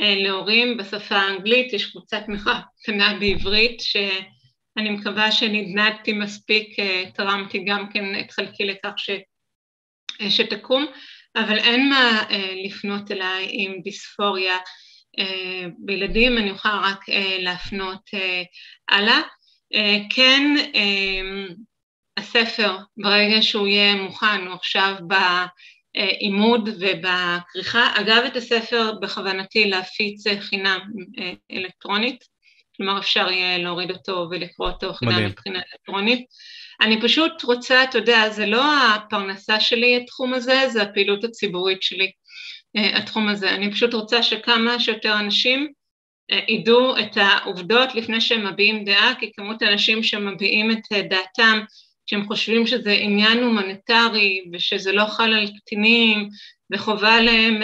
[0.00, 7.64] אה, להורים בשפה האנגלית, יש קבוצת תמיכה קטנה בעברית שאני מקווה שנדנדתי מספיק, אה, תרמתי
[7.64, 9.10] גם כן את חלקי לכך ש...
[10.20, 10.86] אה, שתקום,
[11.36, 14.56] אבל אין מה אה, לפנות אליי עם דיספוריה
[15.18, 17.04] אה, בילדים, אני אוכל רק
[17.38, 18.10] להפנות
[18.88, 19.20] הלאה.
[20.14, 20.54] כן,
[22.16, 24.94] הספר, ברגע שהוא יהיה מוכן, הוא עכשיו
[25.94, 27.92] בעימוד ובכריכה.
[27.94, 30.80] אגב, את הספר בכוונתי להפיץ חינם
[31.52, 32.24] אלקטרונית,
[32.76, 36.26] כלומר אפשר יהיה להוריד אותו ולקרוא אותו חינם מבחינה אלקטרונית.
[36.82, 42.10] אני פשוט רוצה, אתה יודע, זה לא הפרנסה שלי התחום הזה, זה הפעילות הציבורית שלי
[42.76, 43.50] אה, התחום הזה.
[43.50, 45.72] אני פשוט רוצה שכמה שיותר אנשים
[46.30, 51.60] אה, ידעו את העובדות לפני שהם מביעים דעה, כי כמות האנשים שמביעים את אה, דעתם,
[52.06, 56.28] שהם חושבים שזה עניין הומניטרי ושזה לא חל על קטינים
[56.72, 57.60] וחובה עליהם,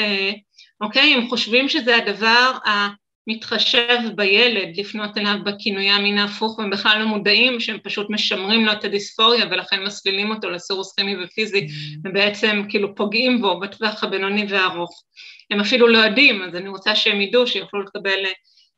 [0.80, 2.88] אוקיי, הם חושבים שזה הדבר ה...
[3.28, 8.72] מתחשב בילד לפנות אליו בכינוי המין ההפוך והם בכלל לא מודעים שהם פשוט משמרים לו
[8.72, 11.98] את הדיספוריה ולכן מסלילים אותו לסירוס כימי ופיזי mm.
[12.04, 15.02] ובעצם כאילו פוגעים בו בטווח הבינוני והארוך.
[15.50, 18.24] הם אפילו לא יודעים אז אני רוצה שהם ידעו שיוכלו לקבל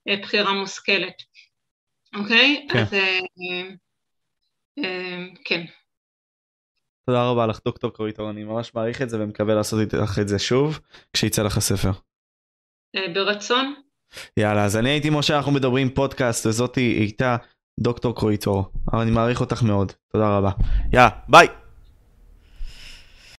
[0.08, 1.14] אה, בחירה מושכלת.
[2.14, 2.66] אוקיי?
[2.72, 2.78] כן.
[2.78, 2.94] אז
[5.44, 5.64] כן.
[7.06, 10.38] תודה רבה לך דוקטור קרויטור, אני ממש מעריך את זה ומקווה לעשות איתך את זה
[10.38, 10.80] שוב
[11.12, 11.90] כשיצא לך הספר.
[13.14, 13.74] ברצון.
[14.36, 17.36] יאללה, אז אני הייתי משה, אנחנו מדברים פודקאסט, וזאתי איתה
[17.80, 18.64] דוקטור קרויטור.
[18.92, 20.50] אני מעריך אותך מאוד, תודה רבה.
[20.92, 21.46] יאללה, ביי!